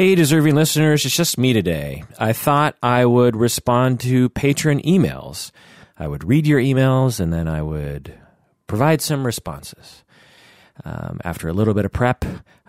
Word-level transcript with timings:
Hey, 0.00 0.14
deserving 0.14 0.54
listeners, 0.54 1.04
it's 1.04 1.14
just 1.14 1.36
me 1.36 1.52
today. 1.52 2.04
I 2.18 2.32
thought 2.32 2.74
I 2.82 3.04
would 3.04 3.36
respond 3.36 4.00
to 4.00 4.30
patron 4.30 4.80
emails. 4.80 5.50
I 5.98 6.08
would 6.08 6.24
read 6.24 6.46
your 6.46 6.58
emails 6.58 7.20
and 7.20 7.30
then 7.30 7.46
I 7.46 7.60
would 7.60 8.18
provide 8.66 9.02
some 9.02 9.26
responses. 9.26 10.02
Um, 10.86 11.20
after 11.22 11.50
a 11.50 11.52
little 11.52 11.74
bit 11.74 11.84
of 11.84 11.92
prep, 11.92 12.24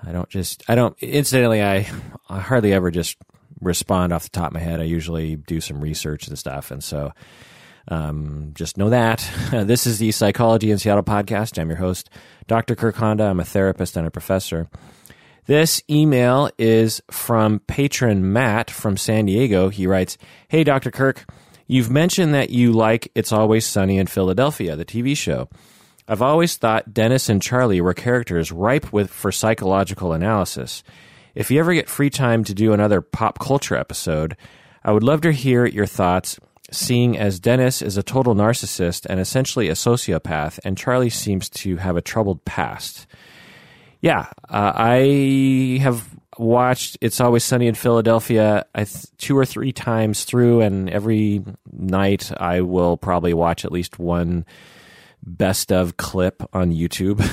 I 0.05 0.11
don't 0.11 0.27
just, 0.27 0.69
I 0.69 0.75
don't, 0.75 0.93
incidentally, 1.01 1.63
I, 1.63 1.89
I 2.27 2.41
hardly 2.41 2.73
ever 2.73 2.91
just 2.91 3.15
respond 3.61 4.11
off 4.11 4.23
the 4.23 4.29
top 4.31 4.47
of 4.47 4.55
my 4.55 4.59
head. 4.59 4.81
I 4.81 4.83
usually 4.83 5.37
do 5.37 5.61
some 5.61 5.79
research 5.79 6.27
and 6.27 6.37
stuff. 6.37 6.69
And 6.69 6.83
so, 6.83 7.13
um, 7.87 8.51
just 8.55 8.77
know 8.77 8.89
that. 8.89 9.25
this 9.51 9.87
is 9.87 9.99
the 9.99 10.11
Psychology 10.11 10.69
in 10.69 10.79
Seattle 10.79 11.01
podcast. 11.01 11.57
I'm 11.57 11.69
your 11.69 11.77
host, 11.77 12.09
Dr. 12.47 12.75
Kirk 12.75 12.95
Honda. 12.95 13.23
I'm 13.23 13.39
a 13.39 13.45
therapist 13.45 13.95
and 13.95 14.05
a 14.05 14.11
professor. 14.11 14.67
This 15.51 15.83
email 15.89 16.49
is 16.57 17.01
from 17.11 17.59
patron 17.67 18.31
Matt 18.31 18.71
from 18.71 18.95
San 18.95 19.25
Diego. 19.25 19.67
He 19.67 19.85
writes, 19.85 20.17
Hey, 20.47 20.63
Dr. 20.63 20.91
Kirk, 20.91 21.29
you've 21.67 21.91
mentioned 21.91 22.33
that 22.33 22.51
you 22.51 22.71
like 22.71 23.11
It's 23.15 23.33
Always 23.33 23.65
Sunny 23.65 23.97
in 23.97 24.07
Philadelphia, 24.07 24.77
the 24.77 24.85
TV 24.85 25.13
show. 25.17 25.49
I've 26.07 26.21
always 26.21 26.55
thought 26.55 26.93
Dennis 26.93 27.27
and 27.27 27.41
Charlie 27.41 27.81
were 27.81 27.93
characters 27.93 28.53
ripe 28.53 28.93
with 28.93 29.11
for 29.11 29.29
psychological 29.29 30.13
analysis. 30.13 30.83
If 31.35 31.51
you 31.51 31.59
ever 31.59 31.73
get 31.73 31.89
free 31.89 32.09
time 32.09 32.45
to 32.45 32.53
do 32.53 32.71
another 32.71 33.01
pop 33.01 33.37
culture 33.39 33.75
episode, 33.75 34.37
I 34.85 34.93
would 34.93 35.03
love 35.03 35.19
to 35.19 35.33
hear 35.33 35.65
your 35.65 35.85
thoughts, 35.85 36.39
seeing 36.71 37.17
as 37.17 37.41
Dennis 37.41 37.81
is 37.81 37.97
a 37.97 38.03
total 38.03 38.35
narcissist 38.35 39.05
and 39.09 39.19
essentially 39.19 39.67
a 39.67 39.73
sociopath, 39.73 40.61
and 40.63 40.77
Charlie 40.77 41.09
seems 41.09 41.49
to 41.49 41.75
have 41.75 41.97
a 41.97 42.01
troubled 42.01 42.45
past. 42.45 43.05
Yeah, 44.01 44.27
uh, 44.49 44.73
I 44.75 45.79
have 45.81 46.03
watched 46.37 46.97
It's 47.01 47.21
Always 47.21 47.43
Sunny 47.43 47.67
in 47.67 47.75
Philadelphia 47.75 48.65
th- 48.75 49.05
two 49.17 49.37
or 49.37 49.45
three 49.45 49.71
times 49.71 50.23
through, 50.23 50.61
and 50.61 50.89
every 50.89 51.43
night 51.71 52.31
I 52.35 52.61
will 52.61 52.97
probably 52.97 53.33
watch 53.33 53.63
at 53.63 53.71
least 53.71 53.99
one 53.99 54.45
best 55.23 55.71
of 55.71 55.97
clip 55.97 56.41
on 56.51 56.71
YouTube. 56.71 57.23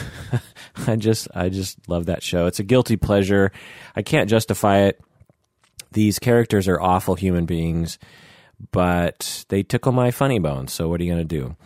I 0.87 0.97
just 0.97 1.29
I 1.35 1.49
just 1.49 1.89
love 1.89 2.07
that 2.07 2.23
show. 2.23 2.47
It's 2.47 2.59
a 2.61 2.65
guilty 2.65 2.97
pleasure. 2.97 3.51
I 3.97 4.03
can't 4.03 4.29
justify 4.29 4.81
it. 4.81 5.01
These 5.93 6.19
characters 6.19 6.69
are 6.69 6.79
awful 6.79 7.15
human 7.15 7.47
beings, 7.47 7.99
but 8.73 9.47
they 9.49 9.63
tickle 9.63 9.93
my 9.93 10.11
funny 10.11 10.39
bone. 10.39 10.69
So 10.69 10.89
what 10.89 11.01
are 11.01 11.05
you 11.05 11.15
going 11.15 11.27
to 11.27 11.41
do? 11.41 11.57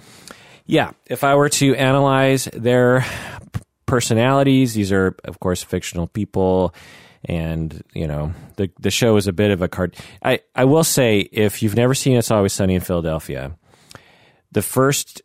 Yeah, 0.65 0.93
if 1.07 1.25
I 1.25 1.35
were 1.35 1.49
to 1.49 1.75
analyze 1.75 2.45
their 2.53 3.05
personalities, 3.93 4.73
these 4.73 4.91
are 4.91 5.15
of 5.25 5.39
course 5.39 5.63
fictional 5.63 6.07
people 6.07 6.75
and 7.27 7.83
you 7.93 8.07
know 8.07 8.33
the 8.57 8.71
the 8.81 8.91
show 8.91 9.19
is 9.19 9.27
a 9.27 9.35
bit 9.35 9.51
of 9.51 9.61
a 9.61 9.69
card. 9.69 9.95
I 10.23 10.41
I 10.55 10.65
will 10.65 10.83
say 10.83 11.19
if 11.31 11.63
you've 11.63 11.77
never 11.77 11.95
seen 11.95 12.17
It's 12.17 12.31
Always 12.31 12.55
Sunny 12.55 12.75
in 12.75 12.81
Philadelphia, 12.81 13.55
the 14.51 14.63
first 14.63 15.21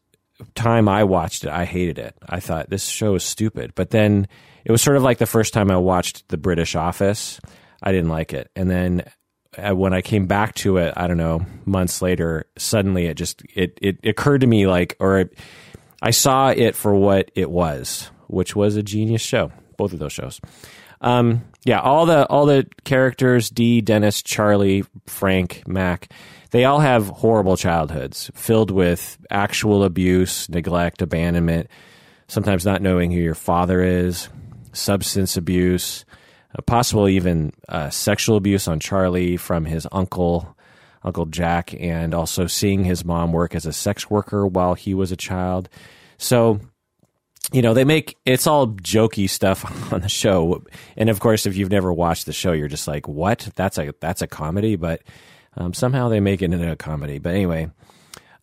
time 0.53 0.89
I 0.89 1.05
watched 1.05 1.45
it, 1.45 1.49
I 1.49 1.63
hated 1.63 1.97
it. 1.97 2.13
I 2.27 2.41
thought 2.41 2.69
this 2.69 2.85
show 2.85 3.15
is 3.15 3.23
stupid. 3.23 3.71
But 3.73 3.91
then 3.91 4.27
it 4.65 4.71
was 4.73 4.81
sort 4.81 4.97
of 4.97 5.03
like 5.03 5.17
the 5.17 5.25
first 5.25 5.53
time 5.53 5.71
I 5.71 5.77
watched 5.77 6.27
The 6.27 6.37
British 6.37 6.75
Office. 6.75 7.39
I 7.81 7.93
didn't 7.93 8.09
like 8.09 8.33
it. 8.33 8.51
And 8.53 8.69
then 8.69 9.05
uh, 9.57 9.73
when 9.75 9.93
I 9.93 10.01
came 10.01 10.27
back 10.27 10.55
to 10.55 10.75
it, 10.75 10.93
I 10.97 11.07
don't 11.07 11.15
know, 11.15 11.45
months 11.65 12.01
later, 12.01 12.47
suddenly 12.57 13.05
it 13.05 13.15
just 13.15 13.43
it 13.55 13.79
it 13.81 14.05
occurred 14.05 14.41
to 14.41 14.47
me 14.47 14.67
like 14.67 14.97
or 14.99 15.29
I 16.01 16.11
saw 16.11 16.49
it 16.49 16.75
for 16.75 16.93
what 16.93 17.31
it 17.33 17.49
was, 17.49 18.11
which 18.27 18.55
was 18.55 18.75
a 18.75 18.83
genius 18.83 19.21
show. 19.21 19.51
Both 19.77 19.93
of 19.93 19.99
those 19.99 20.13
shows. 20.13 20.41
Um, 21.01 21.43
yeah, 21.63 21.79
all 21.79 22.05
the 22.05 22.25
all 22.27 22.45
the 22.45 22.67
characters, 22.83 23.49
Dee, 23.49 23.81
Dennis, 23.81 24.23
Charlie, 24.23 24.83
Frank, 25.05 25.63
Mac, 25.67 26.11
they 26.51 26.65
all 26.65 26.79
have 26.79 27.07
horrible 27.07 27.57
childhoods 27.57 28.31
filled 28.33 28.71
with 28.71 29.17
actual 29.29 29.83
abuse, 29.83 30.49
neglect, 30.49 31.01
abandonment, 31.01 31.67
sometimes 32.27 32.65
not 32.65 32.81
knowing 32.81 33.11
who 33.11 33.19
your 33.19 33.35
father 33.35 33.81
is, 33.83 34.29
substance 34.73 35.37
abuse, 35.37 36.05
uh, 36.57 36.61
possible 36.61 37.07
even 37.07 37.51
uh, 37.69 37.89
sexual 37.89 38.37
abuse 38.37 38.67
on 38.67 38.79
Charlie 38.79 39.37
from 39.37 39.65
his 39.65 39.87
uncle, 39.91 40.55
Uncle 41.03 41.25
Jack, 41.25 41.75
and 41.79 42.13
also 42.13 42.47
seeing 42.47 42.83
his 42.83 43.03
mom 43.05 43.33
work 43.33 43.53
as 43.53 43.65
a 43.65 43.73
sex 43.73 44.09
worker 44.09 44.47
while 44.47 44.73
he 44.73 44.93
was 44.93 45.11
a 45.11 45.17
child. 45.17 45.69
So, 46.17 46.59
you 47.51 47.61
know, 47.61 47.73
they 47.73 47.85
make 47.85 48.17
it's 48.25 48.47
all 48.47 48.67
jokey 48.67 49.29
stuff 49.29 49.93
on 49.93 50.01
the 50.01 50.09
show. 50.09 50.63
And 50.95 51.09
of 51.09 51.19
course, 51.19 51.45
if 51.45 51.55
you've 51.55 51.71
never 51.71 51.91
watched 51.93 52.25
the 52.25 52.33
show, 52.33 52.51
you're 52.51 52.67
just 52.67 52.87
like, 52.87 53.07
"What? 53.07 53.49
That's 53.55 53.77
a 53.77 53.93
that's 53.99 54.21
a 54.21 54.27
comedy?" 54.27 54.75
But 54.75 55.01
um, 55.55 55.73
somehow 55.73 56.09
they 56.09 56.19
make 56.19 56.41
it 56.41 56.51
into 56.51 56.71
a 56.71 56.75
comedy. 56.75 57.19
But 57.19 57.33
anyway, 57.33 57.71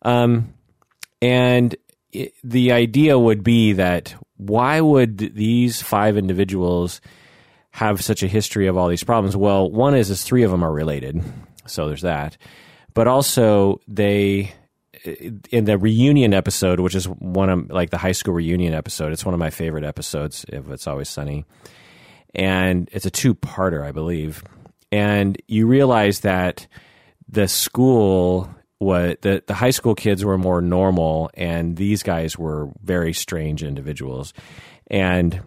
um, 0.01 0.53
and 1.21 1.75
it, 2.11 2.33
the 2.43 2.71
idea 2.71 3.17
would 3.17 3.43
be 3.43 3.73
that 3.73 4.15
why 4.37 4.81
would 4.81 5.17
these 5.17 5.81
five 5.81 6.17
individuals 6.17 6.99
have 7.71 8.03
such 8.03 8.23
a 8.23 8.27
history 8.27 8.67
of 8.67 8.77
all 8.77 8.87
these 8.87 9.03
problems? 9.03 9.37
Well, 9.37 9.69
one 9.69 9.95
is 9.95 10.09
is 10.09 10.23
three 10.23 10.43
of 10.43 10.51
them 10.51 10.63
are 10.63 10.71
related, 10.71 11.21
so 11.67 11.87
there's 11.87 12.01
that. 12.01 12.37
But 12.93 13.07
also 13.07 13.81
they 13.87 14.53
in 15.07 15.65
the 15.65 15.77
reunion 15.77 16.33
episode, 16.33 16.79
which 16.79 16.95
is 16.95 17.07
one 17.07 17.49
of 17.49 17.69
like 17.69 17.89
the 17.89 17.97
high 17.97 18.11
school 18.11 18.33
reunion 18.33 18.73
episode, 18.73 19.11
it's 19.11 19.25
one 19.25 19.33
of 19.33 19.39
my 19.39 19.49
favorite 19.49 19.83
episodes. 19.83 20.45
If 20.49 20.69
it's 20.69 20.87
always 20.87 21.09
sunny, 21.09 21.45
and 22.33 22.89
it's 22.91 23.05
a 23.05 23.11
two 23.11 23.35
parter, 23.35 23.83
I 23.83 23.91
believe. 23.91 24.43
And 24.91 25.41
you 25.47 25.67
realize 25.67 26.21
that 26.21 26.67
the 27.27 27.47
school 27.47 28.49
what 28.77 29.21
the, 29.21 29.41
the 29.47 29.53
high 29.53 29.69
school 29.71 29.95
kids 29.95 30.25
were 30.25 30.37
more 30.37 30.61
normal 30.61 31.29
and 31.33 31.77
these 31.77 32.03
guys 32.03 32.37
were 32.37 32.69
very 32.83 33.13
strange 33.13 33.63
individuals 33.63 34.33
and 34.87 35.41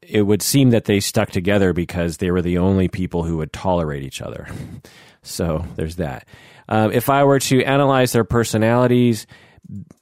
it 0.00 0.22
would 0.22 0.42
seem 0.42 0.70
that 0.70 0.86
they 0.86 0.98
stuck 0.98 1.30
together 1.30 1.72
because 1.72 2.16
they 2.16 2.30
were 2.30 2.42
the 2.42 2.58
only 2.58 2.88
people 2.88 3.22
who 3.22 3.36
would 3.36 3.52
tolerate 3.52 4.02
each 4.02 4.22
other 4.22 4.48
so 5.22 5.64
there's 5.76 5.96
that 5.96 6.26
um, 6.68 6.92
if 6.92 7.08
i 7.08 7.24
were 7.24 7.38
to 7.38 7.62
analyze 7.64 8.12
their 8.12 8.24
personalities 8.24 9.26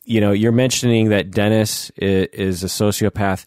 you 0.05 0.21
know 0.21 0.33
you're 0.33 0.53
mentioning 0.53 1.09
that 1.11 1.31
dennis 1.31 1.91
is, 1.97 2.27
is 2.33 2.65
a 2.65 2.67
sociopath 2.67 3.47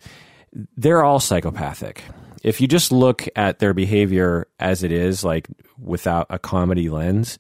they're 0.78 1.04
all 1.04 1.20
psychopathic 1.20 2.04
if 2.44 2.60
you 2.60 2.68
just 2.68 2.92
look 2.92 3.28
at 3.36 3.60
their 3.60 3.74
behavior 3.74 4.48
as 4.60 4.84
it 4.84 4.92
is 4.92 5.24
like 5.24 5.48
without 5.78 6.28
a 6.30 6.38
comedy 6.38 6.90
lens 6.90 7.40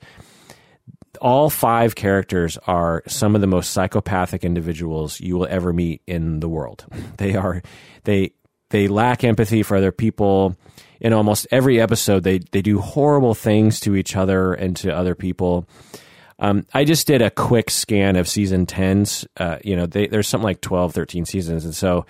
all 1.22 1.50
five 1.50 1.96
characters 1.96 2.58
are 2.68 3.04
some 3.08 3.36
of 3.36 3.42
the 3.42 3.48
most 3.48 3.72
psychopathic 3.72 4.44
individuals 4.44 5.20
you 5.20 5.38
will 5.38 5.48
ever 5.50 5.72
meet 5.74 6.02
in 6.08 6.40
the 6.40 6.50
world. 6.50 6.86
They 7.18 7.36
are 7.36 7.62
they 8.04 8.34
they 8.70 8.88
lack 8.88 9.24
empathy 9.24 9.64
for 9.64 9.78
other 9.78 9.92
people. 9.92 10.58
In 11.04 11.14
almost 11.14 11.46
every 11.52 11.80
episode, 11.80 12.24
they 12.24 12.40
they 12.40 12.62
do 12.62 12.80
horrible 12.80 13.36
things 13.36 13.80
to 13.82 13.96
each 13.96 14.16
other 14.16 14.54
and 14.54 14.76
to 14.78 14.96
other 14.96 15.14
people. 15.14 15.68
Um, 16.40 16.66
I 16.74 16.84
just 16.84 17.08
did 17.08 17.22
a 17.22 17.30
quick 17.30 17.70
scan 17.70 18.16
of 18.16 18.28
season 18.28 18.66
10s. 18.66 19.26
Uh, 19.38 19.60
you 19.64 19.76
know, 19.76 19.86
they, 19.86 20.08
there's 20.08 20.28
something 20.28 20.44
like 20.44 20.62
12, 20.62 20.94
13 20.94 21.26
seasons. 21.26 21.64
And 21.64 21.76
so, 21.76 22.06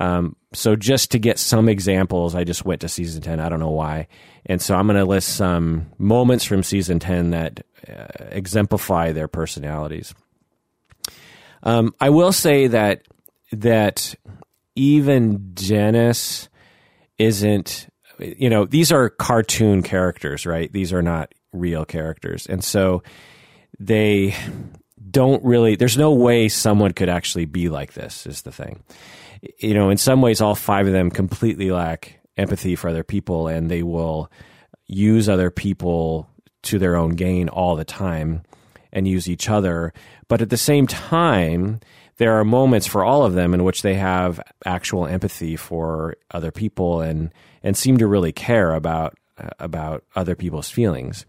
um, 0.00 0.36
so 0.52 0.76
just 0.76 1.10
to 1.10 1.18
get 1.18 1.38
some 1.38 1.68
examples, 1.68 2.34
I 2.34 2.44
just 2.44 2.64
went 2.64 2.80
to 2.82 2.88
season 2.88 3.22
10. 3.22 3.40
I 3.40 3.48
don't 3.48 3.60
know 3.60 3.70
why. 3.70 4.08
And 4.46 4.62
so 4.62 4.74
I'm 4.74 4.86
going 4.86 4.96
to 4.96 5.04
list 5.04 5.36
some 5.36 5.90
moments 5.98 6.44
from 6.44 6.62
season 6.62 6.98
10 6.98 7.30
that 7.30 7.64
uh, 7.88 8.06
exemplify 8.30 9.12
their 9.12 9.28
personalities. 9.28 10.14
Um, 11.62 11.94
I 12.00 12.10
will 12.10 12.32
say 12.32 12.68
that 12.68 13.02
that 13.52 14.14
even 14.74 15.52
Dennis 15.52 16.48
isn't. 17.18 17.88
You 18.18 18.48
know, 18.50 18.64
these 18.64 18.92
are 18.92 19.10
cartoon 19.10 19.82
characters, 19.82 20.46
right? 20.46 20.72
These 20.72 20.92
are 20.92 21.02
not 21.02 21.32
real 21.52 21.84
characters, 21.84 22.46
and 22.46 22.62
so 22.62 23.02
they 23.78 24.34
don't 25.10 25.44
really. 25.44 25.76
There's 25.76 25.98
no 25.98 26.12
way 26.12 26.48
someone 26.48 26.92
could 26.92 27.08
actually 27.08 27.44
be 27.44 27.68
like 27.68 27.92
this. 27.92 28.26
Is 28.26 28.42
the 28.42 28.52
thing. 28.52 28.82
You 29.58 29.74
know, 29.74 29.90
in 29.90 29.98
some 29.98 30.22
ways, 30.22 30.40
all 30.40 30.54
five 30.54 30.86
of 30.86 30.92
them 30.92 31.10
completely 31.10 31.70
lack 31.70 32.20
empathy 32.36 32.74
for 32.74 32.88
other 32.88 33.04
people, 33.04 33.48
and 33.48 33.70
they 33.70 33.82
will 33.82 34.30
use 34.86 35.28
other 35.28 35.50
people 35.50 36.28
to 36.62 36.78
their 36.78 36.96
own 36.96 37.10
gain 37.10 37.48
all 37.48 37.76
the 37.76 37.84
time 37.84 38.42
and 38.92 39.06
use 39.06 39.28
each 39.28 39.48
other. 39.48 39.92
But 40.28 40.42
at 40.42 40.50
the 40.50 40.56
same 40.56 40.86
time, 40.86 41.80
there 42.16 42.32
are 42.38 42.44
moments 42.44 42.86
for 42.86 43.04
all 43.04 43.24
of 43.24 43.34
them 43.34 43.52
in 43.54 43.64
which 43.64 43.82
they 43.82 43.94
have 43.94 44.40
actual 44.64 45.06
empathy 45.06 45.56
for 45.56 46.16
other 46.30 46.50
people 46.50 47.00
and 47.00 47.32
and 47.66 47.76
seem 47.76 47.98
to 47.98 48.06
really 48.06 48.30
care 48.30 48.74
about 48.74 49.18
uh, 49.38 49.48
about 49.58 50.04
other 50.14 50.36
people's 50.36 50.70
feelings. 50.70 51.26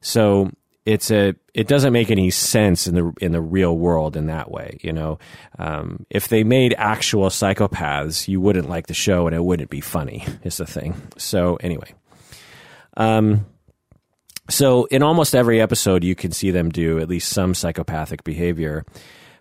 So 0.00 0.50
it's 0.86 1.10
a 1.10 1.34
it 1.52 1.68
doesn't 1.68 1.92
make 1.92 2.10
any 2.10 2.30
sense 2.30 2.86
in 2.86 2.94
the 2.94 3.12
in 3.20 3.32
the 3.32 3.42
real 3.42 3.76
world 3.76 4.16
in 4.16 4.26
that 4.26 4.50
way. 4.50 4.78
You 4.80 4.94
know, 4.94 5.18
um, 5.58 6.06
if 6.08 6.28
they 6.28 6.42
made 6.42 6.74
actual 6.78 7.28
psychopaths, 7.28 8.26
you 8.26 8.40
wouldn't 8.40 8.70
like 8.70 8.86
the 8.86 8.94
show 8.94 9.26
and 9.26 9.36
it 9.36 9.44
wouldn't 9.44 9.68
be 9.68 9.82
funny. 9.82 10.24
Is 10.42 10.56
the 10.56 10.66
thing. 10.66 10.94
So 11.18 11.56
anyway. 11.56 11.92
Um, 12.96 13.44
so 14.48 14.86
in 14.86 15.02
almost 15.02 15.34
every 15.34 15.60
episode, 15.60 16.02
you 16.02 16.14
can 16.14 16.32
see 16.32 16.50
them 16.50 16.70
do 16.70 16.98
at 16.98 17.08
least 17.08 17.28
some 17.28 17.54
psychopathic 17.54 18.24
behavior. 18.24 18.86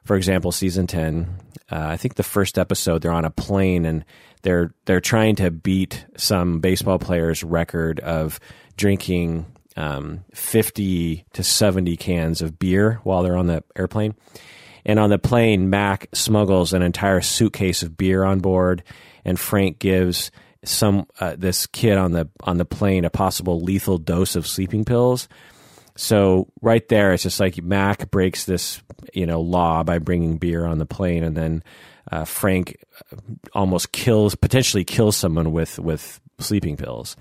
For 0.03 0.15
example, 0.15 0.51
season 0.51 0.87
ten, 0.87 1.37
uh, 1.71 1.79
I 1.79 1.97
think 1.97 2.15
the 2.15 2.23
first 2.23 2.57
episode, 2.57 3.01
they're 3.01 3.11
on 3.11 3.25
a 3.25 3.29
plane 3.29 3.85
and 3.85 4.05
they're 4.41 4.73
they're 4.85 5.01
trying 5.01 5.35
to 5.37 5.49
beat 5.51 6.05
some 6.17 6.59
baseball 6.59 6.99
player's 6.99 7.43
record 7.43 7.99
of 8.01 8.39
drinking 8.75 9.45
um, 9.77 10.25
fifty 10.33 11.25
to 11.33 11.43
seventy 11.43 11.95
cans 11.95 12.41
of 12.41 12.59
beer 12.59 12.99
while 13.03 13.23
they're 13.23 13.37
on 13.37 13.47
the 13.47 13.63
airplane. 13.75 14.15
And 14.85 14.99
on 14.99 15.09
the 15.09 15.19
plane, 15.19 15.69
Mac 15.69 16.09
smuggles 16.13 16.73
an 16.73 16.81
entire 16.81 17.21
suitcase 17.21 17.83
of 17.83 17.95
beer 17.95 18.25
on 18.25 18.39
board, 18.39 18.83
and 19.23 19.39
Frank 19.39 19.79
gives 19.79 20.29
some 20.65 21.07
uh, 21.19 21.35
this 21.37 21.67
kid 21.67 21.97
on 21.97 22.11
the 22.11 22.29
on 22.41 22.57
the 22.57 22.65
plane 22.65 23.05
a 23.05 23.09
possible 23.09 23.61
lethal 23.61 23.97
dose 23.97 24.35
of 24.35 24.45
sleeping 24.45 24.83
pills. 24.83 25.29
So 25.95 26.47
right 26.61 26.87
there, 26.89 27.13
it's 27.13 27.23
just 27.23 27.39
like 27.39 27.61
Mac 27.61 28.09
breaks 28.09 28.45
this 28.45 28.81
you 29.13 29.25
know 29.25 29.41
law 29.41 29.83
by 29.83 29.99
bringing 29.99 30.37
beer 30.37 30.65
on 30.65 30.79
the 30.79 30.85
plane, 30.85 31.23
and 31.23 31.37
then 31.37 31.63
uh, 32.11 32.25
Frank 32.25 32.77
uh, 33.11 33.17
almost 33.53 33.91
kills 33.91 34.35
potentially 34.35 34.83
kills 34.83 35.15
someone 35.15 35.51
with 35.51 35.79
with 35.79 36.19
sleeping 36.39 36.77
pills. 36.77 37.15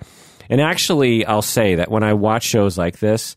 And 0.49 0.61
actually, 0.61 1.25
I'll 1.25 1.43
say 1.43 1.77
that 1.77 1.91
when 1.91 2.03
I 2.03 2.15
watch 2.15 2.45
shows 2.45 2.77
like 2.77 2.99
this, 2.99 3.37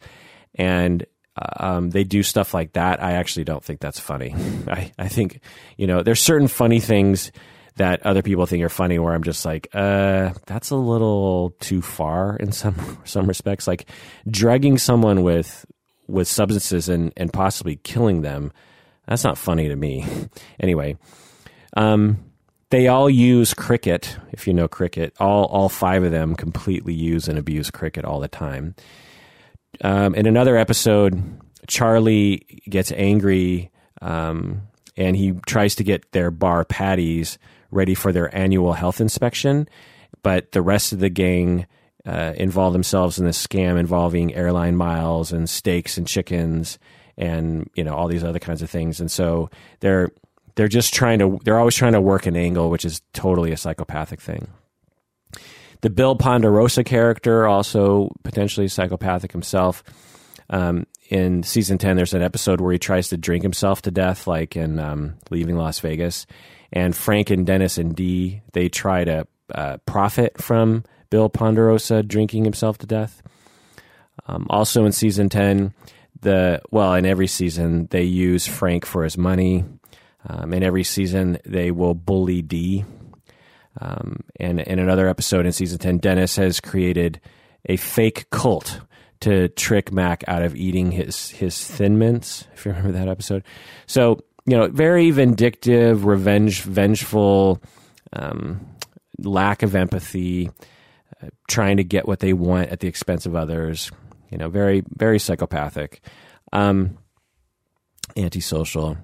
and 0.55 1.05
uh, 1.37 1.65
um, 1.65 1.89
they 1.89 2.03
do 2.03 2.23
stuff 2.23 2.53
like 2.53 2.73
that, 2.73 3.03
I 3.03 3.13
actually 3.13 3.43
don't 3.43 3.63
think 3.63 3.79
that's 3.79 3.99
funny. 3.99 4.33
I, 4.67 4.91
I 4.97 5.07
think 5.07 5.41
you 5.77 5.87
know 5.87 6.01
there's 6.01 6.21
certain 6.21 6.47
funny 6.47 6.79
things 6.79 7.31
that 7.77 8.05
other 8.05 8.21
people 8.21 8.45
think 8.45 8.63
are 8.63 8.69
funny 8.69 8.99
where 8.99 9.13
I'm 9.13 9.23
just 9.23 9.45
like, 9.45 9.67
uh, 9.73 10.33
that's 10.45 10.69
a 10.69 10.75
little 10.75 11.55
too 11.59 11.81
far 11.81 12.37
in 12.37 12.51
some 12.51 12.75
some 13.05 13.27
respects. 13.27 13.67
Like 13.67 13.89
drugging 14.29 14.77
someone 14.77 15.23
with 15.23 15.65
with 16.07 16.27
substances 16.27 16.87
and, 16.87 17.11
and 17.17 17.33
possibly 17.33 17.77
killing 17.77 18.21
them, 18.21 18.51
that's 19.07 19.23
not 19.23 19.37
funny 19.37 19.67
to 19.67 19.75
me. 19.75 20.05
anyway, 20.59 20.97
um, 21.75 22.23
they 22.69 22.87
all 22.87 23.09
use 23.09 23.53
cricket, 23.53 24.17
if 24.31 24.47
you 24.47 24.53
know 24.53 24.67
cricket. 24.67 25.13
All 25.19 25.45
all 25.45 25.69
five 25.69 26.03
of 26.03 26.11
them 26.11 26.35
completely 26.35 26.93
use 26.93 27.27
and 27.27 27.37
abuse 27.37 27.71
cricket 27.71 28.05
all 28.05 28.19
the 28.19 28.27
time. 28.27 28.75
Um, 29.81 30.15
in 30.15 30.25
another 30.25 30.55
episode, 30.55 31.21
Charlie 31.67 32.61
gets 32.69 32.93
angry 32.93 33.71
um, 34.01 34.61
and 34.95 35.17
he 35.17 35.33
tries 35.45 35.75
to 35.75 35.83
get 35.83 36.11
their 36.13 36.31
bar 36.31 36.63
patties 36.63 37.37
ready 37.71 37.95
for 37.95 38.11
their 38.11 38.33
annual 38.35 38.73
health 38.73 39.01
inspection, 39.01 39.67
but 40.23 40.51
the 40.51 40.61
rest 40.61 40.93
of 40.93 40.99
the 40.99 41.09
gang 41.09 41.65
uh, 42.05 42.33
involve 42.37 42.73
themselves 42.73 43.19
in 43.19 43.25
this 43.25 43.45
scam 43.45 43.79
involving 43.79 44.33
airline 44.35 44.75
miles 44.75 45.31
and 45.31 45.49
steaks 45.49 45.97
and 45.97 46.07
chickens 46.07 46.77
and 47.17 47.69
you 47.75 47.83
know 47.83 47.95
all 47.95 48.07
these 48.07 48.23
other 48.23 48.39
kinds 48.39 48.61
of 48.61 48.69
things. 48.69 48.99
And 48.99 49.09
so 49.09 49.49
they're 49.79 50.11
they're 50.55 50.67
just 50.67 50.93
trying 50.93 51.19
to 51.19 51.39
they're 51.43 51.59
always 51.59 51.75
trying 51.75 51.93
to 51.93 52.01
work 52.01 52.25
an 52.25 52.35
angle, 52.35 52.69
which 52.69 52.85
is 52.85 53.01
totally 53.13 53.51
a 53.51 53.57
psychopathic 53.57 54.21
thing. 54.21 54.47
The 55.81 55.89
Bill 55.89 56.15
Ponderosa 56.15 56.83
character 56.83 57.47
also 57.47 58.11
potentially 58.23 58.67
psychopathic 58.67 59.31
himself. 59.31 59.83
Um, 60.49 60.85
in 61.09 61.41
season 61.41 61.79
10 61.79 61.95
there's 61.95 62.13
an 62.13 62.21
episode 62.21 62.61
where 62.61 62.71
he 62.71 62.77
tries 62.77 63.09
to 63.09 63.17
drink 63.17 63.41
himself 63.41 63.81
to 63.83 63.89
death 63.91 64.27
like 64.27 64.55
in 64.55 64.77
um, 64.77 65.15
leaving 65.31 65.55
las 65.55 65.79
vegas 65.79 66.27
and 66.75 66.95
Frank 66.95 67.31
and 67.31 67.47
Dennis 67.47 67.77
and 67.79 67.95
Dee 67.95 68.41
they 68.51 68.69
try 68.69 69.05
to 69.05 69.25
uh, 69.53 69.77
profit 69.85 70.41
from 70.41 70.83
Bill 71.09 71.29
Ponderosa 71.29 72.03
drinking 72.03 72.43
himself 72.43 72.77
to 72.79 72.85
death. 72.85 73.23
Um, 74.27 74.47
also 74.49 74.85
in 74.85 74.91
season 74.91 75.29
ten, 75.29 75.73
the 76.19 76.61
well 76.71 76.93
in 76.93 77.05
every 77.05 77.27
season 77.27 77.87
they 77.89 78.03
use 78.03 78.45
Frank 78.45 78.85
for 78.85 79.03
his 79.03 79.17
money. 79.17 79.63
Um, 80.27 80.53
in 80.53 80.63
every 80.63 80.83
season 80.83 81.37
they 81.45 81.71
will 81.71 81.93
bully 81.93 82.41
Dee. 82.41 82.83
Um, 83.79 84.21
and 84.39 84.59
in 84.61 84.79
another 84.79 85.07
episode 85.07 85.45
in 85.45 85.51
season 85.51 85.79
ten, 85.79 85.97
Dennis 85.99 86.35
has 86.37 86.59
created 86.59 87.21
a 87.65 87.77
fake 87.77 88.29
cult 88.29 88.81
to 89.21 89.47
trick 89.49 89.91
Mac 89.91 90.23
out 90.27 90.41
of 90.41 90.55
eating 90.55 90.91
his 90.91 91.29
his 91.29 91.63
Thin 91.65 91.97
Mints. 91.97 92.47
If 92.53 92.65
you 92.65 92.71
remember 92.71 92.97
that 92.97 93.07
episode, 93.07 93.43
so 93.85 94.19
you 94.45 94.55
know, 94.55 94.67
very 94.67 95.11
vindictive, 95.11 96.05
revenge, 96.05 96.61
vengeful, 96.61 97.61
um, 98.13 98.65
lack 99.17 99.63
of 99.63 99.75
empathy, 99.75 100.49
uh, 101.21 101.27
trying 101.47 101.77
to 101.77 101.83
get 101.83 102.07
what 102.07 102.19
they 102.19 102.33
want 102.33 102.69
at 102.69 102.79
the 102.79 102.87
expense 102.87 103.25
of 103.25 103.35
others. 103.35 103.91
You 104.29 104.37
know, 104.37 104.49
very, 104.49 104.83
very 104.89 105.19
psychopathic, 105.19 106.01
um, 106.53 106.97
antisocial. 108.15 108.97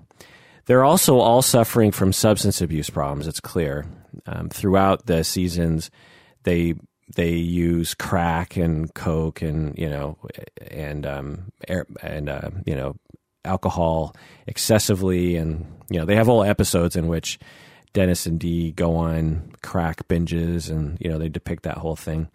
They're 0.66 0.84
also 0.84 1.18
all 1.18 1.42
suffering 1.42 1.92
from 1.92 2.14
substance 2.14 2.62
abuse 2.62 2.90
problems. 2.90 3.28
It's 3.28 3.40
clear 3.40 3.86
um, 4.26 4.50
throughout 4.50 5.06
the 5.06 5.24
seasons. 5.24 5.90
They 6.44 6.76
they 7.16 7.32
use 7.34 7.94
crack 7.94 8.56
and 8.56 8.94
coke 8.94 9.42
and 9.42 9.78
you 9.78 9.90
know 9.90 10.18
and 10.70 11.06
um, 11.06 11.52
air, 11.68 11.86
and 12.02 12.30
uh, 12.30 12.52
you 12.66 12.76
know 12.76 12.96
alcohol 13.46 14.16
excessively, 14.48 15.36
and 15.36 15.66
you 15.90 16.00
know 16.00 16.06
they 16.06 16.16
have 16.16 16.28
whole 16.28 16.44
episodes 16.44 16.96
in 16.96 17.08
which 17.08 17.40
Dennis 17.94 18.26
and 18.26 18.40
Dee 18.40 18.72
go 18.72 18.96
on 18.96 19.52
crack 19.62 20.08
binges, 20.08 20.70
and 20.70 20.98
you 21.00 21.10
know 21.10 21.18
they 21.18 21.30
depict 21.30 21.64
that 21.64 21.78
whole 21.78 21.96
thing. 21.96 22.30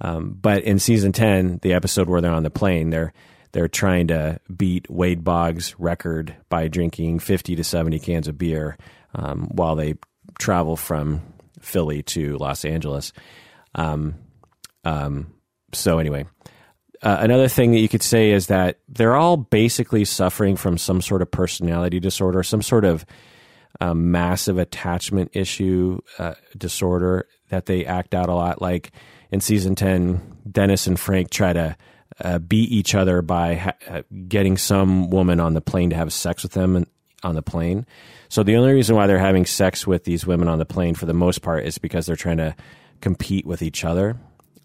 Um, 0.00 0.36
but 0.40 0.62
in 0.62 0.78
season 0.78 1.12
ten, 1.12 1.58
the 1.62 1.74
episode 1.74 2.08
where 2.08 2.20
they're 2.20 2.32
on 2.32 2.42
the 2.42 2.50
plane, 2.50 2.90
they're 2.90 3.12
they're 3.52 3.68
trying 3.68 4.08
to 4.08 4.38
beat 4.54 4.88
Wade 4.90 5.24
Boggs' 5.24 5.74
record 5.78 6.36
by 6.48 6.68
drinking 6.68 7.20
fifty 7.20 7.56
to 7.56 7.64
seventy 7.64 7.98
cans 7.98 8.28
of 8.28 8.38
beer 8.38 8.76
um, 9.14 9.48
while 9.52 9.76
they 9.76 9.94
travel 10.38 10.76
from 10.76 11.22
Philly 11.60 12.02
to 12.02 12.36
Los 12.38 12.64
Angeles. 12.64 13.12
Um, 13.74 14.14
um 14.84 15.32
so 15.74 15.98
anyway, 15.98 16.24
uh, 17.02 17.18
another 17.20 17.48
thing 17.48 17.72
that 17.72 17.78
you 17.78 17.88
could 17.88 18.02
say 18.02 18.30
is 18.30 18.48
that 18.48 18.78
they're 18.88 19.16
all 19.16 19.36
basically 19.36 20.04
suffering 20.04 20.56
from 20.56 20.78
some 20.78 21.00
sort 21.00 21.22
of 21.22 21.30
personality 21.30 22.00
disorder, 22.00 22.42
some 22.42 22.62
sort 22.62 22.84
of 22.84 23.04
um, 23.80 24.10
massive 24.10 24.58
attachment 24.58 25.30
issue 25.34 26.00
uh, 26.18 26.34
disorder 26.56 27.26
that 27.50 27.66
they 27.66 27.84
act 27.84 28.14
out 28.14 28.28
a 28.28 28.34
lot. 28.34 28.60
Like 28.60 28.90
in 29.30 29.40
season 29.40 29.74
10, 29.74 30.38
Dennis 30.50 30.86
and 30.86 30.98
Frank 30.98 31.30
try 31.30 31.52
to 31.52 31.76
uh, 32.20 32.38
beat 32.38 32.70
each 32.70 32.94
other 32.94 33.22
by 33.22 33.54
ha- 33.54 33.76
uh, 33.88 34.02
getting 34.26 34.56
some 34.56 35.10
woman 35.10 35.38
on 35.40 35.54
the 35.54 35.60
plane 35.60 35.90
to 35.90 35.96
have 35.96 36.12
sex 36.12 36.42
with 36.42 36.52
them 36.52 36.84
on 37.22 37.34
the 37.34 37.42
plane. 37.42 37.86
So 38.28 38.42
the 38.42 38.56
only 38.56 38.72
reason 38.72 38.96
why 38.96 39.06
they're 39.06 39.18
having 39.18 39.46
sex 39.46 39.86
with 39.86 40.04
these 40.04 40.26
women 40.26 40.48
on 40.48 40.58
the 40.58 40.66
plane, 40.66 40.94
for 40.94 41.06
the 41.06 41.14
most 41.14 41.42
part, 41.42 41.64
is 41.64 41.78
because 41.78 42.06
they're 42.06 42.16
trying 42.16 42.38
to 42.38 42.54
compete 43.00 43.46
with 43.46 43.62
each 43.62 43.84
other. 43.84 44.16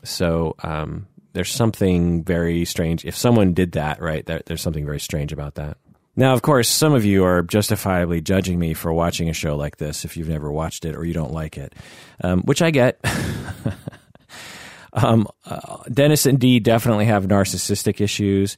So 0.03 0.55
um, 0.63 1.07
there's 1.33 1.51
something 1.51 2.23
very 2.23 2.65
strange. 2.65 3.05
If 3.05 3.15
someone 3.15 3.53
did 3.53 3.73
that, 3.73 4.01
right, 4.01 4.25
there, 4.25 4.41
there's 4.45 4.61
something 4.61 4.85
very 4.85 4.99
strange 4.99 5.33
about 5.33 5.55
that. 5.55 5.77
Now, 6.15 6.33
of 6.33 6.43
course, 6.43 6.69
some 6.69 6.93
of 6.93 7.05
you 7.05 7.25
are 7.25 7.41
justifiably 7.41 8.21
judging 8.21 8.59
me 8.59 8.75
for 8.75 8.93
watching 8.93 9.29
a 9.29 9.33
show 9.33 9.55
like 9.55 9.77
this 9.77 10.05
if 10.05 10.15
you've 10.15 10.29
never 10.29 10.51
watched 10.51 10.85
it 10.85 10.95
or 10.95 11.03
you 11.03 11.13
don't 11.13 11.33
like 11.33 11.57
it, 11.57 11.73
um, 12.23 12.43
which 12.43 12.61
I 12.61 12.69
get. 12.69 13.03
um, 14.93 15.27
uh, 15.45 15.77
Dennis 15.91 16.27
and 16.27 16.39
Dee 16.39 16.59
definitely 16.59 17.05
have 17.05 17.25
narcissistic 17.25 17.99
issues. 17.99 18.57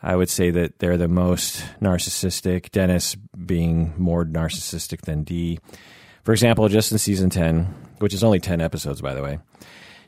I 0.00 0.14
would 0.14 0.28
say 0.28 0.50
that 0.50 0.78
they're 0.78 0.96
the 0.96 1.08
most 1.08 1.64
narcissistic, 1.80 2.70
Dennis 2.70 3.16
being 3.16 3.92
more 3.96 4.24
narcissistic 4.24 5.00
than 5.02 5.24
Dee. 5.24 5.58
For 6.22 6.32
example, 6.32 6.68
just 6.68 6.92
in 6.92 6.98
season 6.98 7.30
10, 7.30 7.74
which 7.98 8.14
is 8.14 8.22
only 8.22 8.38
10 8.38 8.60
episodes, 8.60 9.00
by 9.00 9.14
the 9.14 9.22
way, 9.22 9.40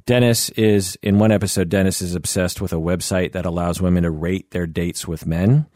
Dennis 0.08 0.48
is, 0.48 0.96
in 1.02 1.18
one 1.18 1.30
episode, 1.30 1.68
Dennis 1.68 2.00
is 2.00 2.14
obsessed 2.14 2.62
with 2.62 2.72
a 2.72 2.76
website 2.76 3.32
that 3.32 3.44
allows 3.44 3.82
women 3.82 4.04
to 4.04 4.10
rate 4.10 4.52
their 4.52 4.66
dates 4.66 5.06
with 5.06 5.26
men. 5.26 5.66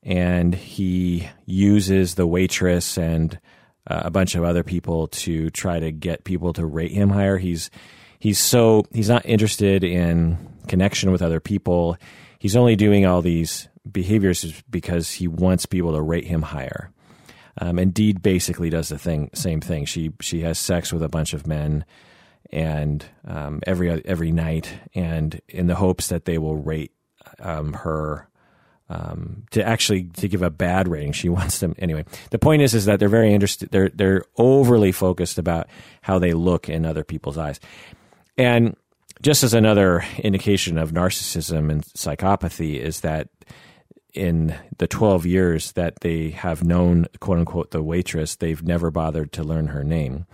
And 0.00 0.54
he 0.54 1.28
uses 1.44 2.14
the 2.14 2.24
waitress 2.24 2.96
and 2.96 3.36
uh, 3.88 4.02
a 4.04 4.10
bunch 4.12 4.36
of 4.36 4.44
other 4.44 4.62
people 4.62 5.08
to 5.08 5.50
try 5.50 5.80
to 5.80 5.90
get 5.90 6.22
people 6.22 6.52
to 6.52 6.64
rate 6.64 6.92
him 6.92 7.10
higher. 7.10 7.36
He's 7.36 7.68
he's 8.20 8.38
so 8.38 8.84
he's 8.92 9.08
not 9.08 9.26
interested 9.26 9.82
in 9.82 10.38
connection 10.68 11.10
with 11.10 11.20
other 11.20 11.40
people. 11.40 11.96
He's 12.38 12.54
only 12.54 12.76
doing 12.76 13.06
all 13.06 13.22
these 13.22 13.66
behaviors 13.90 14.62
because 14.70 15.10
he 15.10 15.26
wants 15.26 15.66
people 15.66 15.94
to 15.94 16.00
rate 16.00 16.26
him 16.26 16.42
higher. 16.42 16.92
Um, 17.60 17.80
and 17.80 17.92
Dee 17.92 18.12
basically 18.12 18.70
does 18.70 18.90
the 18.90 18.98
thing, 19.00 19.30
same 19.34 19.60
thing. 19.60 19.84
She 19.84 20.12
she 20.20 20.42
has 20.42 20.60
sex 20.60 20.92
with 20.92 21.02
a 21.02 21.08
bunch 21.08 21.32
of 21.32 21.48
men 21.48 21.84
and 22.54 23.04
um, 23.26 23.60
every 23.66 23.90
every 24.06 24.30
night, 24.30 24.72
and 24.94 25.40
in 25.48 25.66
the 25.66 25.74
hopes 25.74 26.08
that 26.08 26.24
they 26.24 26.38
will 26.38 26.56
rate 26.56 26.92
um, 27.40 27.72
her 27.72 28.28
um, 28.88 29.44
to 29.50 29.66
actually 29.66 30.04
to 30.04 30.28
give 30.28 30.40
a 30.40 30.50
bad 30.50 30.86
rating. 30.88 31.12
She 31.12 31.28
wants 31.38 31.58
them 31.58 31.74
anyway. 31.78 32.04
The 32.30 32.38
point 32.38 32.62
is, 32.62 32.72
is 32.72 32.84
that 32.86 33.00
they're 33.00 33.08
very 33.08 33.34
interested. 33.34 33.70
They're 33.70 33.90
they're 33.90 34.24
overly 34.38 34.92
focused 34.92 35.36
about 35.36 35.66
how 36.00 36.18
they 36.18 36.32
look 36.32 36.68
in 36.68 36.86
other 36.86 37.04
people's 37.04 37.36
eyes, 37.36 37.58
and 38.38 38.76
just 39.20 39.42
as 39.42 39.52
another 39.52 40.04
indication 40.18 40.78
of 40.78 40.92
narcissism 40.92 41.70
and 41.70 41.82
psychopathy 41.82 42.78
is 42.78 43.00
that 43.00 43.28
in 44.12 44.56
the 44.78 44.86
12 44.86 45.26
years 45.26 45.72
that 45.72 46.00
they 46.00 46.30
have 46.30 46.62
known, 46.62 47.06
quote 47.18 47.38
unquote, 47.38 47.70
the 47.72 47.82
waitress, 47.82 48.36
they've 48.36 48.62
never 48.62 48.90
bothered 48.90 49.32
to 49.32 49.42
learn 49.42 49.68
her 49.68 49.82
name. 49.82 50.26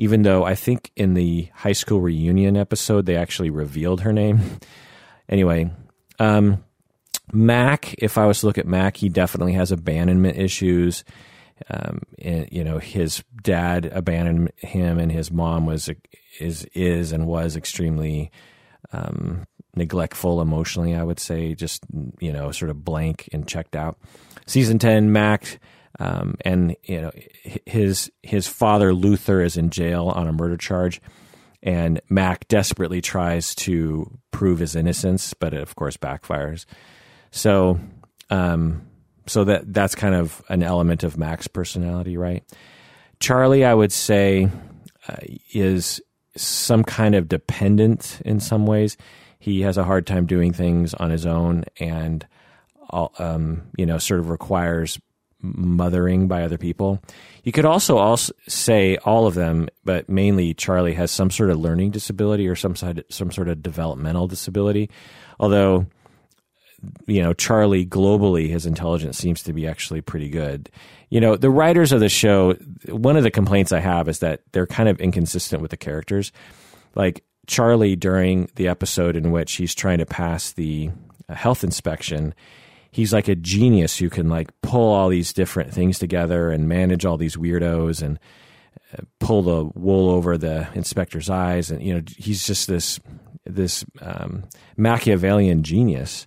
Even 0.00 0.22
though 0.22 0.44
I 0.44 0.54
think 0.54 0.90
in 0.96 1.12
the 1.12 1.50
high 1.52 1.74
school 1.74 2.00
reunion 2.00 2.56
episode, 2.56 3.04
they 3.04 3.16
actually 3.16 3.50
revealed 3.50 4.00
her 4.00 4.14
name. 4.14 4.40
anyway, 5.28 5.70
um, 6.18 6.64
Mac, 7.34 7.94
if 7.98 8.16
I 8.16 8.24
was 8.24 8.40
to 8.40 8.46
look 8.46 8.56
at 8.56 8.66
Mac, 8.66 8.96
he 8.96 9.10
definitely 9.10 9.52
has 9.52 9.70
abandonment 9.70 10.38
issues. 10.38 11.04
Um, 11.68 12.00
and, 12.18 12.48
you 12.50 12.64
know, 12.64 12.78
his 12.78 13.22
dad 13.42 13.90
abandoned 13.92 14.50
him, 14.56 14.98
and 14.98 15.12
his 15.12 15.30
mom 15.30 15.66
was 15.66 15.90
is 16.38 16.64
is 16.72 17.12
and 17.12 17.26
was 17.26 17.54
extremely 17.54 18.30
um, 18.94 19.46
neglectful 19.76 20.40
emotionally. 20.40 20.94
I 20.94 21.02
would 21.02 21.20
say, 21.20 21.54
just 21.54 21.84
you 22.20 22.32
know, 22.32 22.52
sort 22.52 22.70
of 22.70 22.86
blank 22.86 23.28
and 23.34 23.46
checked 23.46 23.76
out. 23.76 23.98
Season 24.46 24.78
ten, 24.78 25.12
Mac. 25.12 25.60
Um, 26.00 26.36
and 26.46 26.76
you 26.82 27.00
know 27.00 27.10
his 27.66 28.10
his 28.22 28.48
father 28.48 28.94
Luther 28.94 29.42
is 29.42 29.58
in 29.58 29.68
jail 29.68 30.08
on 30.08 30.26
a 30.26 30.32
murder 30.32 30.56
charge, 30.56 31.00
and 31.62 32.00
Mac 32.08 32.48
desperately 32.48 33.02
tries 33.02 33.54
to 33.56 34.18
prove 34.30 34.60
his 34.60 34.74
innocence, 34.74 35.34
but 35.34 35.52
it 35.52 35.60
of 35.60 35.76
course 35.76 35.98
backfires. 35.98 36.64
So, 37.32 37.78
um, 38.30 38.86
so 39.26 39.44
that 39.44 39.72
that's 39.74 39.94
kind 39.94 40.14
of 40.14 40.42
an 40.48 40.62
element 40.62 41.04
of 41.04 41.18
Mac's 41.18 41.48
personality, 41.48 42.16
right? 42.16 42.44
Charlie, 43.20 43.66
I 43.66 43.74
would 43.74 43.92
say, 43.92 44.48
uh, 45.06 45.16
is 45.52 46.00
some 46.34 46.82
kind 46.82 47.14
of 47.14 47.28
dependent 47.28 48.22
in 48.24 48.40
some 48.40 48.66
ways. 48.66 48.96
He 49.38 49.60
has 49.60 49.76
a 49.76 49.84
hard 49.84 50.06
time 50.06 50.24
doing 50.24 50.54
things 50.54 50.94
on 50.94 51.10
his 51.10 51.26
own, 51.26 51.64
and 51.78 52.26
um, 52.90 53.64
you 53.76 53.84
know, 53.84 53.98
sort 53.98 54.20
of 54.20 54.30
requires 54.30 54.98
mothering 55.42 56.28
by 56.28 56.42
other 56.42 56.58
people. 56.58 57.02
You 57.44 57.52
could 57.52 57.64
also 57.64 57.98
also 57.98 58.32
say 58.48 58.96
all 58.98 59.26
of 59.26 59.34
them, 59.34 59.68
but 59.84 60.08
mainly 60.08 60.54
Charlie 60.54 60.94
has 60.94 61.10
some 61.10 61.30
sort 61.30 61.50
of 61.50 61.58
learning 61.58 61.90
disability 61.90 62.48
or 62.48 62.56
some 62.56 62.76
side, 62.76 63.04
some 63.08 63.30
sort 63.30 63.48
of 63.48 63.62
developmental 63.62 64.28
disability. 64.28 64.90
Although, 65.38 65.86
you 67.06 67.22
know, 67.22 67.32
Charlie 67.32 67.86
globally, 67.86 68.48
his 68.48 68.66
intelligence 68.66 69.18
seems 69.18 69.42
to 69.44 69.52
be 69.52 69.66
actually 69.66 70.00
pretty 70.00 70.28
good. 70.28 70.70
You 71.08 71.20
know, 71.20 71.36
the 71.36 71.50
writers 71.50 71.92
of 71.92 72.00
the 72.00 72.08
show, 72.08 72.54
one 72.88 73.16
of 73.16 73.22
the 73.22 73.30
complaints 73.30 73.72
I 73.72 73.80
have 73.80 74.08
is 74.08 74.20
that 74.20 74.42
they're 74.52 74.66
kind 74.66 74.88
of 74.88 75.00
inconsistent 75.00 75.62
with 75.62 75.70
the 75.70 75.76
characters. 75.76 76.32
Like 76.94 77.24
Charlie 77.46 77.96
during 77.96 78.48
the 78.54 78.68
episode 78.68 79.16
in 79.16 79.32
which 79.32 79.54
he's 79.54 79.74
trying 79.74 79.98
to 79.98 80.06
pass 80.06 80.52
the 80.52 80.90
uh, 81.28 81.34
health 81.34 81.64
inspection 81.64 82.34
he's 82.90 83.12
like 83.12 83.28
a 83.28 83.34
genius 83.34 83.98
who 83.98 84.10
can 84.10 84.28
like 84.28 84.50
pull 84.62 84.92
all 84.92 85.08
these 85.08 85.32
different 85.32 85.72
things 85.72 85.98
together 85.98 86.50
and 86.50 86.68
manage 86.68 87.04
all 87.04 87.16
these 87.16 87.36
weirdos 87.36 88.02
and 88.02 88.18
uh, 88.92 89.02
pull 89.18 89.42
the 89.42 89.64
wool 89.78 90.10
over 90.10 90.36
the 90.36 90.68
inspector's 90.74 91.30
eyes. 91.30 91.70
And 91.70 91.82
you 91.82 91.94
know 91.94 92.02
he's 92.16 92.46
just 92.46 92.66
this 92.66 93.00
this 93.44 93.84
um, 94.00 94.44
Machiavellian 94.76 95.62
genius. 95.62 96.26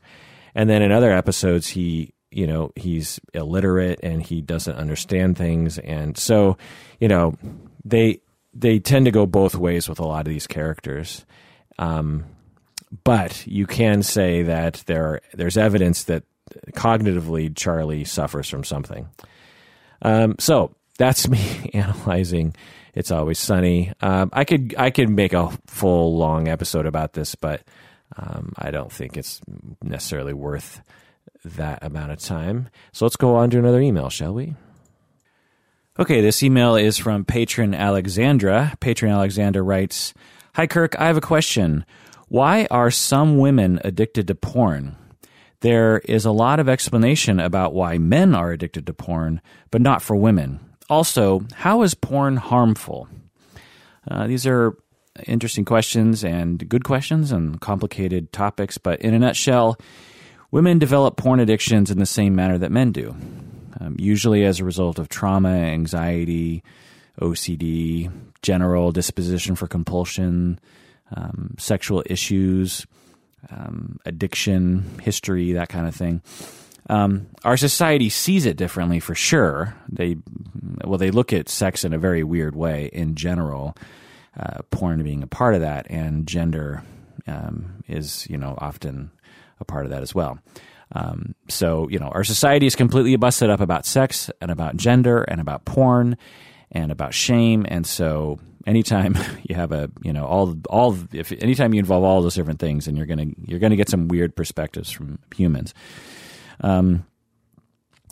And 0.56 0.70
then 0.70 0.82
in 0.82 0.92
other 0.92 1.12
episodes 1.12 1.68
he 1.68 2.14
you 2.32 2.48
know 2.48 2.72
he's 2.76 3.20
illiterate 3.34 4.00
and 4.02 4.22
he 4.22 4.42
doesn't 4.42 4.76
understand 4.76 5.38
things. 5.38 5.78
And 5.80 6.18
so 6.18 6.58
you 7.00 7.08
know 7.08 7.36
they 7.84 8.22
they 8.54 8.80
tend 8.80 9.06
to 9.06 9.12
go 9.12 9.26
both 9.26 9.56
ways 9.56 9.90
with 9.90 10.00
a 10.00 10.06
lot 10.06 10.28
of 10.28 10.34
these 10.34 10.48
characters. 10.48 11.26
Um, 11.80 12.26
but 13.04 13.46
you 13.48 13.66
can 13.66 14.04
say 14.04 14.44
that 14.44 14.84
there 14.86 15.22
there's 15.34 15.58
evidence 15.58 16.04
that 16.04 16.24
cognitively, 16.72 17.56
Charlie 17.56 18.06
suffers 18.06 18.50
from 18.50 18.64
something. 18.64 19.10
Um, 20.02 20.36
so 20.40 20.76
that's 20.98 21.28
me 21.30 21.72
analyzing. 21.74 22.56
It's 22.94 23.12
always 23.12 23.40
sunny. 23.40 23.92
Um, 24.02 24.30
I 24.34 24.44
could 24.44 24.76
I 24.78 24.92
could 24.92 25.10
make 25.10 25.34
a 25.34 25.50
full 25.66 26.16
long 26.18 26.48
episode 26.48 26.86
about 26.86 27.14
this, 27.14 27.36
but 27.36 27.62
um, 28.16 28.54
I 28.58 28.70
don't 28.70 28.92
think 28.92 29.18
it's 29.18 29.42
necessarily 29.82 30.34
worth 30.34 30.82
that 31.44 31.80
amount 31.84 32.12
of 32.12 32.20
time. 32.20 32.70
So 32.92 33.06
let's 33.06 33.16
go 33.16 33.36
on 33.36 33.50
to 33.50 33.60
another 33.60 33.82
email, 33.82 34.10
shall 34.10 34.34
we? 34.34 34.54
Okay, 36.00 36.22
this 36.22 36.44
email 36.44 36.76
is 36.76 36.98
from 36.98 37.26
patron 37.26 37.74
Alexandra. 37.74 38.74
Patron 38.80 39.12
Alexandra 39.12 39.62
writes, 39.64 40.14
"Hi 40.56 40.68
Kirk, 40.68 40.96
I 41.00 41.08
have 41.08 41.18
a 41.18 41.22
question. 41.22 41.86
Why 42.30 42.68
are 42.72 42.92
some 42.92 43.38
women 43.38 43.80
addicted 43.84 44.28
to 44.28 44.36
porn? 44.36 44.96
There 45.64 46.00
is 46.00 46.26
a 46.26 46.32
lot 46.32 46.60
of 46.60 46.68
explanation 46.68 47.40
about 47.40 47.74
why 47.74 47.98
men 47.98 48.36
are 48.36 48.52
addicted 48.52 48.86
to 48.86 48.94
porn, 48.94 49.42
but 49.72 49.80
not 49.80 50.02
for 50.02 50.14
women. 50.14 50.60
Also, 50.90 51.46
how 51.54 51.84
is 51.84 51.94
porn 51.94 52.36
harmful? 52.36 53.08
Uh, 54.06 54.28
these 54.28 54.46
are 54.46 54.78
interesting 55.26 55.64
questions 55.64 56.22
and 56.22 56.68
good 56.68 56.84
questions 56.84 57.32
and 57.32 57.62
complicated 57.62 58.34
topics, 58.34 58.78
but 58.78 59.00
in 59.02 59.14
a 59.14 59.20
nutshell, 59.20 59.78
women 60.52 60.80
develop 60.80 61.16
porn 61.16 61.40
addictions 61.40 61.90
in 61.90 61.98
the 61.98 62.06
same 62.06 62.36
manner 62.36 62.58
that 62.58 62.70
men 62.70 62.92
do, 62.92 63.16
um, 63.80 63.96
usually 63.98 64.44
as 64.44 64.60
a 64.60 64.66
result 64.66 65.00
of 65.00 65.08
trauma, 65.08 65.48
anxiety, 65.48 66.62
OCD, 67.22 68.12
general 68.42 68.92
disposition 68.92 69.56
for 69.56 69.68
compulsion, 69.68 70.60
um, 71.16 71.56
sexual 71.58 72.04
issues 72.08 72.86
um, 73.50 74.00
addiction, 74.06 74.86
history, 75.02 75.54
that 75.54 75.70
kind 75.70 75.88
of 75.88 75.96
thing. 75.96 76.22
Um, 76.90 77.28
our 77.46 77.58
society 77.58 78.10
sees 78.10 78.46
it 78.46 78.58
differently 78.58 79.00
for 79.00 79.16
sure. 79.16 79.76
They, 79.90 80.18
well, 80.84 80.98
they 80.98 81.12
look 81.12 81.32
at 81.32 81.48
sex 81.50 81.86
in 81.86 81.94
a 81.94 81.98
very 81.98 82.24
weird 82.24 82.56
way 82.56 82.90
in 82.92 83.16
general, 83.16 83.76
uh, 84.38 84.64
porn 84.70 85.02
being 85.04 85.24
a 85.24 85.28
part 85.28 85.56
of 85.56 85.62
that, 85.62 85.88
and 85.90 86.28
gender 86.28 86.84
um, 87.28 87.84
is, 87.88 88.28
you 88.30 88.38
know, 88.38 88.56
often 88.58 89.12
a 89.60 89.66
part 89.66 89.86
of 89.86 89.92
that 89.92 90.02
as 90.02 90.14
well. 90.14 90.40
Um, 90.92 91.36
so, 91.48 91.88
you 91.90 92.00
know, 92.00 92.10
our 92.10 92.24
society 92.24 92.66
is 92.66 92.76
completely 92.76 93.16
busted 93.16 93.50
up 93.50 93.62
about 93.62 93.86
sex 93.86 94.30
and 94.42 94.52
about 94.52 94.76
gender 94.76 95.24
and 95.24 95.42
about 95.42 95.66
porn 95.66 96.18
and 96.74 96.92
about 96.92 97.14
shame. 97.14 97.66
And 97.70 97.86
so 97.86 98.40
anytime 98.66 99.18
you 99.44 99.56
have 99.56 99.72
a 99.72 99.90
you 100.02 100.14
know 100.14 100.26
all 100.26 100.56
all 100.70 100.98
if 101.12 101.32
anytime 101.32 101.74
you 101.74 101.80
involve 101.80 102.04
all 102.04 102.22
those 102.22 102.36
different 102.36 102.60
things 102.60 102.88
and 102.88 102.98
you're 102.98 103.06
gonna 103.06 103.28
you're 103.46 103.60
gonna 103.60 103.76
get 103.76 103.90
some 103.90 104.08
weird 104.08 104.36
perspectives 104.36 104.92
from 104.92 105.20
humans. 105.36 105.74
Um, 106.62 107.06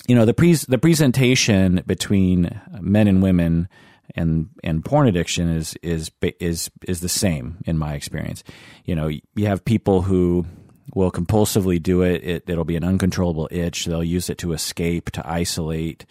you 0.08 0.16
know 0.16 0.26
the 0.26 0.34
pre- 0.34 0.54
the 0.54 0.78
presentation 0.78 1.84
between 1.86 2.60
men 2.80 3.08
and 3.08 3.22
women 3.22 3.70
and 4.16 4.50
and 4.64 4.84
porn 4.84 5.08
addiction 5.08 5.50
is 5.50 5.76
is 5.82 6.12
is 6.40 6.70
is 6.88 7.02
the 7.02 7.10
same 7.10 7.58
in 7.66 7.78
my 7.78 7.94
experience. 7.94 8.44
You 8.86 8.96
know 8.96 9.08
you 9.08 9.48
have 9.48 9.64
people 9.64 10.02
who 10.02 10.46
will 10.94 11.12
compulsively 11.12 11.82
do 11.82 12.02
it, 12.02 12.24
it 12.24 12.44
it'll 12.48 12.66
be 12.66 12.76
an 12.76 12.84
uncontrollable 12.84 13.48
itch. 13.52 13.86
They'll 13.86 14.04
use 14.04 14.30
it 14.30 14.38
to 14.40 14.54
escape 14.54 15.12
to 15.12 15.30
isolate 15.30 16.06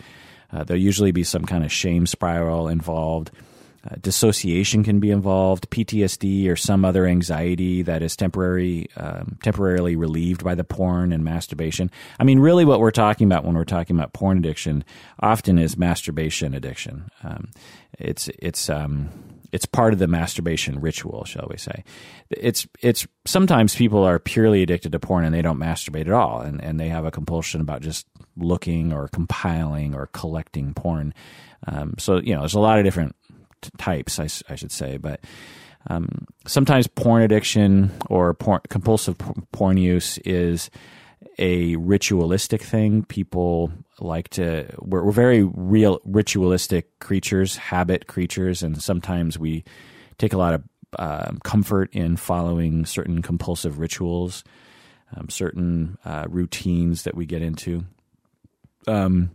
uh, 0.52 0.64
there'll 0.64 0.82
usually 0.82 1.12
be 1.12 1.24
some 1.24 1.44
kind 1.44 1.64
of 1.64 1.72
shame 1.72 2.06
spiral 2.06 2.68
involved 2.68 3.30
uh, 3.82 3.94
dissociation 4.00 4.84
can 4.84 5.00
be 5.00 5.10
involved, 5.10 5.70
PTSD 5.70 6.50
or 6.50 6.56
some 6.56 6.84
other 6.84 7.06
anxiety 7.06 7.80
that 7.80 8.02
is 8.02 8.14
temporary, 8.14 8.88
um, 8.96 9.38
temporarily 9.42 9.96
relieved 9.96 10.44
by 10.44 10.54
the 10.54 10.64
porn 10.64 11.14
and 11.14 11.24
masturbation. 11.24 11.90
I 12.18 12.24
mean, 12.24 12.40
really, 12.40 12.66
what 12.66 12.80
we're 12.80 12.90
talking 12.90 13.26
about 13.26 13.44
when 13.44 13.54
we're 13.54 13.64
talking 13.64 13.96
about 13.96 14.12
porn 14.12 14.36
addiction 14.36 14.84
often 15.18 15.58
is 15.58 15.78
masturbation 15.78 16.52
addiction. 16.52 17.08
Um, 17.22 17.48
it's 17.98 18.28
it's 18.38 18.68
um, 18.68 19.08
it's 19.50 19.64
part 19.64 19.94
of 19.94 19.98
the 19.98 20.06
masturbation 20.06 20.78
ritual, 20.80 21.24
shall 21.24 21.46
we 21.50 21.56
say? 21.56 21.82
It's 22.28 22.66
it's 22.82 23.06
sometimes 23.24 23.74
people 23.74 24.04
are 24.04 24.18
purely 24.18 24.62
addicted 24.62 24.92
to 24.92 25.00
porn 25.00 25.24
and 25.24 25.34
they 25.34 25.42
don't 25.42 25.58
masturbate 25.58 26.02
at 26.02 26.12
all, 26.12 26.42
and 26.42 26.62
and 26.62 26.78
they 26.78 26.88
have 26.88 27.06
a 27.06 27.10
compulsion 27.10 27.62
about 27.62 27.80
just 27.80 28.06
looking 28.36 28.92
or 28.92 29.08
compiling 29.08 29.94
or 29.94 30.06
collecting 30.08 30.74
porn. 30.74 31.14
Um, 31.66 31.94
so 31.98 32.18
you 32.18 32.34
know, 32.34 32.40
there's 32.40 32.54
a 32.54 32.60
lot 32.60 32.78
of 32.78 32.84
different 32.84 33.14
types, 33.78 34.18
I, 34.18 34.28
I 34.52 34.56
should 34.56 34.72
say. 34.72 34.96
But 34.96 35.20
um, 35.88 36.26
sometimes 36.46 36.86
porn 36.86 37.22
addiction 37.22 37.90
or 38.08 38.34
compulsive 38.34 39.16
porn 39.52 39.76
use 39.76 40.18
is 40.18 40.70
a 41.38 41.76
ritualistic 41.76 42.62
thing. 42.62 43.04
People 43.04 43.72
like 43.98 44.28
to, 44.30 44.66
we're, 44.78 45.02
we're 45.04 45.12
very 45.12 45.42
real 45.42 46.00
ritualistic 46.04 46.98
creatures, 46.98 47.56
habit 47.56 48.06
creatures, 48.06 48.62
and 48.62 48.80
sometimes 48.82 49.38
we 49.38 49.64
take 50.18 50.32
a 50.32 50.38
lot 50.38 50.54
of 50.54 50.62
uh, 50.98 51.32
comfort 51.44 51.90
in 51.92 52.16
following 52.16 52.84
certain 52.84 53.22
compulsive 53.22 53.78
rituals, 53.78 54.44
um, 55.16 55.28
certain 55.28 55.96
uh, 56.04 56.26
routines 56.28 57.04
that 57.04 57.14
we 57.14 57.26
get 57.26 57.42
into. 57.42 57.84
Um, 58.86 59.30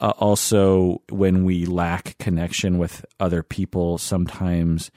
uh, 0.00 0.12
also, 0.18 1.00
when 1.08 1.44
we 1.44 1.66
lack 1.66 2.18
connection 2.18 2.78
with 2.78 3.04
other 3.18 3.42
people, 3.42 3.98
sometimes 3.98 4.90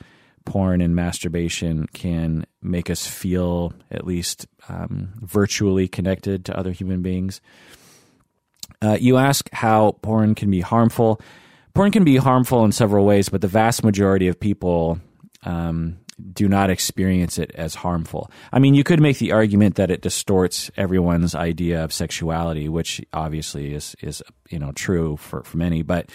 porn 0.46 0.82
and 0.82 0.96
masturbation 0.96 1.88
can 1.88 2.46
make 2.62 2.90
us 2.90 3.06
feel 3.06 3.74
at 3.92 4.06
least 4.06 4.48
um, 4.70 5.10
virtually 5.22 5.88
connected 5.88 6.46
to 6.46 6.58
other 6.58 6.72
human 6.72 7.02
beings. 7.02 7.42
Uh, 8.82 8.98
you 9.00 9.18
ask 9.18 9.50
how 9.52 9.92
porn 10.02 10.36
can 10.36 10.50
be 10.52 10.62
harmful. 10.62 11.20
Porn 11.74 11.92
can 11.92 12.04
be 12.04 12.18
harmful 12.18 12.64
in 12.66 12.72
several 12.72 13.06
ways, 13.06 13.30
but 13.30 13.42
the 13.42 13.48
vast 13.48 13.84
majority 13.84 14.28
of 14.28 14.40
people 14.40 15.00
um, 15.44 16.00
do 16.34 16.48
not 16.48 16.70
experience 16.70 17.38
it 17.38 17.52
as 17.56 17.76
harmful. 17.76 18.32
I 18.52 18.60
mean, 18.60 18.74
you 18.74 18.84
could 18.84 19.02
make 19.02 19.20
the 19.20 19.32
argument 19.32 19.76
that 19.76 19.92
it 19.92 20.02
distorts 20.02 20.72
everyone's 20.78 21.36
idea 21.36 21.84
of 21.84 21.94
sexuality, 21.94 22.70
which 22.70 23.02
obviously 23.14 23.74
is 23.74 23.96
is 24.02 24.24
you 24.50 24.60
know 24.60 24.72
true 24.72 25.18
for 25.18 25.44
for 25.44 25.58
many, 25.58 25.84
but 25.84 26.10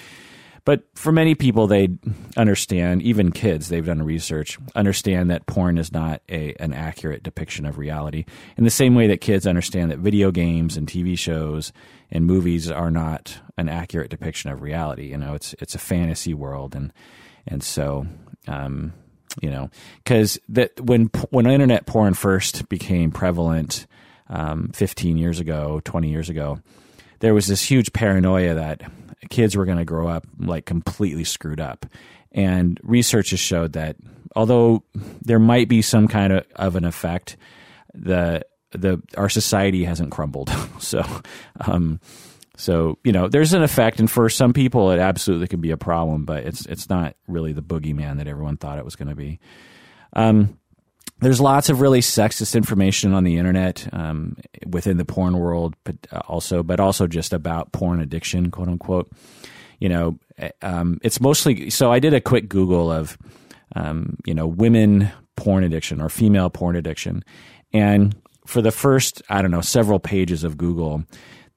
but 0.64 0.84
for 0.94 1.10
many 1.10 1.34
people, 1.34 1.66
they 1.66 1.88
understand, 2.36 3.02
even 3.02 3.32
kids, 3.32 3.68
they've 3.68 3.84
done 3.84 4.02
research, 4.02 4.58
understand 4.76 5.30
that 5.30 5.46
porn 5.46 5.76
is 5.76 5.90
not 5.90 6.22
a, 6.28 6.54
an 6.60 6.72
accurate 6.72 7.24
depiction 7.24 7.66
of 7.66 7.78
reality. 7.78 8.26
In 8.56 8.62
the 8.62 8.70
same 8.70 8.94
way 8.94 9.08
that 9.08 9.20
kids 9.20 9.44
understand 9.44 9.90
that 9.90 9.98
video 9.98 10.30
games 10.30 10.76
and 10.76 10.86
TV 10.86 11.18
shows 11.18 11.72
and 12.12 12.26
movies 12.26 12.70
are 12.70 12.92
not 12.92 13.40
an 13.58 13.68
accurate 13.68 14.10
depiction 14.10 14.50
of 14.50 14.62
reality. 14.62 15.10
You 15.10 15.18
know, 15.18 15.34
it's 15.34 15.52
it's 15.58 15.74
a 15.74 15.80
fantasy 15.80 16.32
world, 16.32 16.76
and 16.76 16.92
and 17.46 17.62
so 17.62 18.06
um, 18.46 18.92
you 19.40 19.50
know, 19.50 19.70
because 19.98 20.38
that 20.48 20.78
when 20.80 21.06
when 21.30 21.46
internet 21.46 21.86
porn 21.86 22.14
first 22.14 22.68
became 22.68 23.10
prevalent, 23.10 23.86
um, 24.28 24.70
15 24.74 25.18
years 25.18 25.40
ago, 25.40 25.80
20 25.84 26.08
years 26.08 26.28
ago, 26.28 26.58
there 27.20 27.34
was 27.34 27.46
this 27.46 27.62
huge 27.62 27.92
paranoia 27.92 28.54
that 28.54 28.82
kids 29.30 29.56
were 29.56 29.64
going 29.64 29.78
to 29.78 29.84
grow 29.84 30.08
up 30.08 30.26
like 30.38 30.64
completely 30.64 31.24
screwed 31.24 31.60
up. 31.60 31.86
And 32.32 32.80
research 32.82 33.30
has 33.30 33.40
showed 33.40 33.74
that 33.74 33.96
although 34.34 34.82
there 35.20 35.38
might 35.38 35.68
be 35.68 35.82
some 35.82 36.08
kind 36.08 36.32
of, 36.32 36.46
of 36.56 36.76
an 36.76 36.84
effect, 36.84 37.36
the 37.94 38.42
the 38.70 39.02
our 39.18 39.28
society 39.28 39.84
hasn't 39.84 40.10
crumbled. 40.10 40.50
so, 40.78 41.04
um, 41.60 42.00
so 42.56 42.98
you 43.04 43.12
know, 43.12 43.28
there's 43.28 43.52
an 43.52 43.62
effect, 43.62 44.00
and 44.00 44.10
for 44.10 44.28
some 44.28 44.52
people, 44.52 44.90
it 44.90 44.98
absolutely 44.98 45.48
can 45.48 45.60
be 45.60 45.70
a 45.70 45.76
problem, 45.76 46.24
but 46.24 46.44
it's 46.44 46.66
it's 46.66 46.88
not 46.88 47.16
really 47.26 47.52
the 47.52 47.62
boogeyman 47.62 48.18
that 48.18 48.28
everyone 48.28 48.56
thought 48.56 48.78
it 48.78 48.84
was 48.84 48.96
going 48.96 49.08
to 49.08 49.14
be. 49.14 49.40
Um, 50.14 50.58
there's 51.20 51.40
lots 51.40 51.68
of 51.68 51.80
really 51.80 52.00
sexist 52.00 52.56
information 52.56 53.14
on 53.14 53.22
the 53.24 53.38
internet 53.38 53.88
um, 53.92 54.36
within 54.66 54.96
the 54.96 55.04
porn 55.04 55.38
world, 55.38 55.76
but 55.84 55.96
also, 56.26 56.62
but 56.62 56.80
also 56.80 57.06
just 57.06 57.32
about 57.32 57.72
porn 57.72 58.00
addiction, 58.00 58.50
quote 58.50 58.68
unquote. 58.68 59.10
You 59.78 59.88
know, 59.88 60.18
um, 60.62 60.98
it's 61.02 61.20
mostly. 61.20 61.70
So 61.70 61.92
I 61.92 62.00
did 62.00 62.12
a 62.12 62.20
quick 62.20 62.48
Google 62.48 62.90
of, 62.90 63.16
um, 63.76 64.16
you 64.26 64.34
know, 64.34 64.46
women 64.46 65.10
porn 65.36 65.64
addiction 65.64 66.00
or 66.00 66.08
female 66.08 66.50
porn 66.50 66.76
addiction, 66.76 67.24
and 67.72 68.14
for 68.44 68.60
the 68.60 68.72
first, 68.72 69.22
I 69.28 69.42
don't 69.42 69.52
know, 69.52 69.60
several 69.60 70.00
pages 70.00 70.44
of 70.44 70.58
Google, 70.58 71.04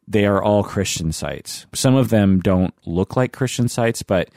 they 0.08 0.26
are 0.26 0.42
all 0.42 0.64
Christian 0.64 1.12
sites. 1.12 1.66
Some 1.74 1.96
of 1.96 2.10
them 2.10 2.40
don't 2.40 2.74
look 2.86 3.16
like 3.16 3.34
Christian 3.34 3.68
sites, 3.68 4.04
but 4.04 4.30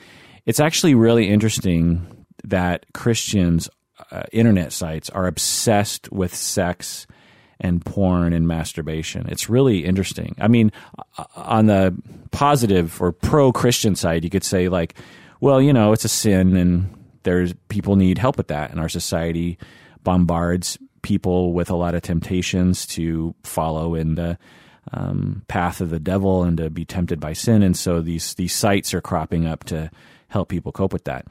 it's 0.45 0.59
actually 0.59 0.95
really 0.95 1.29
interesting 1.29 2.25
that 2.43 2.85
Christians 2.93 3.69
uh, 4.11 4.23
internet 4.31 4.73
sites 4.73 5.09
are 5.09 5.27
obsessed 5.27 6.11
with 6.11 6.33
sex 6.33 7.05
and 7.59 7.83
porn 7.85 8.33
and 8.33 8.47
masturbation. 8.47 9.27
It's 9.29 9.49
really 9.49 9.85
interesting. 9.85 10.35
I 10.39 10.47
mean, 10.47 10.71
uh, 11.17 11.25
on 11.35 11.65
the 11.65 11.95
positive 12.31 13.01
or 13.01 13.11
pro 13.11 13.51
Christian 13.51 13.95
side, 13.95 14.23
you 14.23 14.29
could 14.29 14.45
say 14.45 14.69
like, 14.69 14.95
well, 15.41 15.61
you 15.61 15.73
know, 15.73 15.91
it's 15.91 16.05
a 16.05 16.09
sin 16.09 16.55
and 16.55 16.95
there's 17.23 17.53
people 17.67 17.95
need 17.95 18.17
help 18.17 18.37
with 18.37 18.47
that, 18.47 18.71
and 18.71 18.79
our 18.79 18.89
society 18.89 19.57
bombards 20.03 20.77
people 21.01 21.53
with 21.53 21.69
a 21.69 21.75
lot 21.75 21.95
of 21.95 22.01
temptations 22.01 22.85
to 22.85 23.35
follow 23.43 23.95
in 23.95 24.15
the 24.15 24.37
um, 24.91 25.43
path 25.47 25.81
of 25.81 25.89
the 25.89 25.99
devil 25.99 26.43
and 26.43 26.57
to 26.57 26.69
be 26.69 26.85
tempted 26.85 27.19
by 27.19 27.33
sin, 27.33 27.63
and 27.63 27.77
so 27.77 28.01
these 28.01 28.33
these 28.35 28.53
sites 28.53 28.93
are 28.93 29.01
cropping 29.01 29.45
up 29.45 29.63
to 29.65 29.91
help 30.27 30.49
people 30.49 30.71
cope 30.71 30.93
with 30.93 31.05
that. 31.05 31.25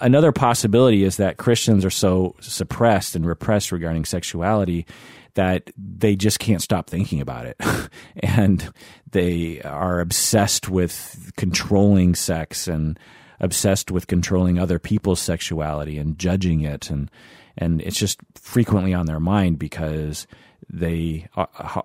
Another 0.00 0.30
possibility 0.30 1.04
is 1.04 1.16
that 1.16 1.38
Christians 1.38 1.84
are 1.86 1.90
so 1.90 2.36
suppressed 2.40 3.16
and 3.16 3.26
repressed 3.26 3.72
regarding 3.72 4.04
sexuality 4.04 4.86
that 5.34 5.70
they 5.78 6.16
just 6.16 6.38
can't 6.38 6.60
stop 6.60 6.90
thinking 6.90 7.20
about 7.20 7.46
it. 7.46 7.56
and 8.16 8.72
they 9.10 9.62
are 9.62 10.00
obsessed 10.00 10.68
with 10.68 11.32
controlling 11.36 12.14
sex 12.14 12.68
and 12.68 12.98
obsessed 13.40 13.90
with 13.90 14.06
controlling 14.06 14.58
other 14.58 14.78
people's 14.78 15.20
sexuality 15.20 15.96
and 15.96 16.18
judging 16.18 16.60
it. 16.60 16.90
And 16.90 17.10
and 17.56 17.80
it's 17.80 17.98
just 17.98 18.18
frequently 18.34 18.92
on 18.92 19.06
their 19.06 19.20
mind 19.20 19.58
because 19.58 20.26
they 20.68 21.26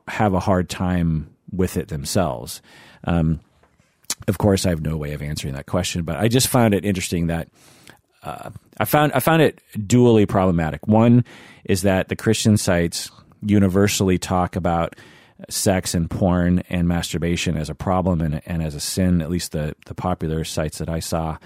have 0.08 0.34
a 0.34 0.40
hard 0.40 0.70
time 0.70 1.36
with 1.52 1.78
it 1.78 1.88
themselves. 1.88 2.62
Um, 3.04 3.40
of 4.28 4.38
course, 4.38 4.66
I 4.66 4.70
have 4.70 4.82
no 4.82 4.98
way 4.98 5.14
of 5.14 5.22
answering 5.22 5.54
that 5.54 5.66
question, 5.66 6.04
but 6.04 6.18
I 6.18 6.28
just 6.28 6.48
found 6.48 6.74
it 6.74 6.86
interesting 6.86 7.28
that 7.28 7.50
uh, 8.24 8.50
I 8.78 8.86
found 8.86 9.14
I 9.14 9.20
found 9.20 9.42
it 9.42 9.62
dually 9.78 10.28
problematic. 10.28 10.88
One 10.88 11.24
is 11.64 11.84
that 11.84 12.10
the 12.10 12.16
Christian 12.16 12.58
sites 12.58 13.12
universally 13.42 14.18
talk 14.18 14.56
about 14.56 14.96
sex 15.50 15.94
and 15.94 16.10
porn 16.10 16.64
and 16.70 16.88
masturbation 16.88 17.58
as 17.58 17.70
a 17.70 17.76
problem 17.76 18.22
and, 18.22 18.42
and 18.46 18.64
as 18.64 18.74
a 18.74 18.80
sin. 18.80 19.22
At 19.22 19.30
least 19.30 19.52
the 19.52 19.76
the 19.86 19.94
popular 19.94 20.44
sites 20.44 20.80
that 20.80 20.90
I 20.90 21.00
saw. 21.00 21.38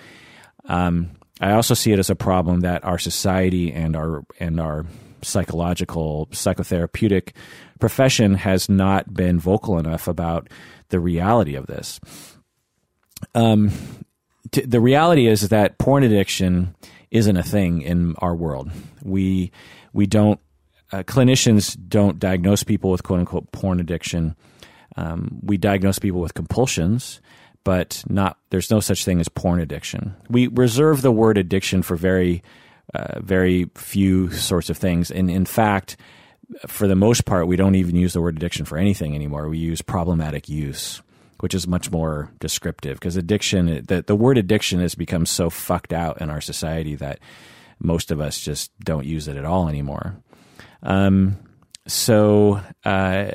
Um, 0.66 1.12
I 1.42 1.52
also 1.52 1.74
see 1.74 1.92
it 1.92 2.00
as 2.00 2.10
a 2.10 2.16
problem 2.16 2.62
that 2.62 2.84
our 2.84 2.98
society 2.98 3.74
and 3.74 3.96
our 3.96 4.24
and 4.40 4.60
our 4.60 4.86
psychological 5.24 6.28
psychotherapeutic 6.32 7.34
profession 7.80 8.36
has 8.36 8.70
not 8.70 9.14
been 9.14 9.40
vocal 9.40 9.78
enough 9.78 10.08
about 10.08 10.50
the 10.90 11.00
reality 11.00 11.56
of 11.56 11.68
this. 11.68 12.00
Um, 13.36 13.72
t- 14.52 14.66
the 14.66 14.80
reality 14.80 15.28
is 15.28 15.50
that 15.50 15.78
porn 15.78 16.04
addiction 16.04 16.76
isn't 17.12 17.38
a 17.38 17.44
thing 17.44 17.82
in 17.82 18.16
our 18.20 18.36
world. 18.36 18.72
We 19.04 19.52
we 19.94 20.06
don't 20.06 20.40
uh, 20.92 21.04
clinicians 21.04 21.78
don't 21.88 22.20
diagnose 22.20 22.64
people 22.64 22.92
with 22.92 23.04
quote 23.04 23.20
unquote 23.20 23.52
porn 23.52 23.80
addiction. 23.80 24.36
Um, 24.98 25.40
we 25.42 25.58
diagnose 25.58 26.00
people 26.00 26.20
with 26.20 26.34
compulsions, 26.34 27.22
but 27.64 28.04
not 28.10 28.38
there's 28.50 28.72
no 28.72 28.80
such 28.80 29.06
thing 29.06 29.20
as 29.20 29.30
porn 29.30 29.60
addiction. 29.60 30.16
We 30.30 30.48
reserve 30.48 31.02
the 31.02 31.12
word 31.12 31.38
addiction 31.38 31.82
for 31.82 31.96
very 31.96 32.44
uh, 32.94 33.20
very 33.20 33.70
few 33.76 34.32
sorts 34.32 34.70
of 34.70 34.78
things, 34.78 35.12
and 35.12 35.30
in 35.30 35.46
fact, 35.46 35.98
for 36.68 36.88
the 36.88 36.96
most 36.96 37.26
part, 37.26 37.48
we 37.48 37.56
don't 37.56 37.76
even 37.76 37.96
use 37.96 38.14
the 38.14 38.22
word 38.22 38.36
addiction 38.36 38.66
for 38.66 38.78
anything 38.78 39.14
anymore. 39.14 39.48
We 39.50 39.60
use 39.60 39.82
problematic 39.82 40.50
use 40.50 41.02
which 41.40 41.54
is 41.54 41.68
much 41.68 41.92
more 41.92 42.32
descriptive 42.40 43.00
because 43.00 43.16
addiction, 43.16 43.86
the, 43.88 44.04
the 44.06 44.16
word 44.16 44.38
addiction 44.38 44.80
has 44.80 44.96
become 44.96 45.26
so 45.26 45.50
fucked 45.50 45.94
out 45.94 46.22
in 46.22 46.30
our 46.30 46.42
society 46.42 46.96
that 46.96 47.20
most 47.80 48.12
of 48.12 48.20
us 48.20 48.40
just 48.40 48.78
don't 48.80 49.06
use 49.06 49.28
it 49.28 49.38
at 49.38 49.46
all 49.46 49.70
anymore. 49.70 50.18
Um, 50.84 51.38
so, 51.88 52.62
uh, 52.84 53.32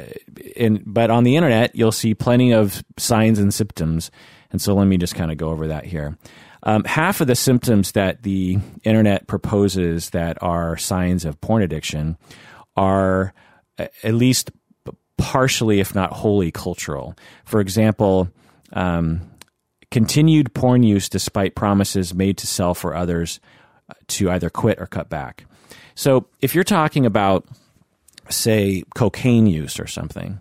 in, 0.54 0.82
but 0.86 1.10
on 1.10 1.24
the 1.24 1.36
internet, 1.36 1.74
you'll 1.74 1.92
see 1.92 2.14
plenty 2.14 2.52
of 2.52 2.84
signs 2.98 3.38
and 3.38 3.52
symptoms. 3.52 4.10
And 4.50 4.60
so 4.60 4.74
let 4.74 4.84
me 4.84 4.98
just 4.98 5.14
kind 5.14 5.32
of 5.32 5.38
go 5.38 5.48
over 5.48 5.68
that 5.68 5.84
here. 5.84 6.16
Um, 6.64 6.84
half 6.84 7.20
of 7.20 7.26
the 7.26 7.34
symptoms 7.34 7.92
that 7.92 8.22
the 8.22 8.58
internet 8.82 9.26
proposes 9.26 10.10
that 10.10 10.42
are 10.42 10.76
signs 10.78 11.24
of 11.24 11.40
porn 11.40 11.62
addiction 11.62 12.16
are 12.74 13.34
at 13.78 14.14
least 14.14 14.50
partially, 15.18 15.80
if 15.80 15.94
not 15.94 16.12
wholly, 16.12 16.50
cultural. 16.50 17.14
For 17.44 17.60
example, 17.60 18.28
um, 18.72 19.20
continued 19.90 20.54
porn 20.54 20.82
use 20.82 21.08
despite 21.08 21.54
promises 21.54 22.14
made 22.14 22.38
to 22.38 22.46
self 22.46 22.84
or 22.84 22.94
others 22.94 23.40
to 24.08 24.30
either 24.30 24.50
quit 24.50 24.80
or 24.80 24.86
cut 24.86 25.08
back. 25.08 25.44
So 25.94 26.26
if 26.40 26.54
you're 26.54 26.64
talking 26.64 27.06
about, 27.06 27.46
say, 28.30 28.82
cocaine 28.94 29.46
use 29.46 29.78
or 29.78 29.86
something, 29.86 30.40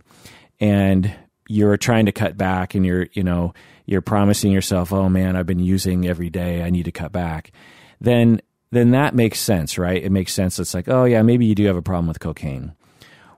and 0.59 1.13
you're 1.47 1.77
trying 1.77 2.05
to 2.05 2.11
cut 2.11 2.37
back 2.37 2.73
and 2.73 2.85
you're, 2.85 3.07
you 3.13 3.23
know, 3.23 3.53
you're 3.85 4.01
promising 4.01 4.51
yourself, 4.51 4.93
oh 4.93 5.09
man, 5.09 5.35
I've 5.35 5.45
been 5.45 5.59
using 5.59 6.07
every 6.07 6.29
day, 6.29 6.63
I 6.63 6.69
need 6.69 6.85
to 6.85 6.91
cut 6.91 7.11
back, 7.11 7.51
then 7.99 8.41
then 8.71 8.91
that 8.91 9.13
makes 9.13 9.39
sense, 9.39 9.77
right? 9.77 10.03
It 10.03 10.11
makes 10.11 10.33
sense. 10.33 10.57
It's 10.57 10.73
like, 10.73 10.89
oh 10.89 11.05
yeah, 11.05 11.21
maybe 11.21 11.45
you 11.45 11.53
do 11.53 11.65
have 11.65 11.75
a 11.75 11.81
problem 11.81 12.07
with 12.07 12.19
cocaine. 12.19 12.73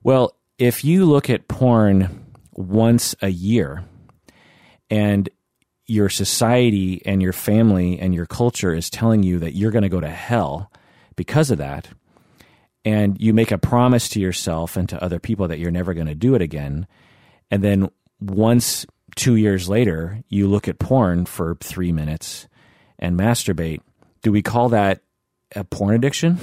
Well, 0.01 0.37
if 0.57 0.85
you 0.85 1.05
look 1.05 1.29
at 1.29 1.49
porn 1.49 2.25
once 2.53 3.15
a 3.21 3.27
year 3.27 3.83
and 4.89 5.27
your 5.87 6.07
society 6.09 7.01
and 7.05 7.21
your 7.21 7.33
family 7.33 7.99
and 7.99 8.15
your 8.15 8.25
culture 8.25 8.73
is 8.73 8.89
telling 8.89 9.23
you 9.23 9.39
that 9.39 9.55
you're 9.55 9.71
going 9.71 9.83
to 9.83 9.89
go 9.89 9.99
to 9.99 10.09
hell 10.09 10.71
because 11.17 11.51
of 11.51 11.57
that, 11.57 11.89
and 12.85 13.19
you 13.19 13.33
make 13.33 13.51
a 13.51 13.57
promise 13.57 14.07
to 14.09 14.21
yourself 14.21 14.77
and 14.77 14.87
to 14.87 15.03
other 15.03 15.19
people 15.19 15.47
that 15.47 15.59
you're 15.59 15.71
never 15.71 15.93
going 15.93 16.07
to 16.07 16.15
do 16.15 16.35
it 16.35 16.41
again, 16.41 16.87
and 17.51 17.63
then 17.63 17.89
once 18.21 18.85
two 19.15 19.35
years 19.35 19.69
later 19.69 20.23
you 20.29 20.47
look 20.47 20.67
at 20.67 20.79
porn 20.79 21.25
for 21.25 21.55
three 21.61 21.91
minutes 21.91 22.47
and 22.99 23.17
masturbate, 23.17 23.81
do 24.21 24.31
we 24.31 24.41
call 24.41 24.69
that 24.69 25.01
a 25.55 25.63
porn 25.63 25.95
addiction? 25.95 26.37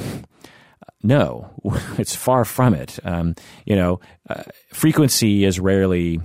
No, 1.03 1.51
it's 1.99 2.15
far 2.15 2.45
from 2.45 2.75
it. 2.75 2.99
Um, 3.05 3.35
you 3.67 3.77
know, 3.77 4.01
uh, 4.29 4.45
frequency 4.73 5.45
is 5.45 5.59
rarely 5.59 6.21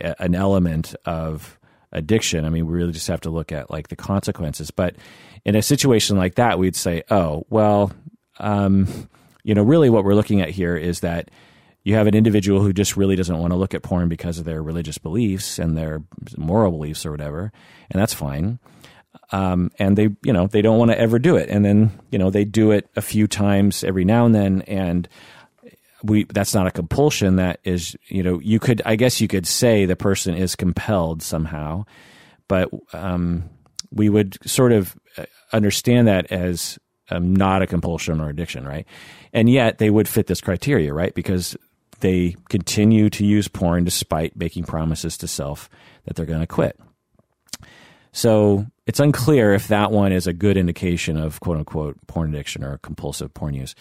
a, 0.00 0.22
an 0.22 0.34
element 0.34 0.94
of 1.04 1.58
addiction. 1.92 2.44
I 2.44 2.50
mean, 2.50 2.66
we 2.66 2.72
really 2.72 2.92
just 2.92 3.08
have 3.08 3.22
to 3.22 3.30
look 3.30 3.52
at 3.52 3.70
like 3.70 3.88
the 3.88 3.96
consequences. 3.96 4.70
But 4.70 4.96
in 5.44 5.56
a 5.56 5.62
situation 5.62 6.16
like 6.16 6.36
that, 6.36 6.58
we'd 6.58 6.76
say, 6.76 7.02
oh, 7.10 7.44
well, 7.50 7.92
um, 8.38 9.08
you 9.42 9.54
know, 9.54 9.62
really 9.62 9.90
what 9.90 10.04
we're 10.04 10.14
looking 10.14 10.40
at 10.40 10.50
here 10.50 10.76
is 10.76 11.00
that 11.00 11.30
you 11.82 11.94
have 11.94 12.06
an 12.06 12.14
individual 12.14 12.60
who 12.60 12.72
just 12.72 12.96
really 12.96 13.16
doesn't 13.16 13.38
want 13.38 13.52
to 13.52 13.56
look 13.56 13.74
at 13.74 13.82
porn 13.82 14.08
because 14.08 14.38
of 14.38 14.44
their 14.44 14.62
religious 14.62 14.98
beliefs 14.98 15.58
and 15.58 15.76
their 15.76 16.02
moral 16.36 16.70
beliefs 16.70 17.06
or 17.06 17.10
whatever, 17.10 17.52
and 17.90 18.00
that's 18.00 18.14
fine. 18.14 18.58
Um, 19.32 19.70
and 19.78 19.96
they, 19.96 20.10
you 20.22 20.32
know, 20.32 20.46
they 20.46 20.62
don't 20.62 20.78
want 20.78 20.90
to 20.90 20.98
ever 20.98 21.18
do 21.18 21.36
it, 21.36 21.48
and 21.48 21.64
then 21.64 21.90
you 22.10 22.18
know 22.18 22.30
they 22.30 22.44
do 22.44 22.70
it 22.70 22.88
a 22.96 23.02
few 23.02 23.26
times 23.26 23.84
every 23.84 24.04
now 24.04 24.26
and 24.26 24.34
then, 24.34 24.62
and 24.62 25.08
we 26.02 26.24
that's 26.24 26.54
not 26.54 26.66
a 26.66 26.70
compulsion. 26.70 27.36
That 27.36 27.60
is, 27.64 27.96
you 28.08 28.22
know, 28.22 28.40
you 28.40 28.58
could, 28.58 28.82
I 28.84 28.96
guess, 28.96 29.20
you 29.20 29.28
could 29.28 29.46
say 29.46 29.84
the 29.84 29.96
person 29.96 30.34
is 30.34 30.56
compelled 30.56 31.22
somehow, 31.22 31.84
but 32.48 32.70
um, 32.92 33.48
we 33.90 34.08
would 34.08 34.38
sort 34.48 34.72
of 34.72 34.96
uh, 35.16 35.26
understand 35.52 36.08
that 36.08 36.30
as 36.32 36.78
um, 37.10 37.34
not 37.34 37.62
a 37.62 37.66
compulsion 37.66 38.20
or 38.20 38.28
addiction, 38.28 38.66
right? 38.66 38.86
And 39.32 39.50
yet 39.50 39.78
they 39.78 39.90
would 39.90 40.08
fit 40.08 40.26
this 40.26 40.40
criteria, 40.40 40.92
right? 40.92 41.14
Because 41.14 41.56
they 42.00 42.36
continue 42.48 43.10
to 43.10 43.24
use 43.24 43.48
porn 43.48 43.84
despite 43.84 44.36
making 44.36 44.64
promises 44.64 45.16
to 45.18 45.28
self 45.28 45.68
that 46.04 46.16
they're 46.16 46.26
going 46.26 46.40
to 46.40 46.46
quit. 46.46 46.78
So 48.12 48.66
it's 48.86 48.98
unclear 48.98 49.54
if 49.54 49.68
that 49.68 49.92
one 49.92 50.12
is 50.12 50.26
a 50.26 50.32
good 50.32 50.56
indication 50.56 51.16
of 51.16 51.38
quote 51.40 51.58
unquote 51.58 51.96
porn 52.08 52.34
addiction 52.34 52.64
or 52.64 52.78
compulsive 52.78 53.32
porn 53.34 53.54
use. 53.54 53.74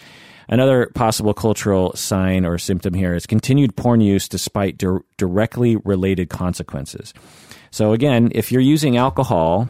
Another 0.47 0.91
possible 0.93 1.33
cultural 1.33 1.95
sign 1.95 2.45
or 2.45 2.57
symptom 2.57 2.93
here 2.93 3.15
is 3.15 3.25
continued 3.25 3.75
porn 3.75 4.01
use 4.01 4.27
despite 4.27 4.77
di- 4.77 4.99
directly 5.17 5.77
related 5.77 6.29
consequences. 6.29 7.13
So 7.71 7.93
again, 7.93 8.31
if 8.35 8.51
you're 8.51 8.61
using 8.61 8.97
alcohol 8.97 9.67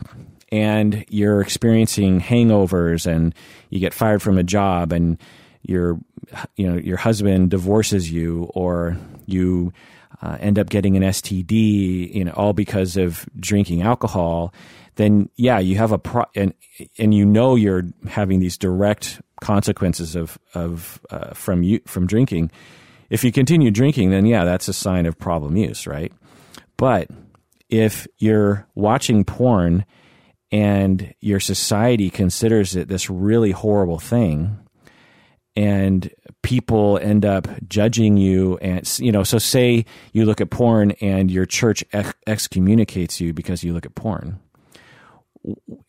and 0.51 1.05
you're 1.09 1.41
experiencing 1.41 2.19
hangovers 2.19 3.05
and 3.05 3.33
you 3.69 3.79
get 3.79 3.93
fired 3.93 4.21
from 4.21 4.38
a 4.38 4.43
job 4.43 4.91
and 4.91 5.17
your 5.62 6.00
you 6.56 6.69
know 6.69 6.78
your 6.78 6.98
husband 6.98 7.50
divorces 7.52 8.12
you 8.12 8.50
or 8.54 8.98
you 9.26 9.74
uh, 10.22 10.38
end 10.39 10.60
up 10.60 10.69
getting 10.69 10.98
an 10.98 11.04
STD, 11.04 12.13
you 12.13 12.26
know, 12.26 12.32
all 12.32 12.54
because 12.54 12.98
of 12.98 13.26
drinking 13.39 13.82
alcohol, 13.82 14.54
then 14.95 15.30
yeah, 15.38 15.60
you 15.60 15.78
have 15.78 15.91
a 15.91 15.98
pro 15.98 16.26
and 16.36 16.54
and 16.98 17.13
you 17.13 17.26
know 17.26 17.56
you're 17.56 17.84
having 18.08 18.39
these 18.39 18.58
direct 18.58 19.22
consequences 19.41 20.15
of 20.15 20.38
of 20.54 21.00
uh, 21.10 21.34
from 21.34 21.63
you 21.63 21.80
from 21.86 22.06
drinking. 22.06 22.52
If 23.10 23.24
you 23.24 23.32
continue 23.32 23.72
drinking, 23.72 24.12
then 24.12 24.26
yeah, 24.26 24.43
that's 24.43 24.67
a 24.67 24.74
sign 24.74 25.06
of 25.06 25.17
problem 25.17 25.56
use, 25.56 25.88
right? 25.88 26.12
But 26.76 27.10
if 27.69 28.08
you're 28.17 28.67
watching 28.76 29.24
porn 29.24 29.86
and 30.52 31.13
your 31.22 31.39
society 31.39 32.10
considers 32.10 32.76
it 32.76 32.88
this 32.88 33.10
really 33.10 33.52
horrible 33.52 34.00
thing 34.00 34.58
and 35.60 36.10
people 36.41 36.98
end 37.00 37.26
up 37.26 37.50
judging 37.67 38.15
you 38.15 38.58
and 38.60 38.98
you 38.98 39.12
know 39.12 39.24
so 39.24 39.38
say 39.38 39.84
you 40.13 40.24
look 40.24 40.39
at 40.39 40.50
porn 40.50 40.91
and 41.02 41.30
your 41.30 41.45
church 41.45 41.84
ex- 41.91 42.13
excommunicates 42.26 43.19
you 43.19 43.34
because 43.34 43.62
you 43.62 43.74
look 43.74 43.86
at 43.86 43.93
porn. 43.93 44.39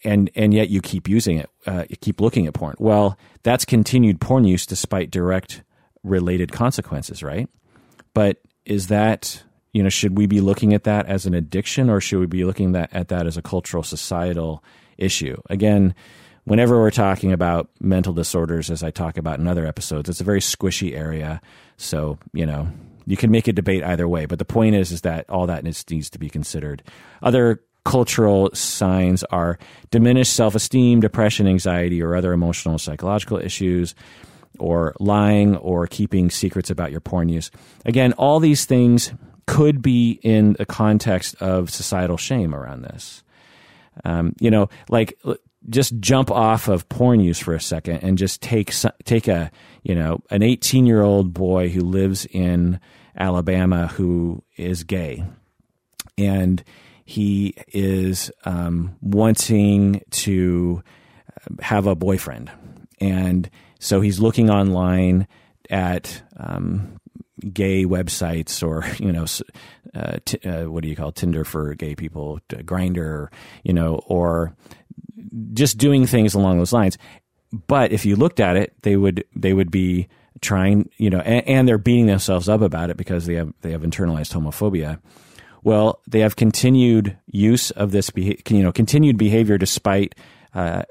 And 0.04 0.28
and 0.34 0.52
yet 0.52 0.70
you 0.70 0.80
keep 0.80 1.08
using 1.08 1.38
it 1.38 1.48
uh, 1.68 1.84
you 1.88 1.96
keep 1.96 2.20
looking 2.20 2.48
at 2.48 2.54
porn. 2.54 2.74
Well 2.80 3.16
that's 3.44 3.64
continued 3.64 4.20
porn 4.20 4.42
use 4.42 4.66
despite 4.66 5.12
direct 5.12 5.62
related 6.02 6.50
consequences 6.50 7.22
right? 7.22 7.48
But 8.12 8.38
is 8.64 8.88
that 8.88 9.40
you 9.72 9.84
know 9.84 9.88
should 9.88 10.18
we 10.18 10.26
be 10.26 10.40
looking 10.40 10.74
at 10.74 10.82
that 10.82 11.06
as 11.06 11.26
an 11.26 11.34
addiction 11.34 11.88
or 11.88 12.00
should 12.00 12.18
we 12.18 12.26
be 12.26 12.44
looking 12.44 12.72
that, 12.72 12.90
at 12.92 13.06
that 13.08 13.28
as 13.28 13.36
a 13.36 13.42
cultural 13.42 13.84
societal 13.84 14.64
issue? 14.98 15.40
Again 15.48 15.94
whenever 16.50 16.80
we're 16.80 16.90
talking 16.90 17.32
about 17.32 17.70
mental 17.78 18.12
disorders, 18.12 18.72
as 18.72 18.82
I 18.82 18.90
talk 18.90 19.16
about 19.16 19.38
in 19.38 19.46
other 19.46 19.64
episodes, 19.64 20.08
it's 20.08 20.20
a 20.20 20.24
very 20.24 20.40
squishy 20.40 20.96
area. 20.96 21.40
So, 21.76 22.18
you 22.32 22.44
know, 22.44 22.68
you 23.06 23.16
can 23.16 23.30
make 23.30 23.46
a 23.46 23.52
debate 23.52 23.84
either 23.84 24.08
way. 24.08 24.26
But 24.26 24.40
the 24.40 24.44
point 24.44 24.74
is, 24.74 24.90
is 24.90 25.02
that 25.02 25.30
all 25.30 25.46
that 25.46 25.62
needs, 25.62 25.84
needs 25.88 26.10
to 26.10 26.18
be 26.18 26.28
considered. 26.28 26.82
Other 27.22 27.62
cultural 27.84 28.50
signs 28.52 29.22
are 29.24 29.60
diminished 29.92 30.32
self 30.32 30.56
esteem, 30.56 30.98
depression, 30.98 31.46
anxiety, 31.46 32.02
or 32.02 32.16
other 32.16 32.32
emotional 32.32 32.78
psychological 32.78 33.38
issues, 33.38 33.94
or 34.58 34.96
lying 34.98 35.56
or 35.58 35.86
keeping 35.86 36.30
secrets 36.30 36.68
about 36.68 36.90
your 36.90 37.00
porn 37.00 37.28
use. 37.28 37.52
Again, 37.84 38.12
all 38.14 38.40
these 38.40 38.64
things 38.64 39.12
could 39.46 39.82
be 39.82 40.18
in 40.24 40.54
the 40.54 40.66
context 40.66 41.40
of 41.40 41.70
societal 41.70 42.16
shame 42.16 42.56
around 42.56 42.82
this. 42.82 43.22
Um, 44.04 44.34
you 44.40 44.50
know, 44.50 44.68
like 44.88 45.16
just 45.68 45.98
jump 46.00 46.30
off 46.30 46.68
of 46.68 46.88
porn 46.88 47.20
use 47.20 47.38
for 47.38 47.54
a 47.54 47.60
second 47.60 47.98
and 47.98 48.16
just 48.16 48.40
take 48.40 48.72
take 49.04 49.28
a 49.28 49.50
you 49.82 49.94
know 49.94 50.20
an 50.30 50.42
18 50.42 50.86
year 50.86 51.02
old 51.02 51.34
boy 51.34 51.68
who 51.68 51.80
lives 51.80 52.26
in 52.26 52.80
Alabama 53.16 53.86
who 53.86 54.42
is 54.56 54.84
gay. 54.84 55.24
And 56.16 56.62
he 57.04 57.54
is 57.68 58.30
um, 58.44 58.96
wanting 59.00 60.02
to 60.10 60.82
have 61.60 61.86
a 61.86 61.94
boyfriend. 61.94 62.50
And 63.00 63.50
so 63.78 64.00
he's 64.00 64.20
looking 64.20 64.50
online 64.50 65.26
at 65.70 66.22
um, 66.36 67.00
gay 67.52 67.84
websites 67.84 68.66
or 68.66 68.84
you 69.02 69.12
know 69.12 69.26
uh, 69.94 70.18
t- 70.24 70.48
uh, 70.48 70.70
what 70.70 70.82
do 70.82 70.88
you 70.88 70.96
call 70.96 71.12
Tinder 71.12 71.44
for 71.44 71.74
gay 71.74 71.94
people, 71.94 72.38
Grindr, 72.48 73.28
you 73.64 73.72
know, 73.72 74.00
or 74.06 74.54
just 75.52 75.78
doing 75.78 76.06
things 76.06 76.34
along 76.34 76.58
those 76.58 76.72
lines. 76.72 76.98
But 77.66 77.92
if 77.92 78.04
you 78.06 78.16
looked 78.16 78.40
at 78.40 78.56
it, 78.56 78.74
they 78.82 78.96
would 78.96 79.24
they 79.34 79.52
would 79.52 79.70
be 79.70 80.08
trying, 80.40 80.88
you 80.96 81.10
know, 81.10 81.20
and, 81.20 81.46
and 81.46 81.68
they're 81.68 81.78
beating 81.78 82.06
themselves 82.06 82.48
up 82.48 82.60
about 82.60 82.90
it 82.90 82.96
because 82.96 83.26
they 83.26 83.34
have 83.34 83.52
they 83.62 83.72
have 83.72 83.82
internalized 83.82 84.32
homophobia. 84.32 85.00
Well, 85.62 86.00
they 86.08 86.20
have 86.20 86.36
continued 86.36 87.18
use 87.26 87.70
of 87.72 87.90
this, 87.90 88.10
you 88.16 88.62
know, 88.62 88.72
continued 88.72 89.18
behavior 89.18 89.58
despite 89.58 90.14
uh, 90.54 90.84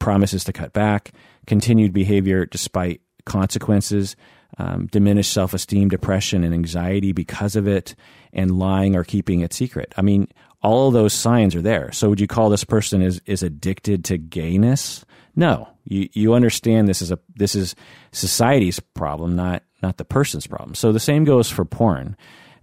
promises 0.00 0.44
to 0.44 0.52
cut 0.52 0.72
back, 0.72 1.12
continued 1.46 1.92
behavior 1.92 2.44
despite 2.46 3.00
consequences, 3.24 4.16
um, 4.58 4.86
diminished 4.86 5.32
self 5.32 5.54
esteem, 5.54 5.88
depression, 5.88 6.42
and 6.42 6.54
anxiety 6.54 7.12
because 7.12 7.54
of 7.54 7.68
it, 7.68 7.94
and 8.32 8.58
lying 8.58 8.96
or 8.96 9.04
keeping 9.04 9.40
it 9.40 9.52
secret. 9.52 9.92
I 9.96 10.02
mean, 10.02 10.28
all 10.62 10.90
those 10.90 11.12
signs 11.12 11.54
are 11.54 11.62
there. 11.62 11.92
So 11.92 12.08
would 12.08 12.20
you 12.20 12.26
call 12.26 12.50
this 12.50 12.64
person 12.64 13.02
is 13.02 13.20
is 13.26 13.42
addicted 13.42 14.04
to 14.06 14.18
gayness? 14.18 15.04
No. 15.36 15.68
You 15.84 16.08
you 16.12 16.34
understand 16.34 16.88
this 16.88 17.02
is 17.02 17.12
a 17.12 17.18
this 17.36 17.54
is 17.54 17.74
society's 18.12 18.80
problem, 18.80 19.36
not 19.36 19.62
not 19.82 19.96
the 19.96 20.04
person's 20.04 20.46
problem. 20.46 20.74
So 20.74 20.92
the 20.92 21.00
same 21.00 21.24
goes 21.24 21.50
for 21.50 21.64
porn. 21.64 22.16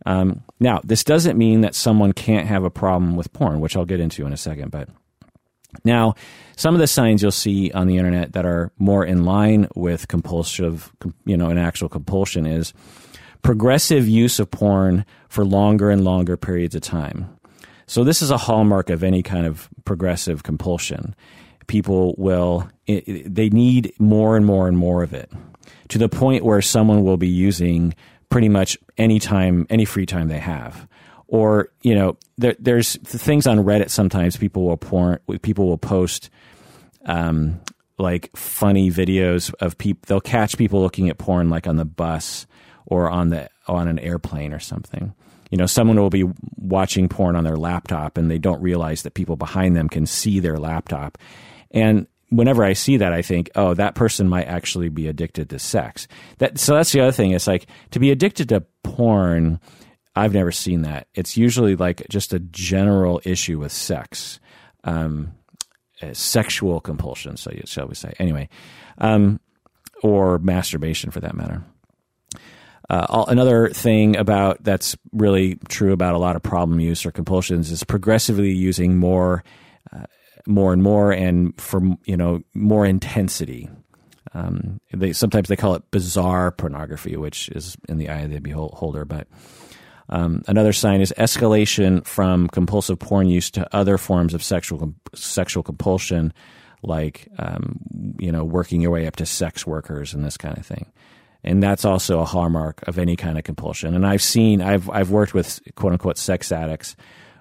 Um, 0.06 0.44
now, 0.60 0.82
this 0.84 1.04
doesn't 1.04 1.38
mean 1.38 1.62
that 1.62 1.74
someone 1.74 2.14
can't 2.14 2.48
have 2.48 2.64
a 2.64 2.70
problem 2.70 3.16
with 3.16 3.34
porn, 3.34 3.60
which 3.60 3.76
I'll 3.76 3.86
get 3.86 4.00
into 4.00 4.26
in 4.26 4.34
a 4.34 4.38
second. 4.38 4.70
But 4.70 4.90
now, 5.84 6.14
some 6.56 6.76
of 6.76 6.80
the 6.80 6.88
signs 6.88 7.22
you'll 7.22 7.32
see 7.32 7.72
on 7.72 7.88
the 7.88 7.98
internet 7.98 8.34
that 8.34 8.46
are 8.46 8.72
more 8.78 9.04
in 9.04 9.26
line 9.26 9.68
with 9.76 10.08
compulsive, 10.08 10.92
you 11.26 11.36
know, 11.36 11.50
an 11.50 11.58
actual 11.58 11.90
compulsion 11.90 12.46
is 12.46 12.74
progressive 13.42 14.08
use 14.08 14.40
of 14.40 14.52
porn 14.52 15.06
for 15.28 15.44
longer 15.44 15.90
and 15.90 16.04
longer 16.04 16.38
periods 16.38 16.76
of 16.76 16.82
time. 16.82 17.30
So 17.88 18.04
this 18.04 18.22
is 18.22 18.32
a 18.32 18.38
hallmark 18.38 18.90
of 18.90 19.04
any 19.04 19.22
kind 19.22 19.46
of 19.46 19.70
progressive 19.86 20.44
compulsion. 20.44 21.16
People 21.68 22.16
will 22.18 22.70
they 22.88 23.50
need 23.50 23.94
more 24.00 24.38
and 24.38 24.46
more 24.46 24.68
and 24.68 24.78
more 24.78 25.04
of 25.04 25.14
it 25.14 25.32
to 25.90 25.98
the 25.98 26.10
point 26.10 26.44
where 26.44 26.62
someone 26.62 27.04
will 27.04 27.18
be 27.18 27.28
using 27.28 27.94
pretty 28.30 28.50
much 28.50 28.78
any 28.98 29.20
time 29.20 29.66
any 29.70 29.86
free 29.86 30.06
time 30.06 30.28
they 30.28 30.40
have 30.40 30.88
or 31.28 31.70
you 31.82 31.96
know 31.96 32.18
there, 32.38 32.56
there's 32.60 32.98
things 32.98 33.48
on 33.48 33.60
reddit 33.60 33.90
sometimes 33.90 34.38
people 34.38 34.66
will 34.66 34.78
porn 34.78 35.20
people 35.42 35.68
will 35.68 35.78
post 35.78 36.30
um, 37.06 37.60
like 37.98 38.36
funny 38.36 38.92
videos 38.92 39.54
of 39.60 39.78
people 39.78 40.04
they'll 40.08 40.22
catch 40.22 40.58
people 40.58 40.82
looking 40.82 41.10
at 41.10 41.18
porn 41.18 41.50
like 41.50 41.68
on 41.68 41.78
the 41.78 41.86
bus 41.86 42.46
or 42.86 43.10
on 43.10 43.30
the 43.30 43.50
on 43.68 43.88
an 43.88 44.00
airplane 44.00 44.54
or 44.54 44.60
something 44.60 45.14
you 45.56 45.58
know, 45.58 45.68
someone 45.68 45.98
will 45.98 46.10
be 46.10 46.26
watching 46.58 47.08
porn 47.08 47.38
on 47.38 47.46
their 47.46 47.56
laptop 47.56 48.18
and 48.18 48.30
they 48.30 48.38
don't 48.38 48.62
realize 48.62 49.04
that 49.04 49.14
people 49.14 49.38
behind 49.38 49.74
them 49.74 49.88
can 49.88 50.06
see 50.06 50.42
their 50.42 50.58
laptop. 50.58 51.18
And 51.72 52.08
whenever 52.28 52.66
I 52.66 52.74
see 52.74 52.98
that, 52.98 53.14
I 53.14 53.22
think, 53.22 53.52
oh, 53.56 53.74
that 53.74 53.96
person 53.96 54.28
might 54.28 54.48
actually 54.48 54.90
be 54.90 55.08
addicted 55.08 55.50
to 55.52 55.60
sex. 55.60 56.10
That 56.40 56.60
so 56.60 56.76
that's 56.76 56.92
the 56.92 57.00
other 57.00 57.14
thing. 57.14 57.32
It's 57.32 57.48
like 57.48 57.68
to 57.92 58.00
be 58.00 58.12
addicted 58.12 58.50
to 58.50 58.66
porn. 58.84 59.62
I've 60.14 60.34
never 60.34 60.52
seen 60.52 60.82
that. 60.82 61.08
It's 61.14 61.38
usually 61.38 61.78
like 61.78 62.06
just 62.10 62.34
a 62.34 62.40
general 62.40 63.22
issue 63.24 63.58
with 63.58 63.72
sex. 63.72 64.42
Um, 64.84 65.36
uh, 66.02 66.12
sexual 66.12 66.82
compulsion, 66.82 67.38
so 67.38 67.50
shall 67.64 67.88
we 67.88 67.96
say? 67.96 68.14
Anyway, 68.20 68.50
um, 68.98 69.40
or 70.04 70.38
masturbation 70.40 71.12
for 71.12 71.22
that 71.22 71.34
matter. 71.34 71.64
Uh, 72.90 73.26
another 73.28 73.70
thing 73.70 74.16
about 74.16 74.64
that's 74.64 74.96
really 75.12 75.56
true 75.70 75.92
about 75.92 76.14
a 76.14 76.20
lot 76.20 76.36
of 76.36 76.44
problem 76.44 76.80
use 76.80 77.06
or 77.06 77.12
compulsions 77.12 77.72
is 77.72 77.84
progressively 77.84 78.52
using 78.52 78.98
more, 78.98 79.44
uh, 79.92 80.06
more 80.46 80.72
and 80.72 80.84
more, 80.84 81.12
and 81.12 81.60
for 81.60 81.82
you 82.06 82.16
know 82.16 82.42
more 82.54 82.86
intensity. 82.86 83.70
Um, 84.34 84.80
they 84.94 85.14
sometimes 85.14 85.48
they 85.48 85.56
call 85.56 85.74
it 85.76 85.90
bizarre 85.90 86.52
pornography, 86.52 87.18
which 87.18 87.50
is 87.50 87.76
in 87.90 87.98
the 87.98 88.10
eye 88.10 88.20
of 88.20 88.30
the 88.30 88.40
beholder. 88.40 89.04
But 89.04 89.28
um, 90.10 90.44
another 90.48 90.74
sign 90.74 91.02
is 91.02 91.14
escalation 91.18 92.06
from 92.06 92.48
compulsive 92.50 93.00
porn 93.00 93.28
use 93.30 93.50
to 93.52 93.76
other 93.76 93.98
forms 93.98 94.36
of 94.36 94.44
sexual 94.44 94.94
sexual 95.16 95.64
compulsion, 95.64 96.34
like 96.84 97.30
um, 97.40 97.80
you 98.20 98.32
know 98.32 98.44
working 98.44 98.80
your 98.80 98.92
way 98.92 99.08
up 99.08 99.16
to 99.16 99.26
sex 99.26 99.66
workers 99.66 100.14
and 100.14 100.24
this 100.24 100.38
kind 100.38 100.56
of 100.56 100.66
thing 100.68 100.92
and 101.46 101.62
that's 101.62 101.86
also 101.86 102.20
a 102.20 102.26
hallmark 102.26 102.86
of 102.88 102.98
any 102.98 103.16
kind 103.16 103.38
of 103.38 103.44
compulsion. 103.44 103.94
And 103.94 104.06
I've 104.06 104.24
seen, 104.24 104.62
I've 104.62 104.90
I've 104.90 105.12
worked 105.12 105.34
with 105.34 105.62
quote 105.76 105.94
unquote 105.94 106.18
sex 106.18 106.52
addicts 106.52 106.96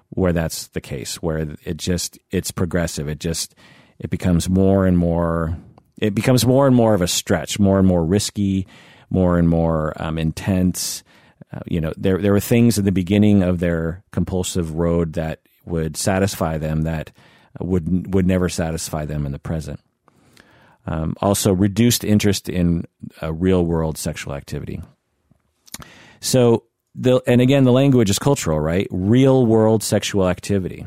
where 0.09 0.31
that's 0.31 0.67
the 0.67 0.81
case, 0.81 1.21
where 1.21 1.55
it 1.63 1.77
just 1.77 2.19
it's 2.29 2.51
progressive. 2.51 3.09
It 3.09 3.19
just 3.19 3.55
it 3.99 4.11
becomes 4.11 4.47
more 4.47 4.85
and 4.85 4.97
more. 4.97 5.57
It 5.99 6.13
becomes 6.13 6.45
more 6.45 6.67
and 6.67 6.75
more 6.75 6.93
of 6.93 7.01
a 7.01 7.07
stretch, 7.07 7.57
more 7.57 7.79
and 7.79 7.87
more 7.87 8.05
risky, 8.05 8.67
more 9.09 9.39
and 9.39 9.49
more 9.49 9.93
um, 9.95 10.19
intense. 10.19 11.03
Uh, 11.51 11.61
you 11.65 11.81
know, 11.81 11.91
there 11.97 12.19
there 12.19 12.31
were 12.31 12.39
things 12.39 12.77
in 12.77 12.85
the 12.85 12.91
beginning 12.91 13.41
of 13.41 13.59
their 13.59 14.03
compulsive 14.11 14.75
road 14.75 15.13
that 15.13 15.39
would 15.65 15.97
satisfy 15.97 16.59
them 16.59 16.83
that 16.83 17.11
would 17.59 18.13
would 18.13 18.27
never 18.27 18.49
satisfy 18.49 19.03
them 19.03 19.25
in 19.25 19.31
the 19.31 19.39
present. 19.39 19.79
Um, 20.87 21.15
also, 21.21 21.53
reduced 21.53 22.03
interest 22.03 22.47
in 22.47 22.85
uh, 23.21 23.33
real 23.33 23.65
world 23.65 23.97
sexual 23.97 24.33
activity. 24.33 24.81
So, 26.19 26.65
the, 26.93 27.21
and 27.27 27.41
again, 27.41 27.63
the 27.63 27.71
language 27.71 28.09
is 28.09 28.19
cultural, 28.19 28.59
right? 28.59 28.87
Real 28.91 29.45
world 29.45 29.83
sexual 29.83 30.29
activity. 30.29 30.85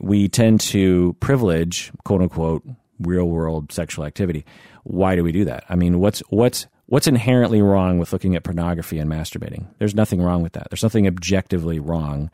We 0.00 0.28
tend 0.28 0.60
to 0.60 1.16
privilege, 1.20 1.92
quote 2.04 2.22
unquote, 2.22 2.62
real 3.00 3.28
world 3.28 3.72
sexual 3.72 4.04
activity. 4.04 4.44
Why 4.84 5.16
do 5.16 5.22
we 5.22 5.32
do 5.32 5.44
that? 5.44 5.64
I 5.68 5.76
mean, 5.76 6.00
what's 6.00 6.20
what's 6.28 6.66
what's 6.86 7.06
inherently 7.06 7.62
wrong 7.62 7.98
with 7.98 8.12
looking 8.12 8.34
at 8.34 8.44
pornography 8.44 8.98
and 8.98 9.10
masturbating? 9.10 9.66
There's 9.78 9.94
nothing 9.94 10.20
wrong 10.20 10.42
with 10.42 10.52
that. 10.54 10.68
There's 10.70 10.82
nothing 10.82 11.06
objectively 11.06 11.78
wrong 11.78 12.30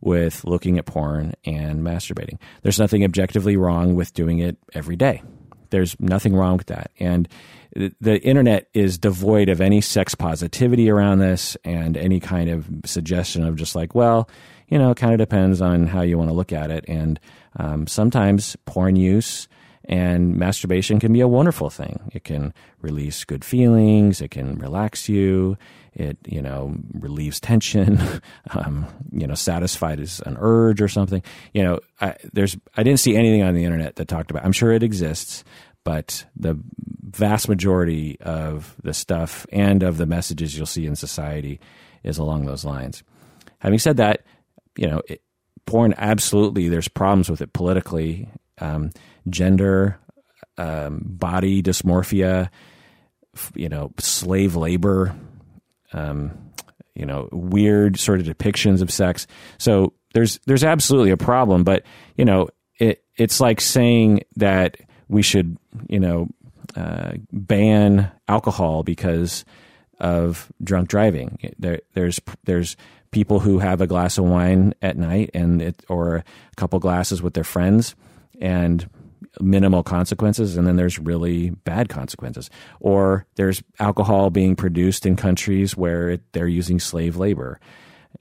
with 0.00 0.44
looking 0.44 0.78
at 0.78 0.86
porn 0.86 1.34
and 1.44 1.82
masturbating. 1.82 2.38
There's 2.62 2.78
nothing 2.78 3.04
objectively 3.04 3.56
wrong 3.56 3.94
with 3.94 4.14
doing 4.14 4.38
it 4.38 4.56
every 4.72 4.96
day. 4.96 5.22
There's 5.70 5.98
nothing 6.00 6.34
wrong 6.34 6.56
with 6.56 6.66
that. 6.66 6.90
And 6.98 7.28
the 7.74 8.20
internet 8.22 8.68
is 8.74 8.98
devoid 8.98 9.48
of 9.48 9.60
any 9.60 9.80
sex 9.80 10.14
positivity 10.14 10.90
around 10.90 11.18
this 11.18 11.56
and 11.64 11.96
any 11.96 12.18
kind 12.18 12.50
of 12.50 12.68
suggestion 12.84 13.44
of 13.44 13.56
just 13.56 13.76
like, 13.76 13.94
well, 13.94 14.28
you 14.68 14.78
know, 14.78 14.90
it 14.90 14.96
kind 14.96 15.12
of 15.12 15.18
depends 15.18 15.60
on 15.60 15.86
how 15.86 16.02
you 16.02 16.18
want 16.18 16.30
to 16.30 16.34
look 16.34 16.52
at 16.52 16.70
it. 16.70 16.84
And 16.88 17.20
um, 17.56 17.86
sometimes 17.86 18.56
porn 18.66 18.96
use 18.96 19.48
and 19.90 20.36
masturbation 20.36 21.00
can 21.00 21.12
be 21.12 21.20
a 21.20 21.26
wonderful 21.26 21.68
thing. 21.68 22.12
It 22.12 22.22
can 22.22 22.54
release 22.80 23.24
good 23.24 23.44
feelings. 23.44 24.20
It 24.20 24.30
can 24.30 24.54
relax 24.54 25.08
you. 25.08 25.58
It, 25.94 26.16
you 26.24 26.40
know, 26.40 26.76
relieves 26.94 27.40
tension. 27.40 28.00
um, 28.52 28.86
you 29.10 29.26
know, 29.26 29.34
satisfied 29.34 29.98
as 29.98 30.20
an 30.20 30.36
urge 30.38 30.80
or 30.80 30.86
something. 30.86 31.24
You 31.52 31.64
know, 31.64 31.80
I, 32.00 32.14
there's 32.32 32.56
I 32.76 32.84
didn't 32.84 33.00
see 33.00 33.16
anything 33.16 33.42
on 33.42 33.54
the 33.54 33.64
internet 33.64 33.96
that 33.96 34.06
talked 34.06 34.30
about. 34.30 34.44
I'm 34.44 34.52
sure 34.52 34.70
it 34.70 34.84
exists, 34.84 35.42
but 35.82 36.24
the 36.36 36.56
vast 37.02 37.48
majority 37.48 38.16
of 38.20 38.76
the 38.84 38.94
stuff 38.94 39.44
and 39.50 39.82
of 39.82 39.96
the 39.96 40.06
messages 40.06 40.56
you'll 40.56 40.66
see 40.66 40.86
in 40.86 40.94
society 40.94 41.58
is 42.04 42.16
along 42.16 42.46
those 42.46 42.64
lines. 42.64 43.02
Having 43.58 43.78
said 43.80 43.96
that, 43.96 44.22
you 44.76 44.86
know, 44.86 45.02
it, 45.08 45.20
porn 45.66 45.94
absolutely 45.98 46.68
there's 46.68 46.86
problems 46.86 47.28
with 47.28 47.40
it 47.40 47.52
politically, 47.52 48.28
um, 48.58 48.92
gender, 49.28 49.98
um, 50.58 51.00
body 51.04 51.62
dysmorphia, 51.62 52.50
you 53.54 53.68
know, 53.68 53.92
slave 53.98 54.56
labor, 54.56 55.14
um, 55.92 56.50
you 56.94 57.06
know, 57.06 57.28
weird 57.32 57.98
sort 57.98 58.20
of 58.20 58.26
depictions 58.26 58.82
of 58.82 58.90
sex. 58.90 59.26
So 59.58 59.92
there's 60.14 60.38
there's 60.46 60.64
absolutely 60.64 61.10
a 61.10 61.16
problem, 61.16 61.64
but 61.64 61.84
you 62.16 62.24
know, 62.24 62.48
it 62.78 63.04
it's 63.16 63.40
like 63.40 63.60
saying 63.60 64.22
that 64.36 64.76
we 65.08 65.22
should, 65.22 65.56
you 65.88 66.00
know, 66.00 66.28
uh, 66.76 67.12
ban 67.32 68.10
alcohol 68.28 68.82
because 68.82 69.44
of 69.98 70.50
drunk 70.62 70.88
driving. 70.88 71.38
There, 71.58 71.80
there's 71.94 72.20
there's 72.44 72.76
people 73.10 73.40
who 73.40 73.58
have 73.58 73.80
a 73.80 73.86
glass 73.86 74.18
of 74.18 74.24
wine 74.24 74.74
at 74.82 74.96
night 74.96 75.30
and 75.34 75.60
it, 75.60 75.84
or 75.88 76.16
a 76.16 76.24
couple 76.56 76.78
glasses 76.78 77.22
with 77.22 77.34
their 77.34 77.44
friends 77.44 77.94
and 78.40 78.88
minimal 79.40 79.82
consequences 79.82 80.56
and 80.56 80.66
then 80.66 80.76
there's 80.76 80.98
really 80.98 81.50
bad 81.50 81.88
consequences 81.88 82.50
or 82.80 83.26
there's 83.36 83.62
alcohol 83.78 84.30
being 84.30 84.56
produced 84.56 85.06
in 85.06 85.14
countries 85.14 85.76
where 85.76 86.10
it, 86.10 86.32
they're 86.32 86.48
using 86.48 86.80
slave 86.80 87.16
labor 87.16 87.60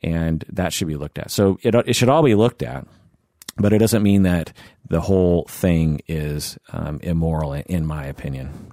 and 0.04 0.46
that 0.50 0.72
should 0.72 0.88
be 0.88 0.96
looked 0.96 1.18
at 1.18 1.32
so 1.32 1.58
it, 1.64 1.74
it 1.74 1.96
should 1.96 2.10
all 2.10 2.22
be 2.22 2.36
looked 2.36 2.62
at 2.62 2.86
but 3.60 3.74
it 3.74 3.80
doesn't 3.80 4.04
mean 4.04 4.24
that 4.24 4.54
the 4.90 5.02
whole 5.02 5.46
thing 5.50 6.02
is 6.08 6.58
um, 6.72 7.00
immoral, 7.04 7.54
in 7.54 7.86
my 7.86 8.06
opinion. 8.06 8.72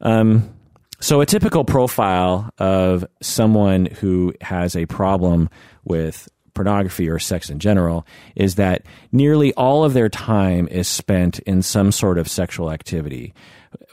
Um, 0.00 0.54
so, 1.00 1.20
a 1.20 1.26
typical 1.26 1.64
profile 1.64 2.50
of 2.58 3.04
someone 3.20 3.86
who 3.86 4.34
has 4.40 4.74
a 4.74 4.86
problem 4.86 5.48
with 5.84 6.28
pornography 6.58 7.08
or 7.08 7.20
sex 7.20 7.50
in 7.50 7.60
general 7.60 8.04
is 8.34 8.56
that 8.56 8.82
nearly 9.12 9.54
all 9.54 9.84
of 9.84 9.92
their 9.92 10.08
time 10.08 10.66
is 10.66 10.88
spent 10.88 11.38
in 11.40 11.62
some 11.62 11.92
sort 11.92 12.18
of 12.18 12.26
sexual 12.28 12.72
activity. 12.72 13.32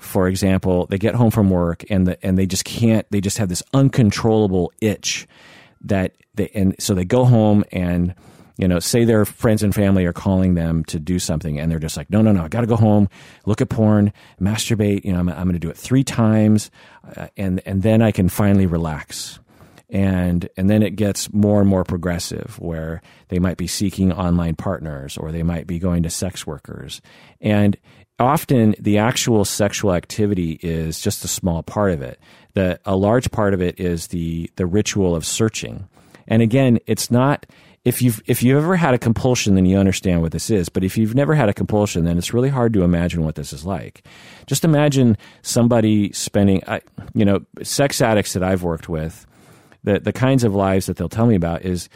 For 0.01 0.27
example, 0.27 0.87
they 0.87 0.97
get 0.97 1.13
home 1.13 1.29
from 1.29 1.51
work 1.51 1.85
and 1.91 2.07
the, 2.07 2.25
and 2.25 2.39
they 2.39 2.47
just 2.47 2.65
can't. 2.65 3.05
They 3.11 3.21
just 3.21 3.37
have 3.37 3.49
this 3.49 3.61
uncontrollable 3.71 4.73
itch 4.81 5.27
that 5.81 6.15
they 6.33 6.49
and 6.55 6.75
so 6.79 6.95
they 6.95 7.05
go 7.05 7.23
home 7.23 7.63
and 7.71 8.15
you 8.57 8.67
know, 8.67 8.79
say 8.79 9.03
their 9.03 9.25
friends 9.25 9.61
and 9.61 9.75
family 9.75 10.05
are 10.05 10.13
calling 10.13 10.55
them 10.55 10.83
to 10.85 10.97
do 10.97 11.19
something 11.19 11.59
and 11.59 11.69
they're 11.69 11.77
just 11.77 11.97
like, 11.97 12.09
no, 12.09 12.23
no, 12.23 12.31
no, 12.31 12.45
I 12.45 12.47
got 12.47 12.61
to 12.61 12.67
go 12.67 12.77
home, 12.77 13.09
look 13.45 13.61
at 13.61 13.69
porn, 13.69 14.11
masturbate. 14.41 15.05
You 15.05 15.13
know, 15.13 15.19
I'm, 15.19 15.29
I'm 15.29 15.43
going 15.43 15.53
to 15.53 15.59
do 15.59 15.69
it 15.69 15.77
three 15.77 16.03
times, 16.03 16.71
uh, 17.15 17.27
and 17.37 17.61
and 17.67 17.83
then 17.83 18.01
I 18.01 18.11
can 18.11 18.27
finally 18.27 18.65
relax. 18.65 19.39
And 19.89 20.49
and 20.57 20.69
then 20.69 20.81
it 20.81 20.95
gets 20.95 21.31
more 21.31 21.59
and 21.59 21.69
more 21.69 21.83
progressive, 21.83 22.57
where 22.59 23.01
they 23.27 23.39
might 23.39 23.57
be 23.57 23.67
seeking 23.67 24.11
online 24.11 24.55
partners 24.55 25.15
or 25.17 25.31
they 25.31 25.43
might 25.43 25.67
be 25.67 25.77
going 25.77 26.03
to 26.03 26.09
sex 26.09 26.47
workers, 26.47 27.01
and 27.39 27.77
often 28.17 28.75
the 28.79 28.97
actual 28.97 29.45
sexual 29.45 29.93
activity 29.93 30.59
is 30.63 31.01
just 31.01 31.23
a 31.23 31.27
small 31.27 31.61
part 31.61 31.91
of 31.91 32.01
it. 32.01 32.19
The 32.53 32.79
a 32.85 32.95
large 32.95 33.29
part 33.31 33.53
of 33.53 33.61
it 33.61 33.79
is 33.79 34.07
the 34.07 34.49
the 34.55 34.65
ritual 34.65 35.15
of 35.15 35.25
searching. 35.25 35.87
And 36.27 36.41
again, 36.41 36.79
it's 36.87 37.11
not 37.11 37.45
if 37.85 38.01
you've 38.01 38.21
if 38.25 38.41
you've 38.41 38.57
ever 38.57 38.75
had 38.75 38.95
a 38.95 38.97
compulsion, 38.97 39.53
then 39.53 39.67
you 39.67 39.77
understand 39.77 40.21
what 40.21 40.31
this 40.31 40.49
is. 40.49 40.69
But 40.69 40.83
if 40.83 40.97
you've 40.97 41.13
never 41.13 41.35
had 41.35 41.49
a 41.49 41.53
compulsion, 41.53 42.03
then 42.03 42.17
it's 42.17 42.33
really 42.33 42.49
hard 42.49 42.73
to 42.73 42.83
imagine 42.83 43.23
what 43.23 43.35
this 43.35 43.53
is 43.53 43.63
like. 43.63 44.03
Just 44.47 44.65
imagine 44.65 45.17
somebody 45.43 46.11
spending, 46.11 46.63
you 47.13 47.25
know, 47.25 47.45
sex 47.61 48.01
addicts 48.01 48.33
that 48.33 48.43
I've 48.43 48.63
worked 48.63 48.89
with. 48.89 49.27
The 49.85 49.99
the 49.99 50.13
kinds 50.13 50.43
of 50.43 50.53
lives 50.53 50.87
that 50.87 50.97
they'll 50.97 51.09
tell 51.09 51.25
me 51.25 51.35
about 51.35 51.63
is 51.63 51.89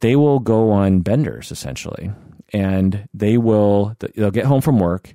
they 0.00 0.16
will 0.16 0.38
go 0.38 0.70
on 0.70 1.00
benders 1.00 1.52
essentially, 1.52 2.10
and 2.52 3.08
they 3.12 3.36
will 3.36 3.94
they'll 4.16 4.30
get 4.30 4.46
home 4.46 4.62
from 4.62 4.78
work 4.78 5.14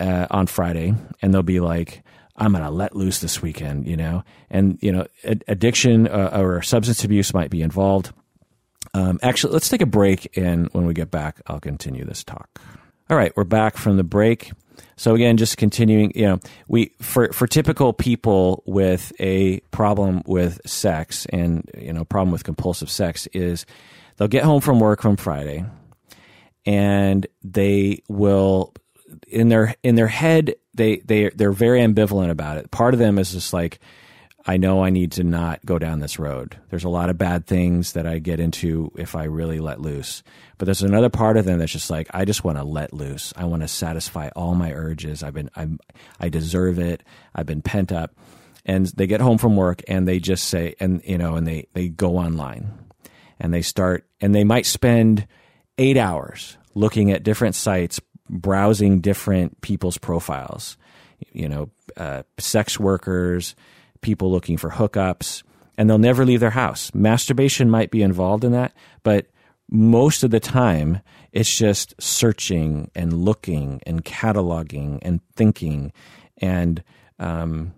uh, 0.00 0.26
on 0.30 0.46
Friday, 0.46 0.94
and 1.20 1.34
they'll 1.34 1.42
be 1.42 1.60
like. 1.60 2.02
I'm 2.36 2.50
going 2.50 2.64
to 2.64 2.70
let 2.70 2.96
loose 2.96 3.20
this 3.20 3.40
weekend, 3.40 3.86
you 3.86 3.96
know, 3.96 4.24
and 4.50 4.76
you 4.82 4.90
know, 4.90 5.06
addiction 5.46 6.08
uh, 6.08 6.32
or 6.34 6.62
substance 6.62 7.04
abuse 7.04 7.32
might 7.32 7.48
be 7.48 7.62
involved 7.62 8.10
um, 8.94 9.18
actually, 9.22 9.52
let's 9.52 9.68
take 9.68 9.82
a 9.82 9.86
break, 9.86 10.36
and 10.36 10.68
when 10.72 10.86
we 10.86 10.94
get 10.94 11.10
back, 11.10 11.40
I'll 11.48 11.60
continue 11.60 12.04
this 12.04 12.22
talk. 12.22 12.60
All 13.10 13.16
right, 13.16 13.32
we're 13.36 13.44
back 13.44 13.76
from 13.76 13.96
the 13.96 14.04
break. 14.04 14.52
So 14.96 15.14
again, 15.14 15.36
just 15.36 15.56
continuing, 15.56 16.12
you 16.14 16.26
know, 16.26 16.40
we 16.68 16.92
for 17.00 17.32
for 17.32 17.46
typical 17.46 17.92
people 17.92 18.62
with 18.66 19.12
a 19.18 19.60
problem 19.70 20.22
with 20.26 20.60
sex 20.66 21.26
and 21.26 21.68
you 21.76 21.92
know 21.92 22.04
problem 22.04 22.30
with 22.32 22.44
compulsive 22.44 22.90
sex 22.90 23.26
is 23.32 23.66
they'll 24.16 24.28
get 24.28 24.44
home 24.44 24.60
from 24.60 24.80
work 24.80 25.02
from 25.02 25.16
Friday, 25.16 25.64
and 26.64 27.26
they 27.42 28.02
will 28.08 28.72
in 29.28 29.48
their 29.48 29.74
in 29.82 29.94
their 29.96 30.06
head 30.06 30.54
they 30.74 30.98
they 30.98 31.30
they're 31.30 31.52
very 31.52 31.80
ambivalent 31.80 32.30
about 32.30 32.58
it. 32.58 32.70
Part 32.70 32.94
of 32.94 33.00
them 33.00 33.18
is 33.18 33.32
just 33.32 33.52
like 33.52 33.80
I 34.46 34.58
know 34.58 34.84
I 34.84 34.90
need 34.90 35.12
to 35.12 35.24
not 35.24 35.64
go 35.64 35.78
down 35.78 36.00
this 36.00 36.18
road. 36.18 36.58
There's 36.68 36.84
a 36.84 36.90
lot 36.90 37.08
of 37.08 37.16
bad 37.16 37.46
things 37.46 37.94
that 37.94 38.06
I 38.06 38.18
get 38.18 38.40
into 38.40 38.92
if 38.96 39.14
I 39.14 39.24
really 39.24 39.58
let 39.58 39.80
loose. 39.80 40.22
But 40.58 40.66
there's 40.66 40.82
another 40.82 41.08
part 41.08 41.38
of 41.38 41.46
them 41.46 41.58
that's 41.58 41.72
just 41.72 41.90
like 41.90 42.08
I 42.12 42.26
just 42.26 42.44
want 42.44 42.58
to 42.58 42.64
let 42.64 42.92
loose. 42.92 43.32
I 43.36 43.46
want 43.46 43.62
to 43.62 43.68
satisfy 43.68 44.28
all 44.36 44.54
my 44.54 44.72
urges. 44.72 45.22
I've 45.22 45.32
been 45.32 45.50
I'm 45.56 45.78
I 46.20 46.28
deserve 46.28 46.78
it. 46.78 47.02
I've 47.34 47.46
been 47.46 47.62
pent 47.62 47.90
up. 47.90 48.14
And 48.66 48.86
they 48.86 49.06
get 49.06 49.20
home 49.20 49.38
from 49.38 49.56
work 49.56 49.82
and 49.88 50.06
they 50.08 50.20
just 50.20 50.48
say 50.48 50.74
and 50.78 51.02
you 51.04 51.18
know 51.18 51.36
and 51.36 51.46
they 51.46 51.68
they 51.72 51.88
go 51.88 52.18
online 52.18 52.70
and 53.40 53.52
they 53.52 53.62
start 53.62 54.06
and 54.20 54.34
they 54.34 54.44
might 54.44 54.66
spend 54.66 55.26
8 55.76 55.96
hours 55.96 56.56
looking 56.74 57.10
at 57.10 57.22
different 57.24 57.54
sites 57.54 58.00
browsing 58.28 59.00
different 59.00 59.60
people's 59.60 59.98
profiles. 59.98 60.76
You 61.32 61.48
know, 61.48 61.70
uh, 61.96 62.22
sex 62.38 62.78
workers, 62.78 63.54
people 64.04 64.30
looking 64.30 64.56
for 64.56 64.70
hookups, 64.70 65.42
and 65.76 65.90
they'll 65.90 65.98
never 65.98 66.24
leave 66.24 66.38
their 66.38 66.50
house. 66.50 66.94
Masturbation 66.94 67.68
might 67.68 67.90
be 67.90 68.02
involved 68.02 68.44
in 68.44 68.52
that, 68.52 68.72
but 69.02 69.26
most 69.68 70.22
of 70.22 70.30
the 70.30 70.38
time 70.38 71.00
it's 71.32 71.56
just 71.56 72.00
searching 72.00 72.90
and 72.94 73.12
looking 73.12 73.80
and 73.86 74.04
cataloging 74.04 75.00
and 75.02 75.20
thinking 75.34 75.92
and 76.38 76.84
um, 77.18 77.72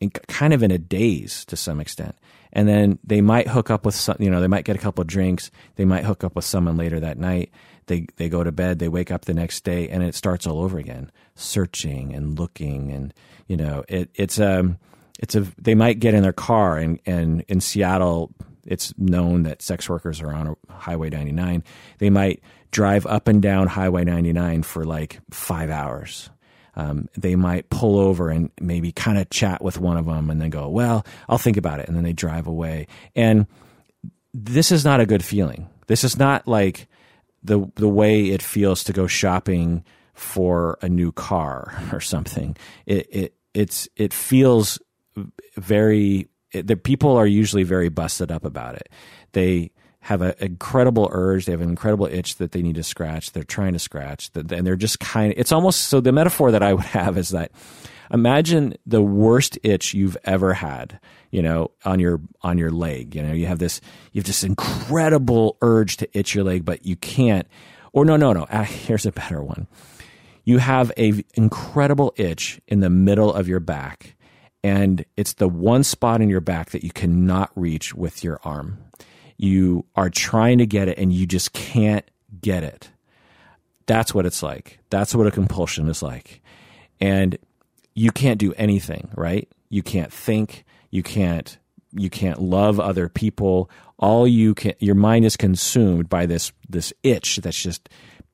in, 0.00 0.10
kind 0.10 0.52
of 0.52 0.62
in 0.62 0.70
a 0.70 0.78
daze 0.78 1.44
to 1.44 1.56
some 1.56 1.78
extent. 1.78 2.16
And 2.52 2.66
then 2.66 2.98
they 3.04 3.20
might 3.20 3.48
hook 3.48 3.70
up 3.70 3.84
with 3.84 3.94
some, 3.94 4.16
you 4.18 4.30
know, 4.30 4.40
they 4.40 4.48
might 4.48 4.64
get 4.64 4.76
a 4.76 4.80
couple 4.80 5.04
drinks. 5.04 5.50
They 5.76 5.84
might 5.84 6.04
hook 6.04 6.24
up 6.24 6.34
with 6.34 6.44
someone 6.44 6.76
later 6.76 6.98
that 7.00 7.18
night. 7.18 7.50
They 7.86 8.06
they 8.16 8.28
go 8.28 8.42
to 8.42 8.50
bed. 8.50 8.78
They 8.78 8.88
wake 8.88 9.10
up 9.10 9.26
the 9.26 9.34
next 9.34 9.62
day, 9.62 9.88
and 9.88 10.02
it 10.02 10.14
starts 10.14 10.46
all 10.46 10.62
over 10.62 10.78
again, 10.78 11.12
searching 11.34 12.14
and 12.14 12.38
looking, 12.38 12.90
and 12.90 13.14
you 13.46 13.56
know, 13.56 13.84
it, 13.88 14.10
it's 14.14 14.40
um 14.40 14.78
it's 15.18 15.34
a 15.34 15.40
they 15.58 15.74
might 15.74 16.00
get 16.00 16.14
in 16.14 16.22
their 16.22 16.32
car 16.32 16.78
and 16.78 17.00
and 17.06 17.44
in 17.48 17.60
Seattle 17.60 18.32
it's 18.66 18.92
known 18.98 19.44
that 19.44 19.62
sex 19.62 19.88
workers 19.88 20.20
are 20.20 20.32
on 20.32 20.56
Highway 20.68 21.08
99. 21.08 21.62
They 21.98 22.10
might 22.10 22.42
drive 22.72 23.06
up 23.06 23.28
and 23.28 23.40
down 23.40 23.68
Highway 23.68 24.04
99 24.04 24.64
for 24.64 24.84
like 24.84 25.20
five 25.30 25.70
hours. 25.70 26.30
Um, 26.74 27.08
they 27.16 27.36
might 27.36 27.70
pull 27.70 27.98
over 27.98 28.28
and 28.28 28.50
maybe 28.60 28.92
kind 28.92 29.16
of 29.16 29.30
chat 29.30 29.62
with 29.62 29.80
one 29.80 29.96
of 29.96 30.04
them 30.04 30.28
and 30.28 30.42
then 30.42 30.50
go, 30.50 30.68
well, 30.68 31.06
I'll 31.28 31.38
think 31.38 31.56
about 31.56 31.80
it. 31.80 31.88
And 31.88 31.96
then 31.96 32.04
they 32.04 32.12
drive 32.12 32.46
away. 32.46 32.86
And 33.14 33.46
this 34.34 34.70
is 34.70 34.84
not 34.84 35.00
a 35.00 35.06
good 35.06 35.24
feeling. 35.24 35.70
This 35.86 36.04
is 36.04 36.18
not 36.18 36.46
like 36.46 36.88
the, 37.42 37.70
the 37.76 37.88
way 37.88 38.26
it 38.26 38.42
feels 38.42 38.84
to 38.84 38.92
go 38.92 39.06
shopping 39.06 39.84
for 40.12 40.78
a 40.82 40.88
new 40.88 41.12
car 41.12 41.72
or 41.92 42.00
something. 42.00 42.56
It, 42.84 43.06
it, 43.10 43.34
it's, 43.54 43.88
it 43.96 44.12
feels 44.12 44.78
very 45.56 46.28
the 46.52 46.76
people 46.76 47.16
are 47.16 47.26
usually 47.26 47.64
very 47.64 47.88
busted 47.88 48.30
up 48.30 48.44
about 48.44 48.76
it. 48.76 48.88
They 49.32 49.72
have 50.00 50.22
an 50.22 50.34
incredible 50.38 51.08
urge. 51.10 51.46
They 51.46 51.52
have 51.52 51.60
an 51.60 51.68
incredible 51.68 52.06
itch 52.06 52.36
that 52.36 52.52
they 52.52 52.62
need 52.62 52.76
to 52.76 52.82
scratch. 52.82 53.32
They're 53.32 53.42
trying 53.42 53.72
to 53.72 53.78
scratch, 53.78 54.30
and 54.34 54.48
they're 54.48 54.76
just 54.76 55.00
kind 55.00 55.32
of. 55.32 55.38
It's 55.38 55.52
almost 55.52 55.86
so. 55.88 56.00
The 56.00 56.12
metaphor 56.12 56.50
that 56.52 56.62
I 56.62 56.74
would 56.74 56.84
have 56.84 57.18
is 57.18 57.30
that 57.30 57.50
imagine 58.12 58.74
the 58.86 59.02
worst 59.02 59.58
itch 59.62 59.94
you've 59.94 60.16
ever 60.24 60.54
had. 60.54 61.00
You 61.30 61.42
know, 61.42 61.72
on 61.84 61.98
your 61.98 62.20
on 62.42 62.56
your 62.56 62.70
leg. 62.70 63.14
You 63.14 63.22
know, 63.22 63.32
you 63.32 63.46
have 63.46 63.58
this 63.58 63.80
you 64.12 64.20
have 64.20 64.26
this 64.26 64.44
incredible 64.44 65.58
urge 65.60 65.96
to 65.98 66.18
itch 66.18 66.34
your 66.34 66.44
leg, 66.44 66.64
but 66.64 66.86
you 66.86 66.96
can't. 66.96 67.46
Or 67.92 68.04
no, 68.04 68.16
no, 68.16 68.32
no. 68.32 68.46
Ah, 68.50 68.62
here's 68.62 69.06
a 69.06 69.12
better 69.12 69.42
one. 69.42 69.66
You 70.44 70.58
have 70.58 70.92
a 70.96 71.24
incredible 71.34 72.14
itch 72.16 72.60
in 72.68 72.78
the 72.78 72.90
middle 72.90 73.34
of 73.34 73.48
your 73.48 73.58
back 73.58 74.15
and 74.66 75.04
it's 75.16 75.34
the 75.34 75.48
one 75.48 75.84
spot 75.84 76.20
in 76.20 76.28
your 76.28 76.40
back 76.40 76.70
that 76.70 76.82
you 76.82 76.90
cannot 76.90 77.52
reach 77.54 77.94
with 77.94 78.24
your 78.24 78.40
arm. 78.42 78.78
You 79.36 79.84
are 79.94 80.10
trying 80.10 80.58
to 80.58 80.66
get 80.66 80.88
it 80.88 80.98
and 80.98 81.12
you 81.12 81.24
just 81.24 81.52
can't 81.52 82.04
get 82.40 82.64
it. 82.64 82.90
That's 83.86 84.12
what 84.12 84.26
it's 84.26 84.42
like. 84.42 84.80
That's 84.90 85.14
what 85.14 85.28
a 85.28 85.30
compulsion 85.30 85.88
is 85.88 86.02
like. 86.02 86.42
And 87.00 87.38
you 87.94 88.10
can't 88.10 88.40
do 88.40 88.54
anything, 88.54 89.08
right? 89.14 89.48
You 89.68 89.84
can't 89.84 90.12
think, 90.12 90.64
you 90.90 91.04
can't 91.04 91.56
you 91.92 92.10
can't 92.10 92.42
love 92.42 92.80
other 92.80 93.08
people. 93.08 93.70
All 93.98 94.26
you 94.26 94.52
can 94.52 94.74
your 94.80 94.96
mind 94.96 95.24
is 95.24 95.36
consumed 95.36 96.08
by 96.08 96.26
this 96.26 96.50
this 96.68 96.92
itch 97.04 97.36
that's 97.36 97.62
just 97.62 97.88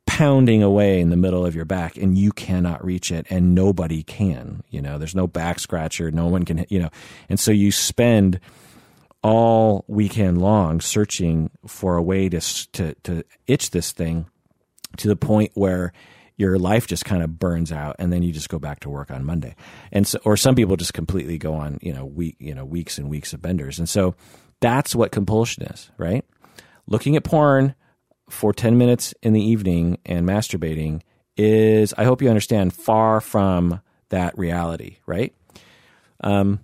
pounding 0.07 0.63
away 0.63 1.01
in 1.01 1.11
the 1.11 1.17
middle 1.17 1.47
of 1.47 1.55
your 1.55 1.65
back 1.65 1.97
and 1.97 2.19
you 2.19 2.33
cannot 2.33 2.85
reach 2.85 3.11
it 3.11 3.27
and 3.31 3.55
nobody 3.55 4.03
can 4.03 4.63
you 4.69 4.83
know 4.83 4.99
there's 4.99 5.15
no 5.15 5.27
back 5.27 5.59
scratcher 5.59 6.11
no 6.11 6.27
one 6.27 6.45
can 6.45 6.67
you 6.69 6.79
know 6.79 6.91
and 7.29 7.39
so 7.39 7.51
you 7.51 7.71
spend 7.71 8.41
all 9.23 9.85
weekend 9.87 10.41
long 10.41 10.81
searching 10.81 11.51
for 11.67 11.97
a 11.97 12.03
way 12.03 12.29
to 12.29 12.41
to 12.73 12.95
to 13.05 13.25
itch 13.47 13.71
this 13.71 13.93
thing 13.93 14.27
to 14.97 15.09
the 15.09 15.17
point 15.17 15.51
where 15.55 15.93
your 16.37 16.59
life 16.59 16.87
just 16.87 17.05
kind 17.05 17.23
of 17.23 17.39
burns 17.39 17.71
out 17.71 17.97
and 17.99 18.13
then 18.13 18.23
you 18.23 18.33
just 18.33 18.49
go 18.49 18.59
back 18.59 18.81
to 18.81 18.91
work 18.91 19.11
on 19.11 19.25
Monday. 19.25 19.55
And 19.93 20.07
so 20.07 20.19
or 20.25 20.37
some 20.37 20.55
people 20.55 20.77
just 20.77 20.95
completely 20.95 21.39
go 21.39 21.55
on, 21.55 21.79
you 21.81 21.93
know, 21.93 22.05
week, 22.05 22.37
you 22.39 22.55
know, 22.55 22.65
weeks 22.65 22.99
and 22.99 23.09
weeks 23.09 23.33
of 23.33 23.43
benders. 23.43 23.79
And 23.79 23.89
so 23.89 24.15
that's 24.61 24.95
what 24.95 25.13
compulsion 25.13 25.65
is, 25.65 25.91
right? 25.99 26.25
Looking 26.87 27.17
at 27.17 27.25
porn, 27.25 27.75
for 28.33 28.53
10 28.53 28.79
minutes 28.79 29.15
in 29.23 29.35
the 29.35 29.43
evening 29.43 29.99
and 30.07 30.27
masturbating 30.27 31.03
is, 31.37 31.93
I 31.99 32.05
hope 32.05 32.23
you 32.23 32.29
understand, 32.29 32.73
far 32.73 33.21
from 33.21 33.81
that 34.09 34.37
reality, 34.39 34.97
right? 35.07 35.35
Um, 36.25 36.61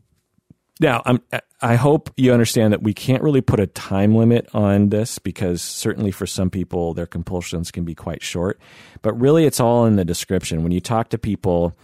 now, 0.80 1.02
I'm, 1.04 1.20
I 1.60 1.74
hope 1.74 2.10
you 2.16 2.32
understand 2.32 2.72
that 2.72 2.82
we 2.82 2.94
can't 2.94 3.22
really 3.22 3.42
put 3.42 3.60
a 3.60 3.66
time 3.66 4.14
limit 4.14 4.48
on 4.54 4.88
this 4.88 5.18
because 5.18 5.60
certainly 5.60 6.10
for 6.10 6.26
some 6.26 6.48
people, 6.48 6.94
their 6.94 7.06
compulsions 7.06 7.70
can 7.70 7.84
be 7.84 7.94
quite 7.94 8.22
short. 8.22 8.58
But 9.02 9.12
really, 9.20 9.44
it's 9.44 9.60
all 9.60 9.84
in 9.84 9.96
the 9.96 10.04
description. 10.04 10.62
When 10.62 10.72
you 10.72 10.80
talk 10.80 11.10
to 11.10 11.18
people, 11.18 11.76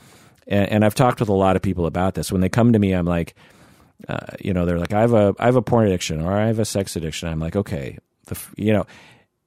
and, 0.47 0.69
and 0.71 0.85
I've 0.85 0.95
talked 0.95 1.21
with 1.21 1.29
a 1.29 1.35
lot 1.35 1.57
of 1.57 1.63
people 1.63 1.87
about 1.87 2.15
this, 2.15 2.33
when 2.33 2.41
they 2.41 2.49
come 2.49 2.73
to 2.73 2.79
me, 2.79 2.93
I'm 2.93 3.07
like, 3.07 3.35
uh, 4.09 4.27
you 4.41 4.55
know, 4.55 4.65
they're 4.65 4.79
like, 4.79 4.95
I 4.95 5.03
have 5.03 5.13
a, 5.13 5.35
I 5.39 5.45
have 5.45 5.57
a 5.57 5.63
porn 5.63 5.87
addiction 5.87 6.21
or 6.23 6.33
I 6.33 6.47
have 6.47 6.59
a 6.59 6.65
sex 6.65 6.97
addiction. 6.97 7.29
I'm 7.29 7.41
like, 7.41 7.57
okay, 7.57 7.99
the, 8.27 8.39
you 8.57 8.73
know, 8.73 8.87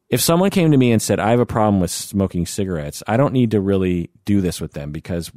if 0.10 0.22
someone 0.22 0.50
came 0.50 0.72
to 0.72 0.78
me 0.78 0.92
and 0.92 1.02
said, 1.02 1.20
I 1.20 1.32
have 1.32 1.40
a 1.40 1.46
problem 1.46 1.82
with 1.82 1.92
smoking 1.92 2.46
cigarettes, 2.46 3.04
I 3.08 3.18
don't 3.18 3.34
need 3.34 3.52
to 3.52 3.62
really 3.62 4.10
do 4.26 4.42
this 4.42 4.62
with 4.62 4.74
them 4.74 4.92
because 4.92 5.32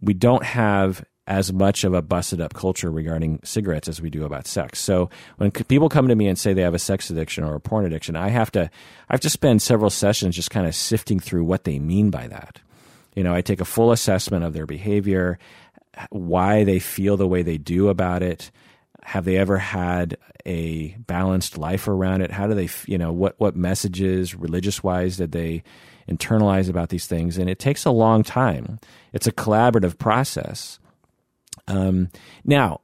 we 0.00 0.14
don't 0.14 0.44
have 0.44 1.04
as 1.26 1.52
much 1.52 1.84
of 1.84 1.94
a 1.94 2.02
busted 2.02 2.40
up 2.40 2.52
culture 2.52 2.90
regarding 2.90 3.40
cigarettes 3.44 3.88
as 3.88 4.00
we 4.00 4.10
do 4.10 4.24
about 4.24 4.46
sex. 4.46 4.80
So 4.80 5.08
when 5.36 5.50
people 5.50 5.88
come 5.88 6.08
to 6.08 6.16
me 6.16 6.26
and 6.26 6.38
say 6.38 6.52
they 6.52 6.62
have 6.62 6.74
a 6.74 6.80
sex 6.80 7.10
addiction 7.10 7.44
or 7.44 7.54
a 7.54 7.60
porn 7.60 7.84
addiction, 7.84 8.16
I 8.16 8.28
have 8.28 8.50
to 8.52 8.62
I 9.08 9.12
have 9.12 9.20
to 9.20 9.30
spend 9.30 9.62
several 9.62 9.90
sessions 9.90 10.36
just 10.36 10.50
kind 10.50 10.66
of 10.66 10.74
sifting 10.74 11.20
through 11.20 11.44
what 11.44 11.64
they 11.64 11.78
mean 11.78 12.10
by 12.10 12.26
that. 12.28 12.60
You 13.14 13.22
know, 13.22 13.34
I 13.34 13.40
take 13.40 13.60
a 13.60 13.66
full 13.66 13.92
assessment 13.92 14.44
of 14.44 14.52
their 14.52 14.66
behavior, 14.66 15.38
why 16.10 16.64
they 16.64 16.78
feel 16.78 17.16
the 17.16 17.28
way 17.28 17.42
they 17.42 17.58
do 17.58 17.88
about 17.88 18.22
it, 18.22 18.50
have 19.04 19.24
they 19.24 19.36
ever 19.36 19.58
had 19.58 20.16
a 20.46 20.88
balanced 20.98 21.58
life 21.58 21.88
around 21.88 22.22
it? 22.22 22.30
How 22.30 22.46
do 22.46 22.54
they, 22.54 22.68
you 22.86 22.98
know, 22.98 23.12
what 23.12 23.34
what 23.38 23.56
messages 23.56 24.34
religious 24.34 24.82
wise 24.82 25.16
did 25.16 25.32
they 25.32 25.62
internalize 26.08 26.68
about 26.68 26.88
these 26.88 27.06
things? 27.06 27.38
And 27.38 27.48
it 27.50 27.58
takes 27.58 27.84
a 27.84 27.90
long 27.90 28.22
time. 28.22 28.78
It's 29.12 29.26
a 29.26 29.32
collaborative 29.32 29.98
process. 29.98 30.78
Um, 31.68 32.10
now, 32.44 32.80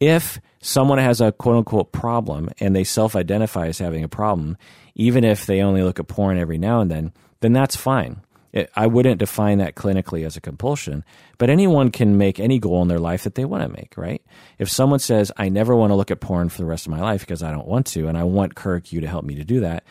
if 0.00 0.40
someone 0.60 0.98
has 0.98 1.20
a 1.20 1.32
quote 1.32 1.56
unquote 1.56 1.92
problem 1.92 2.48
and 2.60 2.74
they 2.74 2.84
self 2.84 3.16
identify 3.16 3.66
as 3.66 3.78
having 3.78 4.04
a 4.04 4.08
problem, 4.08 4.56
even 4.94 5.24
if 5.24 5.46
they 5.46 5.62
only 5.62 5.82
look 5.82 5.98
at 5.98 6.08
porn 6.08 6.38
every 6.38 6.58
now 6.58 6.80
and 6.80 6.90
then, 6.90 7.12
then 7.40 7.52
that's 7.52 7.76
fine. 7.76 8.22
It, 8.52 8.70
I 8.76 8.86
wouldn't 8.86 9.18
define 9.18 9.58
that 9.58 9.76
clinically 9.76 10.26
as 10.26 10.36
a 10.36 10.40
compulsion, 10.40 11.04
but 11.38 11.48
anyone 11.48 11.90
can 11.90 12.18
make 12.18 12.38
any 12.38 12.58
goal 12.58 12.82
in 12.82 12.88
their 12.88 12.98
life 12.98 13.24
that 13.24 13.34
they 13.34 13.46
want 13.46 13.62
to 13.62 13.68
make, 13.68 13.94
right? 13.96 14.22
If 14.58 14.70
someone 14.70 14.98
says, 14.98 15.32
I 15.36 15.48
never 15.48 15.74
want 15.74 15.90
to 15.90 15.94
look 15.94 16.10
at 16.10 16.20
porn 16.20 16.50
for 16.50 16.58
the 16.58 16.66
rest 16.66 16.86
of 16.86 16.92
my 16.92 17.00
life 17.00 17.20
because 17.20 17.42
I 17.42 17.50
don't 17.50 17.66
want 17.66 17.86
to, 17.88 18.08
and 18.08 18.18
I 18.18 18.24
want 18.24 18.54
Kirk, 18.54 18.92
you 18.92 19.00
to 19.00 19.08
help 19.08 19.24
me 19.24 19.36
to 19.36 19.44
do 19.44 19.60
that, 19.60 19.84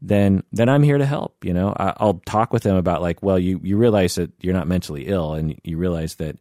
then 0.00 0.44
then 0.52 0.68
I'm 0.68 0.82
here 0.82 0.98
to 0.98 1.06
help. 1.06 1.44
You 1.44 1.52
know, 1.52 1.72
I, 1.76 1.94
will 2.04 2.22
talk 2.26 2.52
with 2.52 2.62
them 2.62 2.76
about 2.76 3.02
like, 3.02 3.22
well, 3.22 3.38
you 3.38 3.60
you 3.62 3.76
realize 3.76 4.14
that 4.16 4.30
you're 4.40 4.54
not 4.54 4.68
mentally 4.68 5.06
ill, 5.06 5.34
and 5.34 5.58
you 5.64 5.76
realize 5.76 6.16
that 6.16 6.38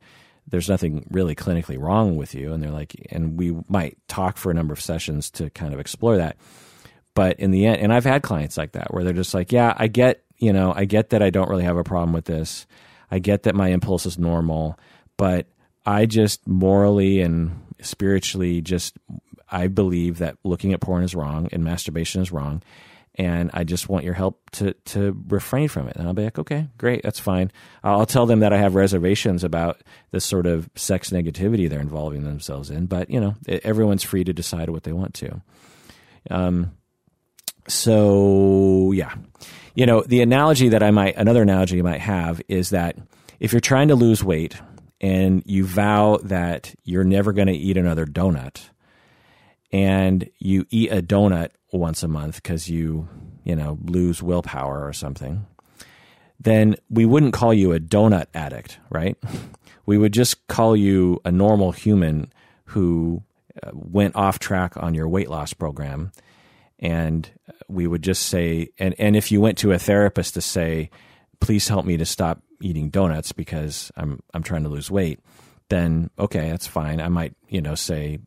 there's 0.48 0.70
nothing 0.70 1.06
really 1.12 1.36
clinically 1.36 1.80
wrong 1.80 2.16
with 2.16 2.34
you, 2.34 2.54
and 2.54 2.64
they're 2.64 2.72
like, 2.72 2.96
and 3.12 3.38
we 3.38 3.56
might 3.68 3.98
talk 4.08 4.38
for 4.38 4.52
a 4.52 4.54
number 4.54 4.74
of 4.74 4.82
sessions 4.82 5.30
to 5.32 5.50
kind 5.50 5.74
of 5.74 5.80
explore 5.80 6.18
that. 6.18 6.38
But 7.14 7.40
in 7.40 7.52
the 7.52 7.66
end, 7.66 7.82
and 7.82 7.92
I've 7.92 8.06
had 8.06 8.22
clients 8.22 8.58
like 8.58 8.74
that 8.74 8.94
where 8.94 9.04
they're 9.04 9.14
just 9.14 9.34
like, 9.34 9.52
yeah, 9.52 9.74
I 9.76 9.88
get 9.88 10.24
you 10.38 10.54
know, 10.54 10.74
I 10.76 10.86
get 10.86 11.10
that 11.10 11.22
I 11.22 11.30
don't 11.30 11.50
really 11.50 11.64
have 11.64 11.78
a 11.78 11.84
problem 11.84 12.14
with 12.14 12.26
this. 12.26 12.68
I 13.10 13.20
get 13.20 13.44
that 13.44 13.56
my 13.56 13.70
impulse 13.70 14.06
is 14.06 14.18
normal, 14.20 14.78
but 15.18 15.48
I 15.86 16.06
just 16.06 16.48
morally 16.48 17.22
and 17.22 17.64
spiritually 17.82 18.62
just 18.62 18.98
I 19.50 19.68
believe 19.68 20.18
that 20.18 20.38
looking 20.44 20.74
at 20.74 20.82
porn 20.82 21.04
is 21.04 21.16
wrong 21.16 21.48
and 21.52 21.64
masturbation 21.64 22.22
is 22.22 22.32
wrong. 22.32 22.62
and 23.18 23.50
I 23.54 23.64
just 23.64 23.90
want 23.90 24.06
your 24.06 24.14
help 24.14 24.50
to 24.52 24.74
to 24.74 25.18
refrain 25.28 25.68
from 25.68 25.88
it. 25.88 25.96
And 25.96 26.08
I'll 26.08 26.14
be 26.14 26.24
like, 26.24 26.38
okay, 26.40 26.70
great, 26.78 27.02
that's 27.02 27.20
fine. 27.20 27.52
I'll 27.84 28.06
tell 28.06 28.26
them 28.26 28.40
that 28.42 28.54
I 28.54 28.58
have 28.58 28.76
reservations 28.76 29.44
about 29.44 29.82
this 30.12 30.24
sort 30.24 30.46
of 30.46 30.70
sex 30.76 31.10
negativity 31.10 31.68
they're 31.70 31.80
involving 31.80 32.24
themselves 32.24 32.70
in, 32.70 32.86
but 32.86 33.10
you 33.10 33.20
know, 33.20 33.36
everyone's 33.48 34.04
free 34.04 34.24
to 34.24 34.34
decide 34.34 34.70
what 34.70 34.84
they 34.84 34.94
want 34.94 35.14
to. 35.16 35.42
Um, 36.30 36.77
so 37.68 38.92
yeah, 38.94 39.16
you 39.76 39.86
know, 39.86 40.02
the 40.02 40.22
analogy 40.22 40.70
that 40.70 40.84
I 40.84 40.92
might 40.92 41.16
another 41.16 41.42
analogy 41.42 41.78
you 41.78 41.84
might 41.84 42.02
have 42.02 42.42
is 42.48 42.72
that 42.72 42.98
if 43.40 43.52
you're 43.54 43.60
trying 43.60 43.90
to 43.90 43.96
lose 43.96 44.24
weight 44.24 44.56
and 45.00 45.44
you 45.46 45.66
vow 45.66 46.18
that 46.24 46.74
you're 46.84 47.04
never 47.04 47.34
going 47.34 47.48
to 47.48 47.54
eat 47.54 47.78
another 47.78 48.06
donut 48.06 48.70
and 49.72 50.30
you 50.40 50.66
eat 50.70 50.92
a 50.92 51.02
donut 51.02 51.50
once 51.72 52.04
a 52.04 52.08
month 52.08 52.42
because 52.42 52.70
you, 52.70 53.08
you 53.44 53.56
know, 53.56 53.78
lose 53.84 54.24
willpower 54.24 54.86
or 54.86 54.94
something, 54.94 55.46
then 56.40 56.76
we 56.90 57.06
wouldn't 57.06 57.34
call 57.34 57.54
you 57.54 57.74
a 57.74 57.80
donut 57.80 58.28
addict, 58.34 58.80
right? 58.90 59.18
We 59.86 59.98
would 59.98 60.14
just 60.14 60.48
call 60.48 60.76
you 60.76 61.22
a 61.26 61.32
normal 61.32 61.72
human 61.72 62.32
who 62.66 63.24
uh, 63.64 63.72
went 63.74 64.16
off 64.16 64.40
track 64.40 64.76
on 64.78 64.94
your 64.94 65.08
weight 65.08 65.30
loss 65.30 65.54
program. 65.54 66.12
And 66.80 67.30
we 67.68 67.88
would 67.88 68.04
just 68.04 68.28
say, 68.28 68.70
and, 68.78 68.96
and 69.00 69.16
if 69.16 69.32
you 69.32 69.42
went 69.42 69.58
to 69.60 69.72
a 69.72 69.80
therapist 69.80 70.36
to 70.36 70.42
say, 70.42 70.90
please 71.40 71.68
help 71.68 71.86
me 71.86 71.98
to 71.98 72.06
stop 72.06 72.42
eating 72.62 72.90
donuts 72.90 73.32
because 73.32 73.92
I'm, 73.96 74.22
I'm 74.34 74.44
trying 74.44 74.64
to 74.64 74.70
lose 74.70 74.92
weight, 74.92 75.20
then 75.70 76.10
okay, 76.18 76.50
that's 76.50 76.68
fine. 76.68 77.02
I 77.02 77.08
might, 77.08 77.34
you 77.50 77.62
know, 77.62 77.76
say, 77.76 78.20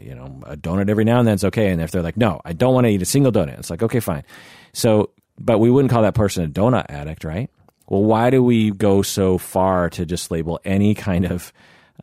you 0.00 0.14
know, 0.14 0.42
a 0.46 0.56
donut 0.56 0.88
every 0.88 1.04
now 1.04 1.18
and 1.18 1.28
then 1.28 1.34
is 1.34 1.44
okay. 1.44 1.70
And 1.70 1.80
if 1.80 1.90
they're 1.90 2.02
like, 2.02 2.16
no, 2.16 2.40
I 2.44 2.52
don't 2.52 2.74
want 2.74 2.86
to 2.86 2.90
eat 2.90 3.02
a 3.02 3.06
single 3.06 3.32
donut, 3.32 3.58
it's 3.58 3.70
like, 3.70 3.82
okay, 3.82 4.00
fine. 4.00 4.24
So, 4.72 5.10
but 5.38 5.58
we 5.58 5.70
wouldn't 5.70 5.90
call 5.90 6.02
that 6.02 6.14
person 6.14 6.44
a 6.44 6.48
donut 6.48 6.86
addict, 6.88 7.24
right? 7.24 7.50
Well, 7.88 8.02
why 8.02 8.30
do 8.30 8.42
we 8.42 8.70
go 8.70 9.02
so 9.02 9.38
far 9.38 9.88
to 9.90 10.04
just 10.04 10.30
label 10.30 10.60
any 10.64 10.94
kind 10.94 11.24
of, 11.24 11.52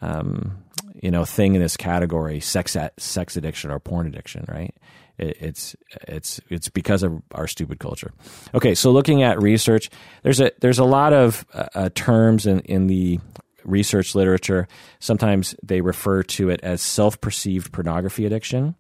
um, 0.02 0.64
you 1.02 1.12
know, 1.12 1.26
thing 1.26 1.56
in 1.56 1.62
this 1.62 1.78
category, 1.78 2.40
sex 2.40 2.76
sex 2.98 3.38
addiction 3.38 3.72
or 3.72 3.80
porn 3.80 4.08
addiction, 4.08 4.46
right? 4.48 4.74
It, 5.18 5.38
it's 5.40 5.76
it's 6.08 6.42
it's 6.50 6.70
because 6.70 7.04
of 7.04 7.22
our 7.32 7.48
stupid 7.48 7.80
culture. 7.80 8.12
Okay, 8.54 8.76
so 8.76 8.92
looking 8.92 9.24
at 9.24 9.42
research, 9.42 9.90
there's 10.24 10.42
a 10.42 10.52
there's 10.60 10.80
a 10.80 10.86
lot 10.86 11.14
of 11.14 11.46
uh, 11.54 11.68
uh 11.74 11.90
terms 11.94 12.46
in 12.46 12.60
in 12.62 12.88
the 12.88 13.20
research 13.66 14.16
literature, 14.16 14.68
sometimes 15.00 15.56
they 15.64 15.82
refer 15.82 16.24
to 16.24 16.50
it 16.50 16.60
as 16.64 16.82
self 16.82 17.20
perceived 17.20 17.72
pornography 17.72 18.26
addiction 18.26 18.76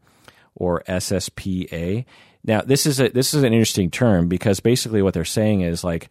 or 0.55 0.83
SSPA. 0.87 2.05
Now, 2.43 2.61
this 2.61 2.85
is 2.85 2.99
a, 2.99 3.09
this 3.09 3.33
is 3.33 3.43
an 3.43 3.53
interesting 3.53 3.91
term 3.91 4.27
because 4.27 4.59
basically 4.59 5.01
what 5.01 5.13
they're 5.13 5.25
saying 5.25 5.61
is 5.61 5.83
like 5.83 6.09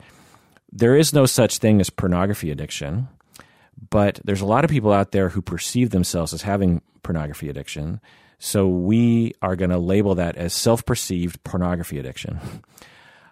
there 0.73 0.97
is 0.97 1.13
no 1.13 1.25
such 1.27 1.59
thing 1.59 1.81
as 1.81 1.89
pornography 1.89 2.51
addiction, 2.51 3.09
but 3.91 4.21
there's 4.25 4.41
a 4.41 4.47
lot 4.47 4.65
of 4.65 4.71
people 4.71 4.93
out 4.93 5.13
there 5.13 5.29
who 5.31 5.41
perceive 5.41 5.91
themselves 5.91 6.35
as 6.35 6.43
having 6.43 6.83
pornography 7.03 7.49
addiction. 7.49 8.01
So 8.45 8.69
we 8.69 9.33
are 9.41 9.57
going 9.57 9.71
to 9.71 9.79
label 9.79 10.17
that 10.17 10.37
as 10.37 10.53
self 10.53 10.85
perceived 10.85 11.43
pornography 11.45 11.99
addiction. 11.99 12.39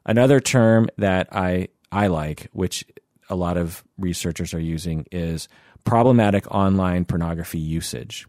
Another 0.07 0.41
term 0.41 0.89
that 0.97 1.29
I 1.31 1.69
I 1.93 2.07
like, 2.07 2.49
which 2.55 2.87
a 3.29 3.37
lot 3.37 3.59
of 3.59 3.85
researchers 3.99 4.55
are 4.55 4.59
using 4.59 5.05
is 5.13 5.49
problematic 5.85 6.51
online 6.51 7.05
pornography 7.05 7.59
usage. 7.59 8.27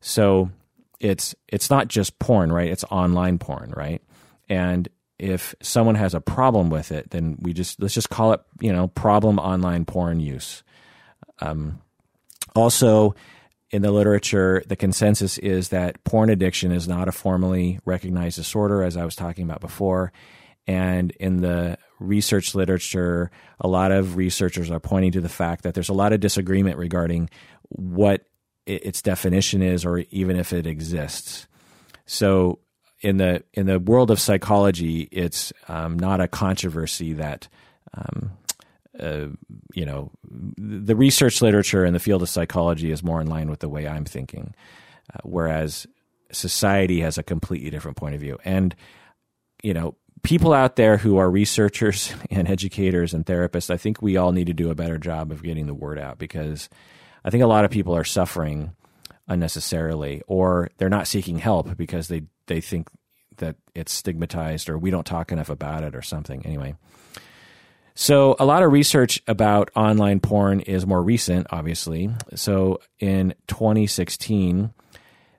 So 0.00 0.50
it's 0.98 1.36
it's 1.46 1.70
not 1.70 1.86
just 1.86 2.18
porn, 2.18 2.50
right? 2.50 2.68
It's 2.68 2.84
online 2.90 3.38
porn, 3.38 3.72
right? 3.76 4.02
And 4.48 4.88
if 5.20 5.54
someone 5.62 5.94
has 5.94 6.14
a 6.14 6.20
problem 6.20 6.68
with 6.68 6.90
it, 6.90 7.10
then 7.10 7.36
we 7.40 7.52
just 7.52 7.80
let's 7.80 7.94
just 7.94 8.10
call 8.10 8.32
it 8.32 8.40
you 8.60 8.72
know 8.72 8.88
problem 8.88 9.38
online 9.38 9.84
porn 9.84 10.18
use. 10.18 10.64
Um, 11.38 11.80
also, 12.56 13.14
in 13.70 13.82
the 13.82 13.92
literature, 13.92 14.62
the 14.66 14.76
consensus 14.76 15.38
is 15.38 15.68
that 15.68 16.02
porn 16.04 16.30
addiction 16.30 16.72
is 16.72 16.88
not 16.88 17.08
a 17.08 17.12
formally 17.12 17.78
recognized 17.84 18.36
disorder, 18.36 18.82
as 18.82 18.96
I 18.96 19.04
was 19.04 19.14
talking 19.14 19.44
about 19.44 19.60
before. 19.60 20.12
And 20.66 21.10
in 21.12 21.40
the 21.40 21.78
research 21.98 22.54
literature, 22.54 23.30
a 23.60 23.68
lot 23.68 23.92
of 23.92 24.16
researchers 24.16 24.70
are 24.70 24.80
pointing 24.80 25.12
to 25.12 25.20
the 25.20 25.28
fact 25.28 25.64
that 25.64 25.74
there's 25.74 25.88
a 25.88 25.94
lot 25.94 26.12
of 26.12 26.20
disagreement 26.20 26.78
regarding 26.78 27.30
what 27.68 28.24
its 28.66 29.02
definition 29.02 29.62
is 29.62 29.84
or 29.84 29.98
even 30.10 30.36
if 30.36 30.52
it 30.52 30.66
exists. 30.66 31.46
So 32.06 32.60
in 33.00 33.16
the 33.16 33.44
in 33.54 33.66
the 33.66 33.78
world 33.78 34.10
of 34.10 34.20
psychology, 34.20 35.08
it's 35.12 35.52
um, 35.68 35.98
not 35.98 36.20
a 36.20 36.28
controversy 36.28 37.14
that 37.14 37.48
um, 37.94 38.32
uh, 38.98 39.26
you 39.74 39.84
know 39.84 40.10
the 40.24 40.96
research 40.96 41.42
literature 41.42 41.84
in 41.84 41.92
the 41.92 42.00
field 42.00 42.22
of 42.22 42.28
psychology 42.28 42.90
is 42.90 43.02
more 43.02 43.20
in 43.20 43.26
line 43.26 43.50
with 43.50 43.60
the 43.60 43.68
way 43.68 43.86
I'm 43.86 44.04
thinking, 44.04 44.54
uh, 45.12 45.18
whereas 45.24 45.86
society 46.32 47.00
has 47.00 47.18
a 47.18 47.22
completely 47.22 47.70
different 47.70 47.96
point 47.96 48.14
of 48.14 48.20
view. 48.20 48.38
And 48.44 48.74
you 49.62 49.74
know, 49.74 49.96
people 50.22 50.52
out 50.52 50.76
there 50.76 50.96
who 50.96 51.16
are 51.16 51.30
researchers 51.30 52.12
and 52.30 52.48
educators 52.48 53.14
and 53.14 53.24
therapists, 53.24 53.70
I 53.70 53.76
think 53.76 54.02
we 54.02 54.16
all 54.16 54.32
need 54.32 54.46
to 54.46 54.54
do 54.54 54.70
a 54.70 54.74
better 54.74 54.98
job 54.98 55.32
of 55.32 55.42
getting 55.42 55.66
the 55.66 55.74
word 55.74 55.98
out 55.98 56.18
because 56.18 56.68
I 57.24 57.30
think 57.30 57.42
a 57.42 57.48
lot 57.48 57.64
of 57.64 57.70
people 57.70 57.96
are 57.96 58.04
suffering 58.04 58.72
unnecessarily 59.26 60.22
or 60.26 60.70
they're 60.78 60.88
not 60.88 61.06
seeking 61.06 61.38
help 61.38 61.76
because 61.76 62.08
they, 62.08 62.22
they 62.46 62.60
think 62.60 62.88
that 63.36 63.56
it's 63.74 63.92
stigmatized 63.92 64.68
or 64.68 64.78
we 64.78 64.90
don't 64.90 65.06
talk 65.06 65.30
enough 65.30 65.50
about 65.50 65.84
it 65.84 65.94
or 65.94 66.02
something. 66.02 66.44
Anyway. 66.44 66.74
So, 68.00 68.36
a 68.38 68.44
lot 68.44 68.62
of 68.62 68.70
research 68.70 69.20
about 69.26 69.72
online 69.74 70.20
porn 70.20 70.60
is 70.60 70.86
more 70.86 71.02
recent, 71.02 71.48
obviously. 71.50 72.08
So, 72.36 72.78
in 73.00 73.34
2016, 73.48 74.72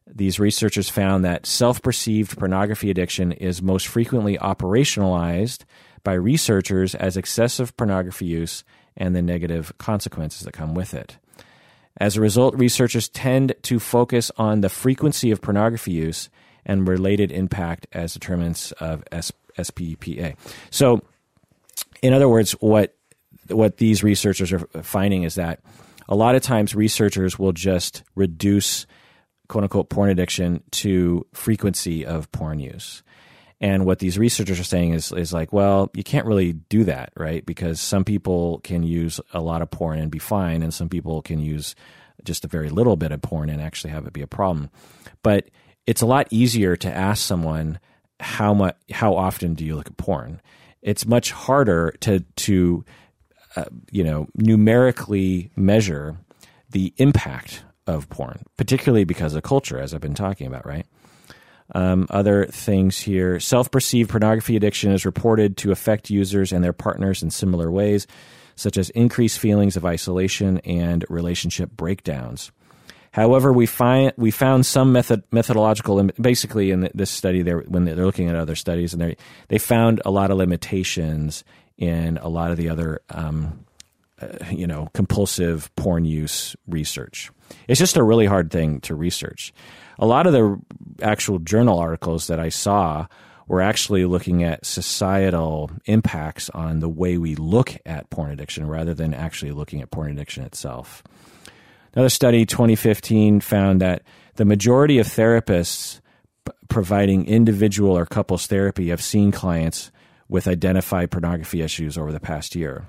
these 0.06 0.42
researchers 0.42 0.90
found 0.90 1.24
that 1.24 1.46
self 1.46 1.82
perceived 1.82 2.38
pornography 2.38 2.92
addiction 2.92 3.32
is 3.32 3.62
most 3.62 3.88
frequently 3.88 4.38
operationalized 4.38 5.64
by 6.04 6.12
researchers 6.16 6.96
as 6.96 7.16
excessive 7.16 7.78
pornography 7.78 8.26
use 8.26 8.66
and 8.98 9.16
the 9.16 9.22
negative 9.22 9.72
consequences 9.78 10.42
that 10.42 10.52
come 10.52 10.74
with 10.74 10.94
it. 10.94 11.18
As 11.96 12.18
a 12.18 12.22
result, 12.22 12.56
researchers 12.56 13.08
tend 13.08 13.54
to 13.62 13.80
focus 13.80 14.34
on 14.36 14.60
the 14.60 14.70
frequency 14.70 15.32
of 15.32 15.42
pornography 15.42 15.94
use 15.94 16.30
and 16.66 16.90
related 16.90 17.32
impact 17.32 17.88
as 17.94 18.14
determinants 18.14 18.74
of 18.74 19.02
S- 19.14 19.32
SPPA. 19.58 20.36
So, 20.72 21.04
in 22.02 22.14
other 22.14 22.30
words, 22.30 22.54
what 22.54 22.96
what 23.48 23.78
these 23.78 24.04
researchers 24.04 24.52
are 24.52 24.60
finding 24.84 25.24
is 25.24 25.36
that 25.36 25.60
a 26.08 26.16
lot 26.16 26.36
of 26.36 26.42
times 26.42 26.76
researchers 26.76 27.40
will 27.40 27.52
just 27.52 28.04
reduce 28.16 28.86
quote 29.48 29.64
unquote 29.64 29.90
porn 29.90 30.10
addiction 30.10 30.64
to 30.72 31.26
frequency 31.34 32.06
of 32.06 32.32
porn 32.32 32.60
use. 32.60 33.04
And 33.62 33.86
what 33.86 34.00
these 34.00 34.18
researchers 34.18 34.60
are 34.60 34.66
saying 34.66 34.94
is 34.94 35.12
is 35.12 35.34
like, 35.34 35.52
well, 35.52 35.90
you 35.94 36.04
can't 36.04 36.26
really 36.26 36.54
do 36.54 36.86
that, 36.86 37.12
right? 37.18 37.46
Because 37.46 37.82
some 37.82 38.06
people 38.06 38.60
can 38.64 38.84
use 38.84 39.20
a 39.34 39.42
lot 39.42 39.62
of 39.62 39.70
porn 39.70 40.00
and 40.00 40.10
be 40.10 40.20
fine, 40.20 40.64
and 40.64 40.74
some 40.74 40.88
people 40.88 41.22
can 41.22 41.40
use 41.40 41.76
just 42.24 42.46
a 42.46 42.48
very 42.48 42.70
little 42.70 42.96
bit 42.96 43.12
of 43.12 43.22
porn 43.22 43.50
and 43.50 43.62
actually 43.62 43.92
have 43.92 44.06
it 44.06 44.14
be 44.14 44.22
a 44.22 44.28
problem. 44.28 44.70
But 45.24 45.50
it's 45.86 46.02
a 46.02 46.06
lot 46.06 46.28
easier 46.32 46.76
to 46.78 46.94
ask 46.94 47.26
someone 47.26 47.80
how 48.20 48.54
much, 48.54 48.78
how 48.92 49.16
often 49.16 49.54
do 49.54 49.66
you 49.66 49.76
look 49.76 49.88
at 49.88 49.98
porn? 49.98 50.42
It's 50.82 51.06
much 51.06 51.32
harder 51.32 51.96
to 52.02 52.20
to 52.20 52.86
uh, 53.56 53.66
you 53.92 54.04
know 54.04 54.28
numerically 54.36 55.52
measure 55.56 56.18
the 56.70 56.94
impact 56.98 57.64
of 57.88 58.10
porn, 58.10 58.44
particularly 58.58 59.04
because 59.04 59.34
of 59.34 59.44
culture, 59.44 59.80
as 59.80 59.94
I've 59.94 60.02
been 60.02 60.14
talking 60.14 60.48
about, 60.48 60.66
right? 60.66 60.86
Um, 61.76 62.08
other 62.10 62.46
things 62.46 63.00
here 63.00 63.40
self 63.40 63.70
perceived 63.70 64.10
pornography 64.10 64.56
addiction 64.56 64.92
is 64.92 65.06
reported 65.06 65.58
to 65.58 65.72
affect 65.72 66.10
users 66.10 66.52
and 66.52 66.64
their 66.64 66.74
partners 66.74 67.22
in 67.22 67.30
similar 67.30 67.70
ways, 67.72 68.08
such 68.56 68.78
as 68.78 68.90
increased 68.92 69.40
feelings 69.40 69.78
of 69.78 69.86
isolation 69.86 70.60
and 70.60 71.06
relationship 71.10 71.72
breakdowns. 71.72 72.52
However, 73.12 73.52
we 73.52 73.66
find 73.66 74.14
we 74.18 74.32
found 74.32 74.66
some 74.66 74.92
method 74.92 75.24
methodological 75.32 76.10
basically 76.22 76.72
in 76.72 76.90
this 76.94 77.10
study 77.10 77.42
there 77.42 77.60
when 77.62 77.86
they're 77.86 77.96
looking 77.96 78.30
at 78.30 78.36
other 78.36 78.56
studies 78.56 78.94
and 78.94 79.02
they 79.02 79.18
they 79.48 79.58
found 79.58 80.02
a 80.06 80.12
lot 80.12 80.32
of 80.32 80.38
limitations 80.38 81.44
in 81.78 82.18
a 82.18 82.28
lot 82.28 82.52
of 82.52 82.58
the 82.58 82.70
other 82.70 83.02
um, 83.10 83.66
uh, 84.22 84.28
you 84.52 84.68
know 84.68 84.90
compulsive 84.94 85.74
porn 85.76 86.06
use 86.06 86.56
research. 86.68 87.32
It's 87.68 87.80
just 87.80 87.98
a 87.98 88.04
really 88.04 88.28
hard 88.28 88.52
thing 88.52 88.80
to 88.82 88.94
research. 88.94 89.54
A 89.98 90.06
lot 90.06 90.28
of 90.28 90.34
the 90.34 90.60
actual 91.02 91.40
journal 91.40 91.80
articles 91.80 92.28
that 92.28 92.40
I 92.40 92.50
saw 92.50 93.08
were 93.48 93.62
actually 93.62 94.06
looking 94.06 94.44
at 94.44 94.66
societal 94.66 95.72
impacts 95.86 96.50
on 96.52 96.80
the 96.80 96.88
way 96.88 97.18
we 97.18 97.36
look 97.36 97.76
at 97.86 98.10
porn 98.12 98.32
addiction 98.32 98.68
rather 98.68 98.94
than 98.94 99.14
actually 99.14 99.52
looking 99.52 99.82
at 99.82 99.90
porn 99.90 100.12
addiction 100.12 100.44
itself. 100.44 101.04
Another 101.94 102.10
study, 102.10 102.46
2015, 102.46 103.42
found 103.42 103.82
that 103.82 104.04
the 104.36 104.46
majority 104.46 105.00
of 105.00 105.08
therapists 105.08 106.00
providing 106.70 107.26
individual 107.26 107.98
or 107.98 108.06
couples 108.06 108.48
therapy, 108.48 108.92
I've 108.92 109.02
seen 109.02 109.32
clients 109.32 109.92
with 110.28 110.48
identified 110.48 111.12
pornography 111.12 111.62
issues 111.62 111.98
over 111.98 112.12
the 112.12 112.20
past 112.20 112.56
year. 112.56 112.86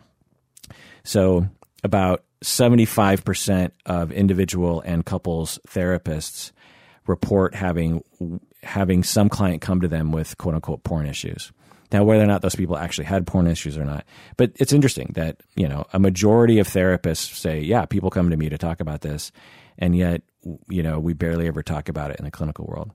So, 1.02 1.48
about 1.82 2.22
75% 2.44 3.70
of 3.86 4.12
individual 4.12 4.82
and 4.82 5.04
couples 5.04 5.58
therapists 5.66 6.52
report 7.06 7.54
having 7.54 8.04
having 8.62 9.02
some 9.02 9.28
client 9.28 9.62
come 9.62 9.80
to 9.80 9.88
them 9.88 10.12
with 10.12 10.36
quote 10.38 10.54
unquote 10.54 10.84
porn 10.84 11.06
issues. 11.06 11.52
Now, 11.92 12.04
whether 12.04 12.22
or 12.22 12.26
not 12.26 12.42
those 12.42 12.54
people 12.54 12.76
actually 12.76 13.06
had 13.06 13.26
porn 13.26 13.48
issues 13.48 13.76
or 13.76 13.84
not, 13.84 14.04
but 14.36 14.52
it's 14.56 14.72
interesting 14.72 15.10
that 15.14 15.42
you 15.56 15.68
know 15.68 15.84
a 15.92 15.98
majority 15.98 16.58
of 16.58 16.68
therapists 16.68 17.34
say, 17.34 17.60
"Yeah, 17.60 17.84
people 17.84 18.10
come 18.10 18.30
to 18.30 18.36
me 18.36 18.48
to 18.48 18.58
talk 18.58 18.80
about 18.80 19.00
this," 19.00 19.32
and 19.78 19.96
yet 19.96 20.22
you 20.68 20.82
know 20.82 21.00
we 21.00 21.14
barely 21.14 21.46
ever 21.48 21.62
talk 21.62 21.88
about 21.88 22.10
it 22.10 22.18
in 22.18 22.24
the 22.24 22.30
clinical 22.30 22.66
world. 22.66 22.92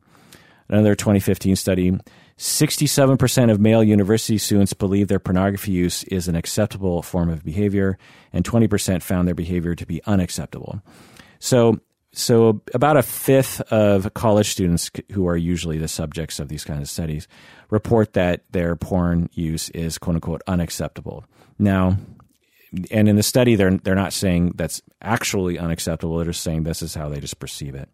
Another 0.69 0.95
2015 0.95 1.55
study 1.55 1.95
67% 2.37 3.51
of 3.51 3.61
male 3.61 3.83
university 3.83 4.37
students 4.37 4.73
believe 4.73 5.07
their 5.07 5.19
pornography 5.19 5.71
use 5.71 6.03
is 6.05 6.27
an 6.27 6.35
acceptable 6.35 7.01
form 7.01 7.29
of 7.29 7.43
behavior, 7.43 7.97
and 8.33 8.43
20% 8.43 9.01
found 9.01 9.27
their 9.27 9.35
behavior 9.35 9.73
to 9.75 9.85
be 9.85 10.03
unacceptable. 10.05 10.81
So, 11.39 11.79
so 12.17 12.61
about 12.73 12.97
a 12.97 13.03
fifth 13.03 13.61
of 13.71 14.13
college 14.13 14.49
students 14.49 14.89
who 15.11 15.27
are 15.27 15.35
usually 15.35 15.77
the 15.77 15.87
subjects 15.87 16.39
of 16.39 16.47
these 16.47 16.63
kinds 16.63 16.81
of 16.83 16.89
studies 16.89 17.27
report 17.69 18.13
that 18.13 18.43
their 18.51 18.75
porn 18.75 19.29
use 19.33 19.69
is 19.69 19.97
quote 19.97 20.15
unquote 20.15 20.41
unacceptable. 20.47 21.25
Now, 21.59 21.97
and 22.91 23.07
in 23.09 23.15
the 23.15 23.23
study, 23.23 23.55
they're 23.55 23.77
they're 23.77 23.95
not 23.95 24.13
saying 24.13 24.53
that's 24.55 24.81
actually 25.01 25.59
unacceptable. 25.59 26.17
They're 26.17 26.27
just 26.27 26.43
saying 26.43 26.63
this 26.63 26.81
is 26.81 26.95
how 26.95 27.09
they 27.09 27.19
just 27.19 27.39
perceive 27.39 27.75
it. 27.75 27.89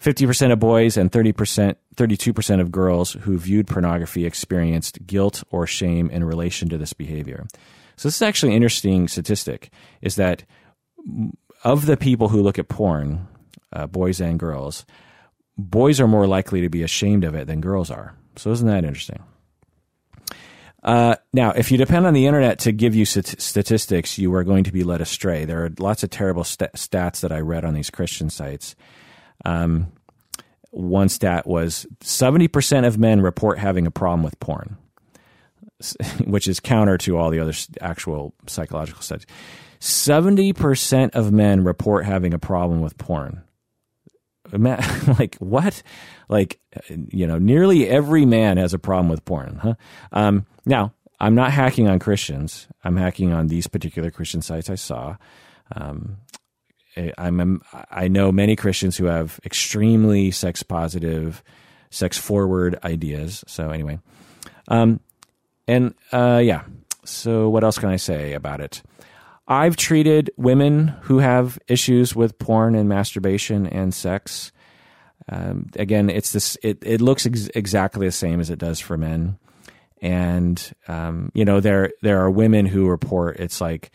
50% 0.00 0.52
of 0.52 0.60
boys 0.60 0.96
and 0.96 1.10
30%, 1.10 1.74
32% 1.96 2.60
of 2.60 2.70
girls 2.70 3.14
who 3.14 3.36
viewed 3.36 3.66
pornography 3.66 4.26
experienced 4.26 5.04
guilt 5.06 5.42
or 5.50 5.66
shame 5.66 6.08
in 6.10 6.22
relation 6.22 6.68
to 6.68 6.78
this 6.78 6.92
behavior. 6.92 7.48
So 7.96 8.06
this 8.06 8.14
is 8.14 8.22
actually 8.22 8.50
an 8.50 8.56
interesting 8.56 9.08
statistic 9.08 9.70
is 10.00 10.14
that 10.14 10.44
of 11.64 11.86
the 11.86 11.96
people 11.96 12.28
who 12.28 12.42
look 12.42 12.58
at 12.58 12.68
porn, 12.68 13.26
uh, 13.72 13.86
boys 13.86 14.20
and 14.20 14.38
girls, 14.38 14.84
boys 15.56 16.00
are 16.00 16.08
more 16.08 16.26
likely 16.26 16.60
to 16.60 16.68
be 16.68 16.82
ashamed 16.82 17.24
of 17.24 17.34
it 17.34 17.46
than 17.46 17.60
girls 17.60 17.90
are. 17.90 18.14
So 18.36 18.50
isn't 18.52 18.66
that 18.66 18.84
interesting? 18.84 19.22
Uh, 20.82 21.16
now, 21.32 21.50
if 21.50 21.72
you 21.72 21.76
depend 21.76 22.06
on 22.06 22.14
the 22.14 22.26
internet 22.26 22.60
to 22.60 22.72
give 22.72 22.94
you 22.94 23.04
st- 23.04 23.40
statistics, 23.40 24.16
you 24.16 24.32
are 24.34 24.44
going 24.44 24.64
to 24.64 24.72
be 24.72 24.84
led 24.84 25.00
astray. 25.00 25.44
There 25.44 25.64
are 25.64 25.70
lots 25.78 26.04
of 26.04 26.10
terrible 26.10 26.44
st- 26.44 26.72
stats 26.74 27.20
that 27.20 27.32
I 27.32 27.40
read 27.40 27.64
on 27.64 27.74
these 27.74 27.90
Christian 27.90 28.30
sites 28.30 28.76
um, 29.44 29.92
one 30.70 31.08
stat 31.08 31.46
was 31.46 31.86
70% 32.00 32.86
of 32.86 32.98
men 32.98 33.20
report 33.20 33.58
having 33.58 33.86
a 33.86 33.90
problem 33.90 34.22
with 34.22 34.38
porn, 34.40 34.76
which 36.24 36.48
is 36.48 36.60
counter 36.60 36.98
to 36.98 37.16
all 37.16 37.30
the 37.30 37.40
other 37.40 37.54
actual 37.80 38.34
psychological 38.46 39.02
studies. 39.02 39.26
70% 39.80 41.14
of 41.14 41.32
men 41.32 41.64
report 41.64 42.04
having 42.04 42.34
a 42.34 42.38
problem 42.38 42.80
with 42.80 42.98
porn. 42.98 43.42
like 45.18 45.36
what? 45.36 45.82
Like 46.28 46.58
you 46.88 47.26
know, 47.26 47.38
nearly 47.38 47.86
every 47.88 48.24
man 48.24 48.56
has 48.56 48.72
a 48.72 48.78
problem 48.78 49.08
with 49.08 49.24
porn, 49.24 49.56
huh? 49.62 49.74
Um, 50.12 50.46
now, 50.64 50.94
I'm 51.20 51.34
not 51.34 51.52
hacking 51.52 51.88
on 51.88 51.98
Christians. 51.98 52.66
I'm 52.84 52.96
hacking 52.96 53.32
on 53.32 53.48
these 53.48 53.66
particular 53.66 54.10
Christian 54.10 54.40
sites 54.40 54.70
I 54.70 54.76
saw. 54.76 55.16
Um, 55.74 56.18
I'm 57.16 57.62
I 57.90 58.08
know 58.08 58.32
many 58.32 58.56
Christians 58.56 58.96
who 58.96 59.04
have 59.04 59.40
extremely 59.44 60.30
sex 60.30 60.62
positive, 60.62 61.42
sex 61.90 62.18
forward 62.18 62.78
ideas. 62.84 63.44
So 63.46 63.70
anyway, 63.70 64.00
um, 64.68 65.00
and 65.66 65.94
uh, 66.12 66.40
yeah. 66.42 66.62
So 67.04 67.48
what 67.48 67.64
else 67.64 67.78
can 67.78 67.88
I 67.88 67.96
say 67.96 68.34
about 68.34 68.60
it? 68.60 68.82
I've 69.48 69.76
treated 69.76 70.30
women 70.36 70.88
who 71.02 71.18
have 71.18 71.58
issues 71.66 72.14
with 72.14 72.38
porn 72.38 72.74
and 72.74 72.86
masturbation 72.86 73.66
and 73.66 73.94
sex. 73.94 74.52
Um, 75.30 75.70
again, 75.76 76.10
it's 76.10 76.32
this. 76.32 76.58
It 76.62 76.78
it 76.82 77.00
looks 77.00 77.26
ex- 77.26 77.48
exactly 77.54 78.06
the 78.06 78.12
same 78.12 78.40
as 78.40 78.50
it 78.50 78.58
does 78.58 78.78
for 78.78 78.98
men, 78.98 79.38
and 80.02 80.72
um, 80.86 81.32
you 81.34 81.46
know 81.46 81.60
there 81.60 81.92
there 82.02 82.20
are 82.20 82.30
women 82.30 82.66
who 82.66 82.88
report 82.88 83.40
it's 83.40 83.60
like 83.60 83.90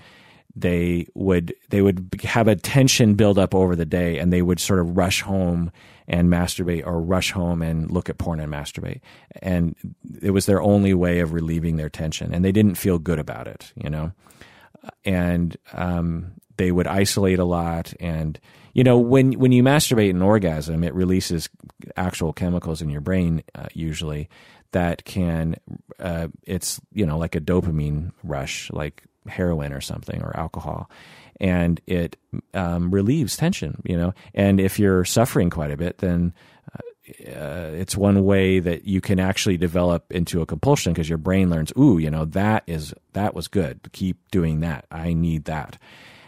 they 0.55 1.07
would 1.13 1.53
they 1.69 1.81
would 1.81 2.09
have 2.23 2.47
a 2.47 2.55
tension 2.55 3.15
build 3.15 3.39
up 3.39 3.55
over 3.55 3.75
the 3.75 3.85
day 3.85 4.19
and 4.19 4.31
they 4.31 4.41
would 4.41 4.59
sort 4.59 4.79
of 4.79 4.95
rush 4.95 5.21
home 5.21 5.71
and 6.07 6.29
masturbate 6.29 6.85
or 6.85 7.01
rush 7.01 7.31
home 7.31 7.61
and 7.61 7.89
look 7.89 8.09
at 8.09 8.19
porn 8.19 8.39
and 8.39 8.51
masturbate 8.51 9.01
and 9.41 9.75
it 10.21 10.29
was 10.29 10.45
their 10.45 10.61
only 10.61 10.93
way 10.93 11.19
of 11.19 11.33
relieving 11.33 11.77
their 11.77 11.89
tension 11.89 12.33
and 12.33 12.45
they 12.45 12.51
didn't 12.51 12.75
feel 12.75 12.99
good 12.99 13.17
about 13.17 13.47
it 13.47 13.73
you 13.75 13.89
know 13.89 14.11
and 15.05 15.57
um, 15.73 16.33
they 16.57 16.71
would 16.71 16.87
isolate 16.87 17.39
a 17.39 17.45
lot. 17.45 17.93
And 17.99 18.39
you 18.73 18.83
know 18.83 18.97
when 18.97 19.33
when 19.33 19.51
you 19.51 19.63
masturbate 19.63 20.09
an 20.09 20.21
orgasm 20.21 20.83
it 20.83 20.93
releases 20.93 21.47
actual 21.95 22.33
chemicals 22.33 22.81
in 22.81 22.89
your 22.89 23.01
brain 23.01 23.43
uh, 23.55 23.67
usually 23.73 24.29
that 24.71 25.05
can 25.05 25.55
uh, 25.99 26.27
it's 26.43 26.81
you 26.91 27.05
know 27.05 27.17
like 27.17 27.35
a 27.35 27.41
dopamine 27.41 28.11
rush 28.23 28.71
like 28.71 29.03
heroin 29.27 29.71
or 29.71 29.81
something 29.81 30.21
or 30.21 30.35
alcohol. 30.35 30.89
And 31.39 31.81
it 31.87 32.17
um, 32.53 32.91
relieves 32.91 33.37
tension 33.37 33.81
you 33.85 33.97
know? 33.97 34.13
And 34.33 34.59
if 34.59 34.79
you're 34.79 35.05
suffering 35.05 35.49
quite 35.49 35.71
a 35.71 35.77
bit 35.77 35.99
then 35.99 36.33
uh, 37.05 37.71
it's 37.73 37.97
one 37.97 38.23
way 38.23 38.59
that 38.59 38.85
you 38.85 39.01
can 39.01 39.19
actually 39.19 39.57
develop 39.57 40.11
into 40.11 40.41
a 40.41 40.45
compulsion 40.45 40.93
because 40.93 41.09
your 41.09 41.17
brain 41.17 41.49
learns 41.49 41.73
ooh 41.77 41.97
you 41.97 42.09
know 42.09 42.23
that 42.25 42.63
is 42.65 42.93
that 43.13 43.33
was 43.33 43.47
good. 43.47 43.79
Keep 43.91 44.31
doing 44.31 44.61
that. 44.61 44.85
I 44.91 45.13
need 45.13 45.45
that. 45.45 45.77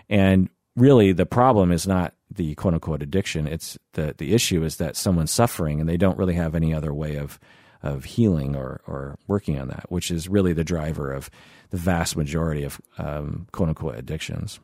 And 0.09 0.49
really 0.75 1.13
the 1.13 1.25
problem 1.25 1.71
is 1.71 1.87
not 1.87 2.13
the 2.29 2.55
quote 2.55 2.73
unquote 2.73 3.01
addiction. 3.01 3.47
It's 3.47 3.77
the 3.93 4.15
the 4.17 4.33
issue 4.33 4.63
is 4.63 4.77
that 4.77 4.95
someone's 4.95 5.31
suffering 5.31 5.79
and 5.79 5.87
they 5.87 5.97
don't 5.97 6.17
really 6.17 6.33
have 6.33 6.55
any 6.55 6.73
other 6.73 6.93
way 6.93 7.15
of 7.15 7.39
of 7.81 8.03
healing 8.03 8.55
or 8.55 8.81
or 8.87 9.17
working 9.27 9.59
on 9.59 9.67
that 9.67 9.85
which 9.89 10.11
is 10.11 10.27
really 10.27 10.53
the 10.53 10.63
driver 10.63 11.11
of 11.11 11.29
the 11.69 11.77
vast 11.77 12.17
majority 12.17 12.63
of 12.63 12.81
um, 12.97 13.47
quote 13.51 13.69
unquote 13.69 13.95
addictions. 13.95 14.59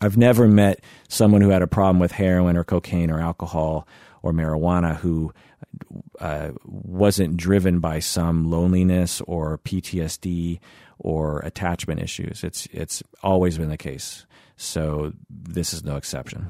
I've 0.00 0.16
never 0.16 0.46
met 0.46 0.82
someone 1.08 1.40
who 1.40 1.50
had 1.50 1.62
a 1.62 1.66
problem 1.66 1.98
with 1.98 2.12
heroin 2.12 2.56
or 2.56 2.64
cocaine 2.64 3.10
or 3.10 3.20
alcohol 3.20 3.86
or 4.22 4.32
marijuana 4.32 4.96
who 4.96 5.32
uh, 6.20 6.50
wasn't 6.64 7.36
driven 7.36 7.80
by 7.80 7.98
some 7.98 8.50
loneliness 8.50 9.20
or 9.22 9.58
PTSD 9.58 10.60
or 10.98 11.40
attachment 11.40 12.00
issues. 12.00 12.44
It's 12.44 12.66
it's 12.72 13.02
always 13.22 13.58
been 13.58 13.70
the 13.70 13.76
case. 13.76 14.26
So 14.56 15.12
this 15.30 15.72
is 15.72 15.84
no 15.84 15.96
exception. 15.96 16.48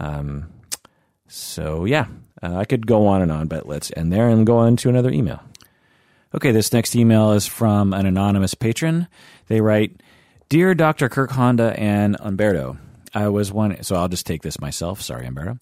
Um, 0.00 0.50
so 1.28 1.84
yeah, 1.84 2.06
uh, 2.42 2.56
I 2.56 2.64
could 2.64 2.86
go 2.86 3.06
on 3.06 3.22
and 3.22 3.30
on, 3.30 3.48
but 3.48 3.66
let's 3.66 3.92
end 3.96 4.12
there 4.12 4.28
and 4.28 4.46
go 4.46 4.58
on 4.58 4.76
to 4.76 4.88
another 4.88 5.10
email. 5.10 5.42
Okay, 6.34 6.52
this 6.52 6.72
next 6.72 6.96
email 6.96 7.32
is 7.32 7.46
from 7.46 7.92
an 7.92 8.06
anonymous 8.06 8.54
patron. 8.54 9.08
They 9.48 9.60
write, 9.60 10.00
"Dear 10.48 10.74
Dr. 10.74 11.08
Kirk 11.08 11.30
Honda 11.32 11.78
and 11.78 12.16
Umberto, 12.20 12.78
I 13.14 13.28
was 13.28 13.52
one. 13.52 13.82
So 13.82 13.96
I'll 13.96 14.08
just 14.08 14.26
take 14.26 14.42
this 14.42 14.60
myself. 14.60 15.00
Sorry, 15.00 15.26
Umberto. 15.26 15.58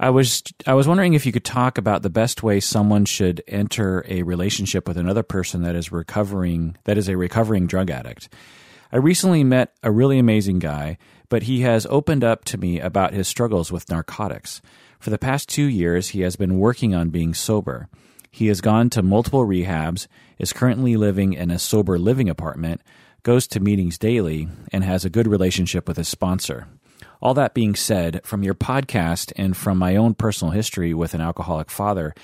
I 0.00 0.10
was 0.10 0.42
I 0.66 0.74
was 0.74 0.88
wondering 0.88 1.14
if 1.14 1.24
you 1.24 1.32
could 1.32 1.44
talk 1.44 1.78
about 1.78 2.02
the 2.02 2.10
best 2.10 2.42
way 2.42 2.60
someone 2.60 3.04
should 3.04 3.42
enter 3.46 4.04
a 4.08 4.22
relationship 4.22 4.88
with 4.88 4.96
another 4.96 5.22
person 5.22 5.62
that 5.62 5.76
is 5.76 5.92
recovering 5.92 6.76
that 6.84 6.98
is 6.98 7.08
a 7.08 7.16
recovering 7.16 7.66
drug 7.66 7.90
addict. 7.90 8.28
I 8.92 8.98
recently 8.98 9.44
met 9.44 9.74
a 9.82 9.90
really 9.90 10.18
amazing 10.18 10.58
guy, 10.58 10.98
but 11.28 11.44
he 11.44 11.62
has 11.62 11.86
opened 11.86 12.22
up 12.22 12.44
to 12.46 12.58
me 12.58 12.80
about 12.80 13.12
his 13.12 13.26
struggles 13.26 13.72
with 13.72 13.90
narcotics. 13.90 14.62
For 15.00 15.10
the 15.10 15.18
past 15.18 15.48
2 15.48 15.64
years, 15.64 16.10
he 16.10 16.20
has 16.20 16.36
been 16.36 16.58
working 16.58 16.94
on 16.94 17.10
being 17.10 17.34
sober. 17.34 17.88
He 18.30 18.46
has 18.48 18.60
gone 18.60 18.90
to 18.90 19.02
multiple 19.02 19.46
rehabs, 19.46 20.06
is 20.38 20.52
currently 20.52 20.96
living 20.96 21.32
in 21.32 21.50
a 21.50 21.58
sober 21.58 21.98
living 21.98 22.28
apartment, 22.28 22.82
goes 23.22 23.46
to 23.48 23.60
meetings 23.60 23.98
daily, 23.98 24.48
and 24.72 24.84
has 24.84 25.04
a 25.04 25.10
good 25.10 25.26
relationship 25.26 25.88
with 25.88 25.96
his 25.96 26.08
sponsor. 26.08 26.68
All 27.24 27.32
that 27.32 27.54
being 27.54 27.74
said, 27.74 28.20
from 28.22 28.42
your 28.42 28.54
podcast 28.54 29.32
and 29.34 29.56
from 29.56 29.78
my 29.78 29.96
own 29.96 30.12
personal 30.12 30.52
history 30.52 30.92
with 30.92 31.14
an 31.14 31.22
alcoholic 31.22 31.70
father, 31.70 32.14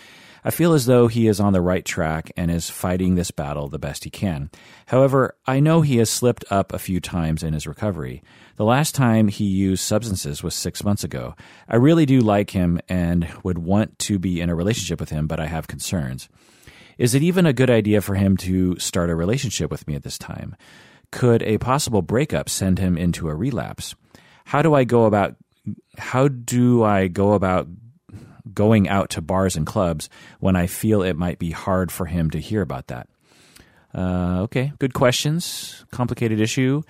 I 0.44 0.50
feel 0.50 0.74
as 0.74 0.84
though 0.84 1.06
he 1.06 1.26
is 1.26 1.40
on 1.40 1.54
the 1.54 1.62
right 1.62 1.86
track 1.86 2.30
and 2.36 2.50
is 2.50 2.68
fighting 2.68 3.14
this 3.14 3.30
battle 3.30 3.68
the 3.68 3.78
best 3.78 4.04
he 4.04 4.10
can. 4.10 4.50
However, 4.88 5.36
I 5.46 5.58
know 5.58 5.80
he 5.80 5.96
has 5.96 6.10
slipped 6.10 6.44
up 6.50 6.74
a 6.74 6.78
few 6.78 7.00
times 7.00 7.42
in 7.42 7.54
his 7.54 7.66
recovery. 7.66 8.22
The 8.56 8.66
last 8.66 8.94
time 8.94 9.28
he 9.28 9.46
used 9.46 9.82
substances 9.82 10.42
was 10.42 10.54
six 10.54 10.84
months 10.84 11.02
ago. 11.02 11.34
I 11.66 11.76
really 11.76 12.04
do 12.04 12.20
like 12.20 12.50
him 12.50 12.78
and 12.86 13.26
would 13.42 13.56
want 13.56 13.98
to 14.00 14.18
be 14.18 14.42
in 14.42 14.50
a 14.50 14.54
relationship 14.54 15.00
with 15.00 15.08
him, 15.08 15.26
but 15.26 15.40
I 15.40 15.46
have 15.46 15.66
concerns. 15.66 16.28
Is 16.98 17.14
it 17.14 17.22
even 17.22 17.46
a 17.46 17.54
good 17.54 17.70
idea 17.70 18.02
for 18.02 18.16
him 18.16 18.36
to 18.36 18.78
start 18.78 19.08
a 19.08 19.16
relationship 19.16 19.70
with 19.70 19.88
me 19.88 19.94
at 19.94 20.02
this 20.02 20.18
time? 20.18 20.56
Could 21.10 21.42
a 21.42 21.56
possible 21.56 22.02
breakup 22.02 22.50
send 22.50 22.78
him 22.78 22.98
into 22.98 23.30
a 23.30 23.34
relapse? 23.34 23.94
How 24.50 24.62
do 24.62 24.74
I 24.74 24.82
go 24.82 25.04
about 25.04 25.36
how 25.96 26.26
do 26.26 26.82
I 26.82 27.06
go 27.06 27.34
about 27.34 27.68
going 28.52 28.88
out 28.88 29.10
to 29.10 29.20
bars 29.20 29.54
and 29.54 29.64
clubs 29.64 30.10
when 30.40 30.56
I 30.56 30.66
feel 30.66 31.02
it 31.02 31.14
might 31.14 31.38
be 31.38 31.52
hard 31.52 31.92
for 31.92 32.04
him 32.04 32.30
to 32.30 32.40
hear 32.40 32.60
about 32.60 32.88
that? 32.88 33.08
Uh, 33.94 34.40
okay, 34.40 34.72
good 34.80 34.92
questions. 34.92 35.84
Complicated 35.92 36.40
issue. 36.40 36.82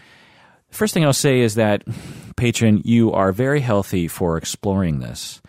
First 0.70 0.94
thing 0.94 1.04
I'll 1.04 1.12
say 1.12 1.40
is 1.40 1.56
that, 1.56 1.84
patron, 2.34 2.80
you 2.86 3.12
are 3.12 3.30
very 3.30 3.60
healthy 3.60 4.08
for 4.08 4.38
exploring 4.38 5.00
this. 5.00 5.42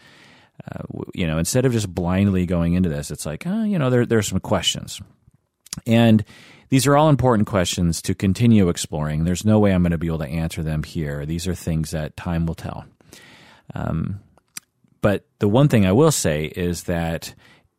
Uh, 0.70 0.84
you 1.14 1.26
know, 1.26 1.38
instead 1.38 1.66
of 1.66 1.72
just 1.72 1.96
blindly 1.96 2.46
going 2.46 2.74
into 2.74 2.90
this, 2.90 3.10
it's 3.10 3.26
like, 3.26 3.48
oh, 3.48 3.64
you 3.64 3.80
know, 3.80 3.90
there 3.90 4.06
there's 4.06 4.28
some 4.28 4.42
questions, 4.42 5.00
and 5.86 6.24
these 6.70 6.88
are 6.88 6.96
all 6.96 7.10
important 7.10 7.48
questions 7.48 8.02
to 8.04 8.16
continue 8.16 8.70
exploring. 8.70 9.26
There's 9.26 9.46
no 9.46 9.60
way 9.60 9.74
I'm 9.74 9.84
going 9.84 9.92
to 9.92 9.98
be 9.98 10.08
able 10.08 10.20
to 10.20 10.28
answer 10.28 10.64
them 10.64 10.84
here. 10.84 11.26
These 11.26 11.48
are 11.48 11.54
things 11.54 11.92
that 11.92 12.16
time 12.16 12.46
will 12.46 12.56
tell. 12.56 12.86
Um, 13.76 14.22
but 15.02 15.26
the 15.40 15.50
one 15.50 15.68
thing 15.68 15.86
I 15.86 15.92
will 15.92 16.12
say 16.12 16.46
is 16.46 16.84
that, 16.84 17.34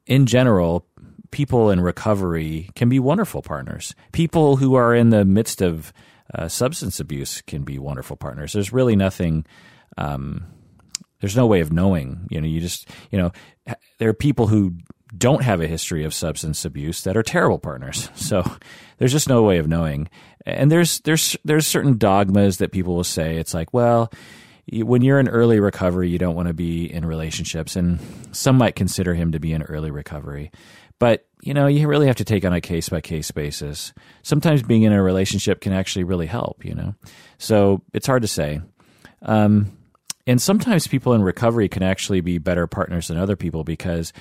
in 0.06 0.26
general, 0.26 0.86
people 1.30 1.70
in 1.70 1.80
recovery 1.80 2.68
can 2.74 2.88
be 2.88 2.98
wonderful 2.98 3.42
partners. 3.42 3.94
People 4.12 4.56
who 4.56 4.74
are 4.74 4.94
in 4.94 5.10
the 5.10 5.24
midst 5.24 5.62
of 5.62 5.92
uh, 6.34 6.48
substance 6.48 7.00
abuse 7.00 7.40
can 7.42 7.62
be 7.62 7.78
wonderful 7.78 8.16
partners. 8.16 8.52
There's 8.52 8.72
really 8.72 8.96
nothing. 8.96 9.46
Um, 9.96 10.44
there's 11.20 11.36
no 11.36 11.46
way 11.46 11.60
of 11.60 11.72
knowing. 11.72 12.26
You 12.30 12.40
know, 12.40 12.46
you 12.46 12.60
just 12.60 12.88
you 13.10 13.18
know, 13.18 13.32
there 13.98 14.08
are 14.08 14.14
people 14.14 14.48
who 14.48 14.74
don't 15.16 15.42
have 15.42 15.60
a 15.60 15.66
history 15.66 16.04
of 16.04 16.14
substance 16.14 16.64
abuse 16.64 17.02
that 17.02 17.16
are 17.16 17.22
terrible 17.22 17.58
partners. 17.58 18.08
So 18.14 18.42
there's 18.98 19.12
just 19.12 19.28
no 19.28 19.42
way 19.42 19.58
of 19.58 19.68
knowing. 19.68 20.08
And 20.46 20.70
there's 20.70 21.00
there's 21.00 21.36
there's 21.44 21.66
certain 21.66 21.98
dogmas 21.98 22.58
that 22.58 22.72
people 22.72 22.96
will 22.96 23.04
say. 23.04 23.36
It's 23.36 23.54
like, 23.54 23.72
well, 23.72 24.12
when 24.72 25.02
you're 25.02 25.20
in 25.20 25.28
early 25.28 25.60
recovery, 25.60 26.08
you 26.08 26.18
don't 26.18 26.34
want 26.34 26.48
to 26.48 26.54
be 26.54 26.92
in 26.92 27.04
relationships, 27.04 27.76
and 27.76 28.00
some 28.32 28.56
might 28.56 28.76
consider 28.76 29.14
him 29.14 29.32
to 29.32 29.40
be 29.40 29.52
in 29.52 29.62
early 29.62 29.90
recovery. 29.90 30.50
But 30.98 31.26
you 31.42 31.52
know, 31.54 31.66
you 31.66 31.86
really 31.88 32.06
have 32.06 32.16
to 32.16 32.24
take 32.24 32.44
on 32.44 32.52
a 32.52 32.60
case 32.60 32.88
by 32.88 33.00
case 33.00 33.30
basis. 33.30 33.92
Sometimes 34.22 34.62
being 34.62 34.82
in 34.82 34.92
a 34.92 35.02
relationship 35.02 35.60
can 35.60 35.72
actually 35.72 36.04
really 36.04 36.26
help. 36.26 36.64
You 36.64 36.74
know, 36.74 36.94
so 37.38 37.82
it's 37.92 38.06
hard 38.06 38.22
to 38.22 38.28
say. 38.28 38.60
Um, 39.22 39.76
and 40.26 40.40
sometimes 40.40 40.86
people 40.86 41.14
in 41.14 41.22
recovery 41.22 41.68
can 41.68 41.82
actually 41.82 42.20
be 42.20 42.38
better 42.38 42.66
partners 42.66 43.08
than 43.08 43.16
other 43.16 43.36
people 43.36 43.64
because 43.64 44.12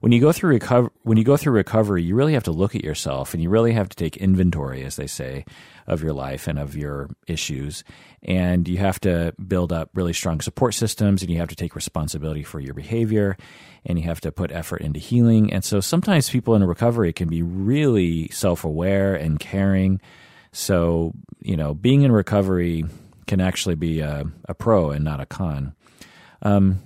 when 0.00 0.12
you 0.12 0.20
go 0.20 0.32
through 0.32 0.50
recover 0.50 0.90
when 1.02 1.18
you 1.18 1.24
go 1.24 1.36
through 1.36 1.52
recovery, 1.52 2.02
you 2.02 2.14
really 2.14 2.32
have 2.32 2.44
to 2.44 2.52
look 2.52 2.74
at 2.74 2.82
yourself 2.82 3.34
and 3.34 3.42
you 3.42 3.50
really 3.50 3.72
have 3.72 3.88
to 3.90 3.96
take 3.96 4.16
inventory, 4.16 4.82
as 4.82 4.96
they 4.96 5.06
say, 5.06 5.44
of 5.86 6.02
your 6.02 6.14
life 6.14 6.48
and 6.48 6.58
of 6.58 6.74
your 6.74 7.10
issues. 7.26 7.84
And 8.22 8.66
you 8.66 8.78
have 8.78 8.98
to 9.00 9.34
build 9.46 9.72
up 9.72 9.90
really 9.94 10.14
strong 10.14 10.40
support 10.40 10.74
systems 10.74 11.22
and 11.22 11.30
you 11.30 11.38
have 11.38 11.48
to 11.50 11.56
take 11.56 11.76
responsibility 11.76 12.42
for 12.42 12.60
your 12.60 12.74
behavior 12.74 13.36
and 13.84 13.98
you 13.98 14.06
have 14.06 14.22
to 14.22 14.32
put 14.32 14.50
effort 14.52 14.80
into 14.80 14.98
healing. 14.98 15.52
And 15.52 15.62
so 15.62 15.80
sometimes 15.80 16.30
people 16.30 16.54
in 16.54 16.64
recovery 16.64 17.12
can 17.12 17.28
be 17.28 17.42
really 17.42 18.28
self 18.28 18.64
aware 18.64 19.14
and 19.14 19.38
caring. 19.38 20.00
So, 20.52 21.12
you 21.40 21.56
know, 21.56 21.74
being 21.74 22.02
in 22.02 22.12
recovery 22.12 22.84
can 23.26 23.40
actually 23.40 23.74
be 23.74 24.00
a, 24.00 24.24
a 24.48 24.54
pro 24.54 24.90
and 24.90 25.04
not 25.04 25.20
a 25.20 25.26
con. 25.26 25.74
Um, 26.42 26.80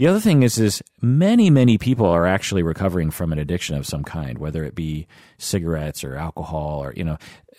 the 0.00 0.06
other 0.06 0.18
thing 0.18 0.42
is, 0.42 0.58
is 0.58 0.82
many, 1.02 1.50
many 1.50 1.76
people 1.76 2.06
are 2.06 2.26
actually 2.26 2.62
recovering 2.62 3.10
from 3.10 3.34
an 3.34 3.38
addiction 3.38 3.76
of 3.76 3.84
some 3.84 4.02
kind, 4.02 4.38
whether 4.38 4.64
it 4.64 4.74
be 4.74 5.06
cigarettes 5.36 6.02
or 6.04 6.16
alcohol 6.16 6.82
or, 6.82 6.94
you 6.96 7.04
know, 7.04 7.18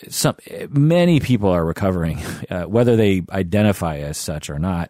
some, 0.10 0.36
many 0.72 1.20
people 1.20 1.50
are 1.50 1.64
recovering, 1.64 2.18
uh, 2.50 2.64
whether 2.64 2.96
they 2.96 3.22
identify 3.30 3.98
as 3.98 4.18
such 4.18 4.50
or 4.50 4.58
not. 4.58 4.89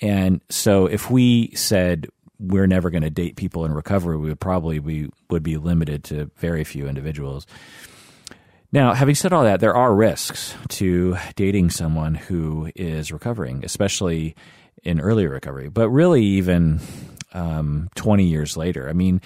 And 0.00 0.40
so 0.48 0.86
if 0.86 1.10
we 1.10 1.54
said 1.54 2.08
we're 2.38 2.66
never 2.66 2.88
going 2.88 3.02
to 3.02 3.10
date 3.10 3.36
people 3.36 3.66
in 3.66 3.74
recovery, 3.74 4.16
we 4.16 4.30
would 4.30 4.40
probably 4.40 4.78
be, 4.78 5.10
would 5.28 5.42
be 5.42 5.58
limited 5.58 6.02
to 6.04 6.30
very 6.38 6.64
few 6.64 6.88
individuals. 6.88 7.46
Now, 8.72 8.94
having 8.94 9.14
said 9.14 9.34
all 9.34 9.44
that, 9.44 9.60
there 9.60 9.76
are 9.76 9.94
risks 9.94 10.54
to 10.70 11.18
dating 11.34 11.70
someone 11.70 12.14
who 12.14 12.70
is 12.74 13.12
recovering, 13.12 13.66
especially 13.66 14.34
in 14.86 15.00
early 15.00 15.26
recovery, 15.26 15.68
but 15.68 15.90
really 15.90 16.22
even 16.22 16.80
um, 17.34 17.90
20 17.96 18.24
years 18.24 18.56
later. 18.56 18.88
I 18.88 18.92
mean, 18.92 19.20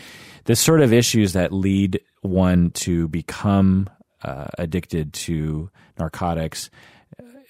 the 0.44 0.56
sort 0.56 0.80
of 0.80 0.92
issues 0.92 1.34
that 1.34 1.52
lead 1.52 2.00
one 2.22 2.70
to 2.70 3.08
become 3.08 3.88
uh, 4.22 4.48
addicted 4.58 5.12
to 5.12 5.70
narcotics 5.98 6.70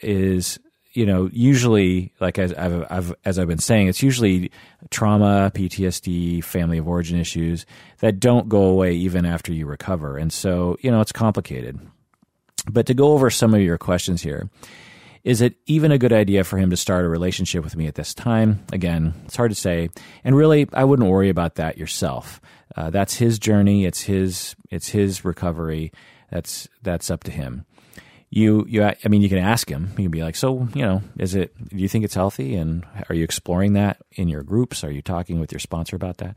is 0.02 0.58
you 0.92 1.06
know 1.06 1.30
usually 1.32 2.12
like 2.20 2.38
as 2.38 2.52
I've, 2.54 2.84
I've, 2.90 3.14
as 3.24 3.38
I've 3.38 3.48
been 3.48 3.58
saying 3.58 3.88
it's 3.88 4.02
usually 4.02 4.50
trauma 4.90 5.52
PTSD 5.54 6.42
family 6.42 6.78
of 6.78 6.88
origin 6.88 7.18
issues 7.20 7.66
that 7.98 8.18
don't 8.18 8.48
go 8.48 8.62
away 8.62 8.94
even 8.94 9.26
after 9.26 9.52
you 9.52 9.66
recover 9.66 10.16
and 10.16 10.32
so 10.32 10.76
you 10.80 10.90
know 10.90 11.00
it's 11.00 11.12
complicated 11.12 11.78
but 12.70 12.86
to 12.86 12.94
go 12.94 13.12
over 13.12 13.30
some 13.30 13.52
of 13.52 13.60
your 13.60 13.78
questions 13.78 14.22
here 14.22 14.48
is 15.22 15.40
it 15.40 15.56
even 15.66 15.92
a 15.92 15.98
good 15.98 16.12
idea 16.12 16.44
for 16.44 16.58
him 16.58 16.70
to 16.70 16.76
start 16.76 17.04
a 17.04 17.08
relationship 17.08 17.62
with 17.62 17.76
me 17.76 17.86
at 17.86 17.94
this 17.94 18.14
time? 18.14 18.64
Again, 18.72 19.14
it's 19.26 19.36
hard 19.36 19.50
to 19.50 19.54
say. 19.54 19.90
And 20.24 20.34
really, 20.34 20.68
I 20.72 20.84
wouldn't 20.84 21.10
worry 21.10 21.28
about 21.28 21.56
that 21.56 21.76
yourself. 21.76 22.40
Uh, 22.76 22.90
that's 22.90 23.14
his 23.14 23.38
journey. 23.38 23.84
It's 23.84 24.02
his. 24.02 24.54
It's 24.70 24.88
his 24.88 25.24
recovery. 25.24 25.92
That's 26.30 26.68
that's 26.82 27.10
up 27.10 27.24
to 27.24 27.30
him. 27.30 27.66
You 28.30 28.64
you. 28.68 28.82
I 28.84 28.96
mean, 29.08 29.22
you 29.22 29.28
can 29.28 29.38
ask 29.38 29.68
him. 29.68 29.88
You 29.90 30.04
can 30.04 30.10
be 30.10 30.22
like, 30.22 30.36
so 30.36 30.68
you 30.74 30.82
know, 30.82 31.02
is 31.18 31.34
it? 31.34 31.52
Do 31.68 31.76
you 31.76 31.88
think 31.88 32.04
it's 32.04 32.14
healthy? 32.14 32.54
And 32.54 32.86
are 33.08 33.14
you 33.14 33.24
exploring 33.24 33.74
that 33.74 33.98
in 34.12 34.28
your 34.28 34.42
groups? 34.42 34.84
Are 34.84 34.90
you 34.90 35.02
talking 35.02 35.40
with 35.40 35.52
your 35.52 35.58
sponsor 35.58 35.96
about 35.96 36.18
that? 36.18 36.36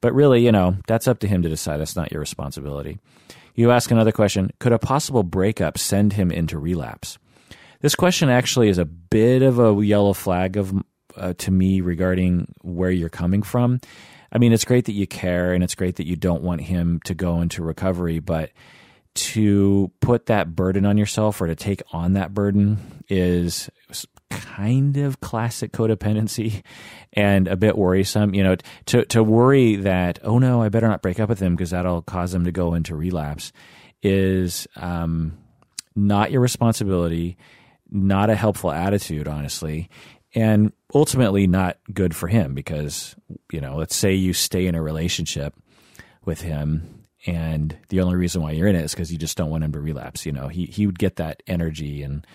But 0.00 0.14
really, 0.14 0.44
you 0.44 0.52
know, 0.52 0.76
that's 0.86 1.08
up 1.08 1.20
to 1.20 1.28
him 1.28 1.42
to 1.42 1.48
decide. 1.48 1.78
That's 1.78 1.96
not 1.96 2.10
your 2.10 2.20
responsibility. 2.20 2.98
You 3.54 3.70
ask 3.70 3.90
another 3.90 4.12
question: 4.12 4.50
Could 4.58 4.72
a 4.72 4.78
possible 4.78 5.22
breakup 5.22 5.78
send 5.78 6.14
him 6.14 6.30
into 6.30 6.58
relapse? 6.58 7.18
This 7.80 7.94
question 7.94 8.28
actually 8.28 8.68
is 8.68 8.78
a 8.78 8.84
bit 8.84 9.42
of 9.42 9.58
a 9.58 9.84
yellow 9.84 10.12
flag 10.12 10.56
of 10.56 10.74
uh, 11.16 11.34
to 11.38 11.50
me 11.50 11.80
regarding 11.80 12.52
where 12.62 12.90
you're 12.90 13.08
coming 13.08 13.42
from. 13.42 13.80
I 14.32 14.38
mean, 14.38 14.52
it's 14.52 14.64
great 14.64 14.84
that 14.84 14.92
you 14.92 15.06
care 15.06 15.52
and 15.52 15.64
it's 15.64 15.74
great 15.74 15.96
that 15.96 16.06
you 16.06 16.16
don't 16.16 16.42
want 16.42 16.60
him 16.60 17.00
to 17.04 17.14
go 17.14 17.40
into 17.40 17.62
recovery, 17.62 18.20
but 18.20 18.50
to 19.12 19.90
put 20.00 20.26
that 20.26 20.54
burden 20.54 20.86
on 20.86 20.96
yourself 20.96 21.40
or 21.40 21.48
to 21.48 21.56
take 21.56 21.82
on 21.92 22.12
that 22.12 22.32
burden 22.32 23.02
is 23.08 23.68
kind 24.30 24.96
of 24.98 25.20
classic 25.20 25.72
codependency 25.72 26.62
and 27.14 27.48
a 27.48 27.56
bit 27.56 27.76
worrisome. 27.76 28.34
You 28.34 28.44
know, 28.44 28.56
to 28.86 29.04
to 29.06 29.22
worry 29.22 29.76
that 29.76 30.20
oh 30.22 30.38
no, 30.38 30.62
I 30.62 30.68
better 30.68 30.86
not 30.86 31.02
break 31.02 31.18
up 31.18 31.28
with 31.28 31.40
him 31.40 31.56
because 31.56 31.70
that'll 31.70 32.02
cause 32.02 32.32
him 32.32 32.44
to 32.44 32.52
go 32.52 32.74
into 32.74 32.94
relapse 32.94 33.52
is 34.02 34.68
um, 34.76 35.36
not 35.96 36.30
your 36.30 36.40
responsibility 36.40 37.36
not 37.90 38.30
a 38.30 38.34
helpful 38.34 38.70
attitude, 38.70 39.28
honestly, 39.28 39.90
and 40.34 40.72
ultimately 40.94 41.46
not 41.46 41.78
good 41.92 42.14
for 42.14 42.28
him 42.28 42.54
because, 42.54 43.16
you 43.52 43.60
know, 43.60 43.76
let's 43.76 43.96
say 43.96 44.14
you 44.14 44.32
stay 44.32 44.66
in 44.66 44.74
a 44.74 44.82
relationship 44.82 45.54
with 46.24 46.40
him 46.40 47.04
and 47.26 47.76
the 47.88 48.00
only 48.00 48.16
reason 48.16 48.42
why 48.42 48.52
you're 48.52 48.68
in 48.68 48.76
it 48.76 48.84
is 48.84 48.92
because 48.92 49.12
you 49.12 49.18
just 49.18 49.36
don't 49.36 49.50
want 49.50 49.64
him 49.64 49.72
to 49.72 49.80
relapse. 49.80 50.24
You 50.24 50.32
know, 50.32 50.48
he, 50.48 50.66
he 50.66 50.86
would 50.86 50.98
get 50.98 51.16
that 51.16 51.42
energy 51.46 52.02
and 52.02 52.26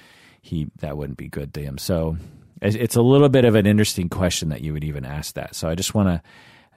he, 0.41 0.67
that 0.79 0.97
wouldn't 0.97 1.17
be 1.17 1.27
good 1.27 1.53
to 1.55 1.61
him. 1.61 1.77
So 1.77 2.17
it's 2.61 2.95
a 2.95 3.01
little 3.01 3.29
bit 3.29 3.45
of 3.45 3.55
an 3.55 3.65
interesting 3.65 4.09
question 4.09 4.49
that 4.49 4.61
you 4.61 4.73
would 4.73 4.83
even 4.83 5.05
ask 5.05 5.35
that. 5.35 5.55
So 5.55 5.69
I 5.69 5.75
just 5.75 5.93
want 5.93 6.09
to 6.09 6.21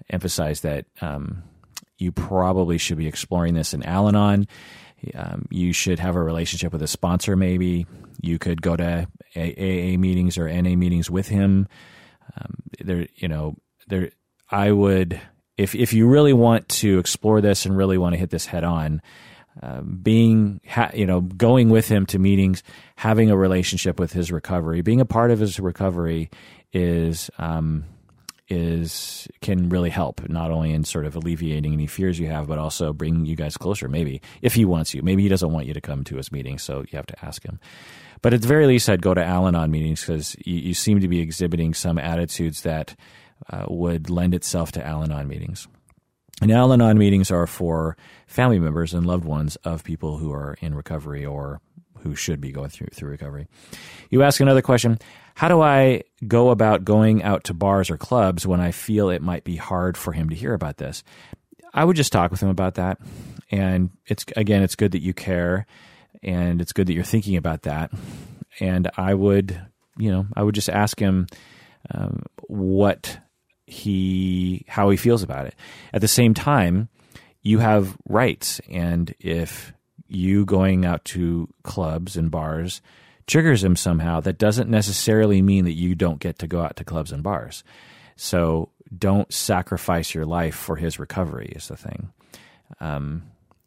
emphasize 0.08 0.62
that, 0.62 0.86
um, 1.00 1.42
you 1.98 2.12
probably 2.12 2.78
should 2.78 2.96
be 2.96 3.08
exploring 3.08 3.54
this 3.54 3.74
in 3.74 3.82
Al 3.82 4.08
Anon. 4.08 4.46
Um, 5.14 5.46
you 5.50 5.72
should 5.72 5.98
have 5.98 6.16
a 6.16 6.22
relationship 6.22 6.72
with 6.72 6.82
a 6.82 6.88
sponsor, 6.88 7.36
maybe. 7.36 7.86
You 8.20 8.38
could 8.38 8.62
go 8.62 8.76
to 8.76 9.06
AA 9.36 9.96
meetings 9.96 10.38
or 10.38 10.48
NA 10.48 10.76
meetings 10.76 11.10
with 11.10 11.28
him. 11.28 11.68
Um, 12.36 12.54
there, 12.80 13.06
you 13.16 13.28
know, 13.28 13.56
there. 13.86 14.10
I 14.50 14.72
would, 14.72 15.20
if 15.56 15.74
if 15.74 15.92
you 15.92 16.08
really 16.08 16.32
want 16.32 16.68
to 16.70 16.98
explore 16.98 17.40
this 17.40 17.66
and 17.66 17.76
really 17.76 17.98
want 17.98 18.14
to 18.14 18.18
hit 18.18 18.30
this 18.30 18.46
head 18.46 18.64
on, 18.64 19.02
uh, 19.62 19.82
being, 19.82 20.60
ha- 20.66 20.90
you 20.94 21.06
know, 21.06 21.20
going 21.20 21.68
with 21.68 21.88
him 21.88 22.06
to 22.06 22.18
meetings, 22.18 22.62
having 22.96 23.30
a 23.30 23.36
relationship 23.36 23.98
with 24.00 24.12
his 24.12 24.32
recovery, 24.32 24.80
being 24.82 25.00
a 25.00 25.06
part 25.06 25.30
of 25.30 25.38
his 25.38 25.60
recovery 25.60 26.30
is. 26.72 27.30
Um, 27.38 27.84
is 28.48 29.28
can 29.40 29.68
really 29.68 29.90
help 29.90 30.26
not 30.28 30.50
only 30.50 30.72
in 30.72 30.84
sort 30.84 31.04
of 31.04 31.16
alleviating 31.16 31.72
any 31.72 31.86
fears 31.86 32.18
you 32.18 32.28
have, 32.28 32.46
but 32.46 32.58
also 32.58 32.92
bringing 32.92 33.26
you 33.26 33.36
guys 33.36 33.56
closer. 33.56 33.88
Maybe 33.88 34.20
if 34.42 34.54
he 34.54 34.64
wants 34.64 34.94
you, 34.94 35.02
maybe 35.02 35.22
he 35.22 35.28
doesn't 35.28 35.52
want 35.52 35.66
you 35.66 35.74
to 35.74 35.80
come 35.80 36.04
to 36.04 36.16
his 36.16 36.32
meetings, 36.32 36.62
so 36.62 36.80
you 36.80 36.96
have 36.96 37.06
to 37.06 37.24
ask 37.24 37.44
him. 37.44 37.60
But 38.22 38.34
at 38.34 38.42
the 38.42 38.48
very 38.48 38.66
least, 38.66 38.88
I'd 38.88 39.02
go 39.02 39.14
to 39.14 39.24
Al-Anon 39.24 39.70
meetings 39.70 40.00
because 40.00 40.34
you, 40.44 40.56
you, 40.56 40.74
seem 40.74 41.00
to 41.00 41.08
be 41.08 41.20
exhibiting 41.20 41.72
some 41.72 41.98
attitudes 41.98 42.62
that 42.62 42.96
uh, 43.48 43.66
would 43.68 44.10
lend 44.10 44.34
itself 44.34 44.72
to 44.72 44.84
Al-Anon 44.84 45.28
meetings. 45.28 45.68
And 46.40 46.50
Al-Anon 46.50 46.98
meetings 46.98 47.30
are 47.30 47.46
for 47.46 47.96
family 48.26 48.58
members 48.58 48.94
and 48.94 49.06
loved 49.06 49.24
ones 49.24 49.56
of 49.56 49.84
people 49.84 50.18
who 50.18 50.32
are 50.32 50.56
in 50.60 50.74
recovery 50.74 51.24
or 51.24 51.60
who 52.02 52.14
should 52.14 52.40
be 52.40 52.52
going 52.52 52.70
through 52.70 52.88
through 52.92 53.10
recovery. 53.10 53.46
You 54.10 54.22
ask 54.22 54.40
another 54.40 54.62
question: 54.62 54.98
How 55.38 55.46
do 55.46 55.62
I 55.62 56.02
go 56.26 56.50
about 56.50 56.84
going 56.84 57.22
out 57.22 57.44
to 57.44 57.54
bars 57.54 57.90
or 57.90 57.96
clubs 57.96 58.44
when 58.44 58.60
I 58.60 58.72
feel 58.72 59.08
it 59.08 59.22
might 59.22 59.44
be 59.44 59.54
hard 59.54 59.96
for 59.96 60.12
him 60.12 60.30
to 60.30 60.34
hear 60.34 60.52
about 60.52 60.78
this? 60.78 61.04
I 61.72 61.84
would 61.84 61.94
just 61.94 62.10
talk 62.10 62.32
with 62.32 62.40
him 62.40 62.48
about 62.48 62.74
that, 62.74 62.98
and 63.48 63.90
it's 64.06 64.26
again, 64.34 64.64
it's 64.64 64.74
good 64.74 64.90
that 64.90 65.02
you 65.02 65.14
care, 65.14 65.64
and 66.24 66.60
it's 66.60 66.72
good 66.72 66.88
that 66.88 66.92
you're 66.92 67.04
thinking 67.04 67.36
about 67.36 67.62
that. 67.62 67.92
And 68.58 68.90
I 68.96 69.14
would, 69.14 69.64
you 69.96 70.10
know, 70.10 70.26
I 70.34 70.42
would 70.42 70.56
just 70.56 70.68
ask 70.68 70.98
him 70.98 71.28
um, 71.88 72.24
what 72.48 73.20
he 73.64 74.64
how 74.66 74.90
he 74.90 74.96
feels 74.96 75.22
about 75.22 75.46
it. 75.46 75.54
At 75.92 76.00
the 76.00 76.08
same 76.08 76.34
time, 76.34 76.88
you 77.42 77.60
have 77.60 77.96
rights, 78.08 78.60
and 78.68 79.14
if 79.20 79.72
you 80.08 80.44
going 80.44 80.84
out 80.84 81.04
to 81.04 81.48
clubs 81.62 82.16
and 82.16 82.28
bars 82.28 82.82
triggers 83.28 83.62
him 83.62 83.76
somehow, 83.76 84.20
that 84.20 84.38
doesn't 84.38 84.68
necessarily 84.68 85.40
mean 85.42 85.64
that 85.64 85.74
you 85.74 85.94
don't 85.94 86.18
get 86.18 86.40
to 86.40 86.46
go 86.46 86.60
out 86.60 86.76
to 86.76 86.84
clubs 86.84 87.12
and 87.12 87.22
bars. 87.22 87.62
So 88.16 88.70
don't 88.96 89.32
sacrifice 89.32 90.14
your 90.14 90.26
life 90.26 90.56
for 90.56 90.76
his 90.76 90.98
recovery 90.98 91.52
is 91.54 91.68
the 91.68 91.76
thing. 91.76 92.10
Um, 92.80 93.22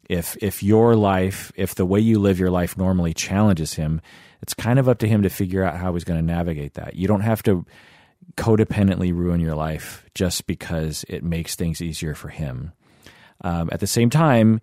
if 0.08 0.36
if 0.42 0.62
your 0.62 0.94
life, 0.94 1.52
if 1.56 1.74
the 1.74 1.86
way 1.86 2.00
you 2.00 2.18
live 2.18 2.38
your 2.38 2.50
life 2.50 2.76
normally 2.76 3.14
challenges 3.14 3.74
him, 3.74 4.00
it's 4.42 4.52
kind 4.52 4.78
of 4.78 4.88
up 4.88 4.98
to 4.98 5.08
him 5.08 5.22
to 5.22 5.30
figure 5.30 5.64
out 5.64 5.76
how 5.76 5.94
he's 5.94 6.04
going 6.04 6.20
to 6.20 6.26
navigate 6.26 6.74
that. 6.74 6.96
You 6.96 7.08
don't 7.08 7.20
have 7.20 7.42
to 7.44 7.64
codependently 8.36 9.12
ruin 9.14 9.40
your 9.40 9.54
life 9.54 10.04
just 10.14 10.46
because 10.46 11.04
it 11.08 11.22
makes 11.22 11.54
things 11.54 11.80
easier 11.80 12.14
for 12.14 12.28
him. 12.28 12.72
Um, 13.42 13.70
at 13.72 13.80
the 13.80 13.86
same 13.86 14.10
time, 14.10 14.60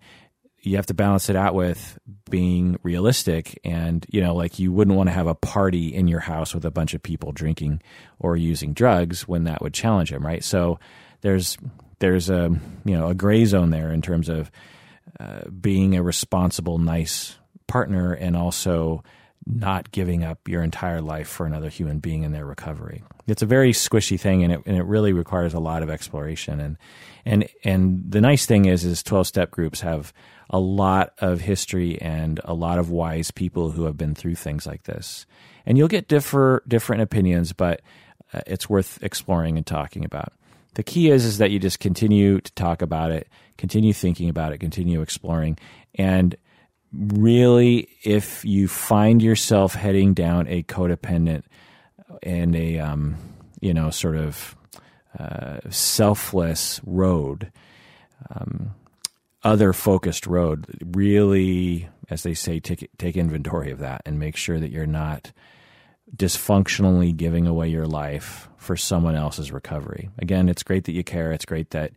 you 0.62 0.76
have 0.76 0.86
to 0.86 0.94
balance 0.94 1.28
it 1.28 1.36
out 1.36 1.54
with 1.54 1.98
being 2.28 2.78
realistic 2.82 3.58
and 3.64 4.06
you 4.10 4.20
know 4.20 4.34
like 4.34 4.58
you 4.58 4.72
wouldn't 4.72 4.96
want 4.96 5.08
to 5.08 5.12
have 5.12 5.26
a 5.26 5.34
party 5.34 5.94
in 5.94 6.08
your 6.08 6.20
house 6.20 6.54
with 6.54 6.64
a 6.64 6.70
bunch 6.70 6.94
of 6.94 7.02
people 7.02 7.32
drinking 7.32 7.80
or 8.18 8.36
using 8.36 8.72
drugs 8.72 9.26
when 9.26 9.44
that 9.44 9.60
would 9.62 9.74
challenge 9.74 10.12
him 10.12 10.24
right 10.24 10.44
so 10.44 10.78
there's 11.22 11.56
there's 11.98 12.30
a 12.30 12.50
you 12.84 12.96
know 12.96 13.08
a 13.08 13.14
gray 13.14 13.44
zone 13.44 13.70
there 13.70 13.92
in 13.92 14.02
terms 14.02 14.28
of 14.28 14.50
uh, 15.18 15.48
being 15.48 15.96
a 15.96 16.02
responsible 16.02 16.78
nice 16.78 17.36
partner 17.66 18.12
and 18.12 18.36
also 18.36 19.02
not 19.46 19.90
giving 19.90 20.22
up 20.22 20.48
your 20.48 20.62
entire 20.62 21.00
life 21.00 21.28
for 21.28 21.46
another 21.46 21.68
human 21.68 21.98
being 21.98 22.22
in 22.22 22.32
their 22.32 22.44
recovery. 22.44 23.02
It's 23.26 23.42
a 23.42 23.46
very 23.46 23.72
squishy 23.72 24.20
thing, 24.20 24.44
and 24.44 24.52
it 24.52 24.60
and 24.66 24.76
it 24.76 24.84
really 24.84 25.12
requires 25.12 25.54
a 25.54 25.60
lot 25.60 25.82
of 25.82 25.90
exploration. 25.90 26.60
and 26.60 26.76
and 27.24 27.48
And 27.64 28.04
the 28.10 28.20
nice 28.20 28.46
thing 28.46 28.66
is, 28.66 28.84
is 28.84 29.02
twelve 29.02 29.26
step 29.26 29.50
groups 29.50 29.80
have 29.80 30.12
a 30.50 30.58
lot 30.58 31.14
of 31.18 31.40
history 31.40 32.00
and 32.00 32.40
a 32.44 32.54
lot 32.54 32.78
of 32.78 32.90
wise 32.90 33.30
people 33.30 33.70
who 33.70 33.84
have 33.84 33.96
been 33.96 34.14
through 34.14 34.34
things 34.34 34.66
like 34.66 34.82
this. 34.82 35.24
And 35.64 35.78
you'll 35.78 35.88
get 35.88 36.08
differ 36.08 36.62
different 36.66 37.02
opinions, 37.02 37.52
but 37.52 37.80
uh, 38.32 38.40
it's 38.46 38.68
worth 38.68 39.02
exploring 39.02 39.56
and 39.56 39.66
talking 39.66 40.04
about. 40.04 40.32
The 40.74 40.82
key 40.82 41.10
is 41.10 41.24
is 41.24 41.38
that 41.38 41.50
you 41.50 41.58
just 41.58 41.80
continue 41.80 42.40
to 42.40 42.52
talk 42.52 42.82
about 42.82 43.10
it, 43.10 43.28
continue 43.56 43.92
thinking 43.92 44.28
about 44.28 44.52
it, 44.52 44.58
continue 44.58 45.00
exploring, 45.02 45.58
and 45.94 46.36
really, 46.92 47.88
if 48.02 48.44
you 48.44 48.68
find 48.68 49.22
yourself 49.22 49.74
heading 49.74 50.14
down 50.14 50.46
a 50.48 50.62
codependent 50.64 51.44
and 52.22 52.54
a 52.56 52.78
um, 52.78 53.16
you 53.60 53.74
know 53.74 53.90
sort 53.90 54.16
of 54.16 54.56
uh, 55.18 55.58
selfless 55.70 56.80
road, 56.84 57.52
um, 58.30 58.74
other 59.42 59.72
focused 59.72 60.26
road, 60.26 60.66
really, 60.84 61.88
as 62.08 62.22
they 62.22 62.34
say, 62.34 62.60
take 62.60 62.90
take 62.98 63.16
inventory 63.16 63.70
of 63.70 63.78
that 63.78 64.02
and 64.04 64.18
make 64.18 64.36
sure 64.36 64.60
that 64.60 64.70
you're 64.70 64.86
not 64.86 65.32
dysfunctionally 66.14 67.16
giving 67.16 67.46
away 67.46 67.68
your 67.68 67.86
life 67.86 68.48
for 68.56 68.76
someone 68.76 69.14
else's 69.14 69.52
recovery. 69.52 70.10
Again, 70.18 70.48
it's 70.48 70.62
great 70.62 70.84
that 70.84 70.92
you 70.92 71.04
care. 71.04 71.32
It's 71.32 71.44
great 71.44 71.70
that 71.70 71.92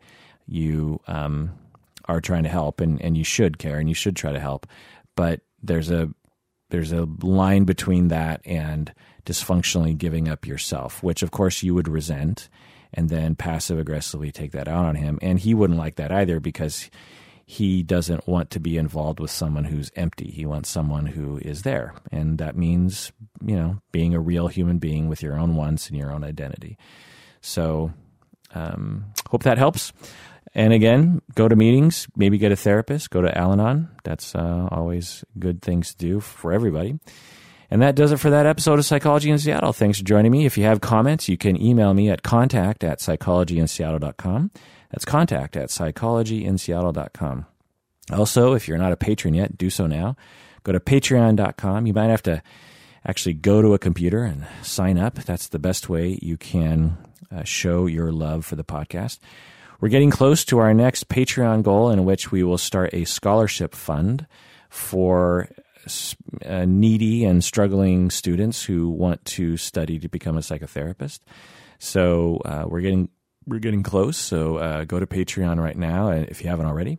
you 0.46 1.00
um, 1.06 1.50
are 2.06 2.20
trying 2.20 2.44
to 2.44 2.48
help 2.48 2.80
and, 2.80 3.00
and 3.02 3.16
you 3.16 3.24
should 3.24 3.58
care 3.58 3.78
and 3.78 3.88
you 3.88 3.94
should 3.94 4.16
try 4.16 4.32
to 4.32 4.40
help. 4.40 4.66
But 5.16 5.40
there's 5.62 5.90
a 5.90 6.10
there's 6.70 6.92
a 6.92 7.08
line 7.22 7.64
between 7.64 8.08
that 8.08 8.40
and 8.44 8.92
dysfunctionally 9.26 9.96
giving 9.96 10.28
up 10.28 10.46
yourself, 10.46 11.02
which 11.02 11.22
of 11.22 11.30
course 11.30 11.62
you 11.62 11.74
would 11.74 11.88
resent 11.88 12.48
and 12.92 13.08
then 13.08 13.34
passive 13.34 13.78
aggressively 13.78 14.30
take 14.30 14.52
that 14.52 14.68
out 14.68 14.84
on 14.84 14.94
him. 14.94 15.18
And 15.20 15.38
he 15.38 15.54
wouldn't 15.54 15.78
like 15.78 15.96
that 15.96 16.12
either 16.12 16.40
because 16.40 16.90
he 17.46 17.82
doesn't 17.82 18.26
want 18.26 18.50
to 18.50 18.60
be 18.60 18.78
involved 18.78 19.20
with 19.20 19.30
someone 19.30 19.64
who's 19.64 19.90
empty. 19.96 20.30
He 20.30 20.46
wants 20.46 20.70
someone 20.70 21.06
who 21.06 21.38
is 21.38 21.62
there. 21.62 21.94
And 22.10 22.38
that 22.38 22.56
means, 22.56 23.12
you 23.44 23.56
know, 23.56 23.78
being 23.92 24.14
a 24.14 24.20
real 24.20 24.48
human 24.48 24.78
being 24.78 25.08
with 25.08 25.22
your 25.22 25.38
own 25.38 25.54
wants 25.54 25.88
and 25.88 25.98
your 25.98 26.10
own 26.10 26.24
identity. 26.24 26.78
So, 27.42 27.92
um, 28.54 29.06
hope 29.28 29.42
that 29.42 29.58
helps. 29.58 29.92
And 30.54 30.72
again, 30.72 31.20
go 31.34 31.48
to 31.48 31.56
meetings, 31.56 32.06
maybe 32.16 32.38
get 32.38 32.52
a 32.52 32.56
therapist, 32.56 33.10
go 33.10 33.20
to 33.20 33.36
Al 33.36 33.52
Anon. 33.52 33.88
That's 34.04 34.34
uh, 34.34 34.68
always 34.70 35.24
good 35.38 35.60
things 35.60 35.94
to 35.94 35.98
do 35.98 36.20
for 36.20 36.52
everybody. 36.52 36.98
And 37.70 37.82
that 37.82 37.96
does 37.96 38.12
it 38.12 38.18
for 38.18 38.30
that 38.30 38.46
episode 38.46 38.78
of 38.78 38.84
Psychology 38.84 39.30
in 39.30 39.38
Seattle. 39.38 39.72
Thanks 39.72 39.98
for 39.98 40.04
joining 40.04 40.30
me. 40.30 40.46
If 40.46 40.56
you 40.56 40.64
have 40.64 40.80
comments, 40.80 41.28
you 41.28 41.36
can 41.36 41.60
email 41.60 41.92
me 41.92 42.08
at 42.08 42.22
contact 42.22 42.84
at 42.84 43.00
psychologyinseattle.com. 43.00 44.50
That's 44.94 45.04
contact 45.04 45.56
at 45.56 45.70
psychologyinseattle.com. 45.70 47.46
Also, 48.12 48.54
if 48.54 48.68
you're 48.68 48.78
not 48.78 48.92
a 48.92 48.96
patron 48.96 49.34
yet, 49.34 49.58
do 49.58 49.68
so 49.68 49.88
now. 49.88 50.14
Go 50.62 50.70
to 50.70 50.78
patreon.com. 50.78 51.88
You 51.88 51.92
might 51.92 52.10
have 52.10 52.22
to 52.22 52.40
actually 53.04 53.32
go 53.34 53.60
to 53.60 53.74
a 53.74 53.78
computer 53.80 54.22
and 54.22 54.46
sign 54.62 54.96
up. 54.96 55.16
That's 55.16 55.48
the 55.48 55.58
best 55.58 55.88
way 55.88 56.16
you 56.22 56.36
can 56.36 56.96
uh, 57.34 57.42
show 57.42 57.86
your 57.86 58.12
love 58.12 58.46
for 58.46 58.54
the 58.54 58.62
podcast. 58.62 59.18
We're 59.80 59.88
getting 59.88 60.12
close 60.12 60.44
to 60.44 60.58
our 60.58 60.72
next 60.72 61.08
Patreon 61.08 61.64
goal, 61.64 61.90
in 61.90 62.04
which 62.04 62.30
we 62.30 62.44
will 62.44 62.56
start 62.56 62.94
a 62.94 63.04
scholarship 63.04 63.74
fund 63.74 64.28
for 64.70 65.48
uh, 66.46 66.66
needy 66.66 67.24
and 67.24 67.42
struggling 67.42 68.12
students 68.12 68.62
who 68.62 68.90
want 68.90 69.24
to 69.24 69.56
study 69.56 69.98
to 69.98 70.08
become 70.08 70.36
a 70.36 70.40
psychotherapist. 70.40 71.18
So 71.80 72.40
uh, 72.44 72.66
we're 72.68 72.80
getting 72.80 73.08
we're 73.46 73.60
getting 73.60 73.82
close. 73.82 74.16
So 74.16 74.56
uh, 74.58 74.84
go 74.84 75.00
to 75.00 75.06
Patreon 75.06 75.62
right 75.62 75.76
now 75.76 76.10
uh, 76.10 76.24
if 76.28 76.42
you 76.42 76.48
haven't 76.48 76.66
already. 76.66 76.98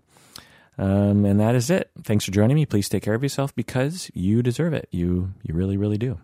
Um, 0.78 1.26
and 1.26 1.40
that 1.40 1.56
is 1.56 1.70
it. 1.70 1.90
Thanks 2.04 2.26
for 2.26 2.32
joining 2.32 2.56
me. 2.56 2.66
Please 2.66 2.90
take 2.90 3.04
care 3.04 3.14
of 3.14 3.24
yourself 3.24 3.56
because 3.56 4.12
you 4.14 4.42
deserve 4.44 4.74
it. 4.74 4.88
You 4.92 5.34
you 5.44 5.54
really 5.54 5.78
really 5.78 5.98
do. 5.98 6.20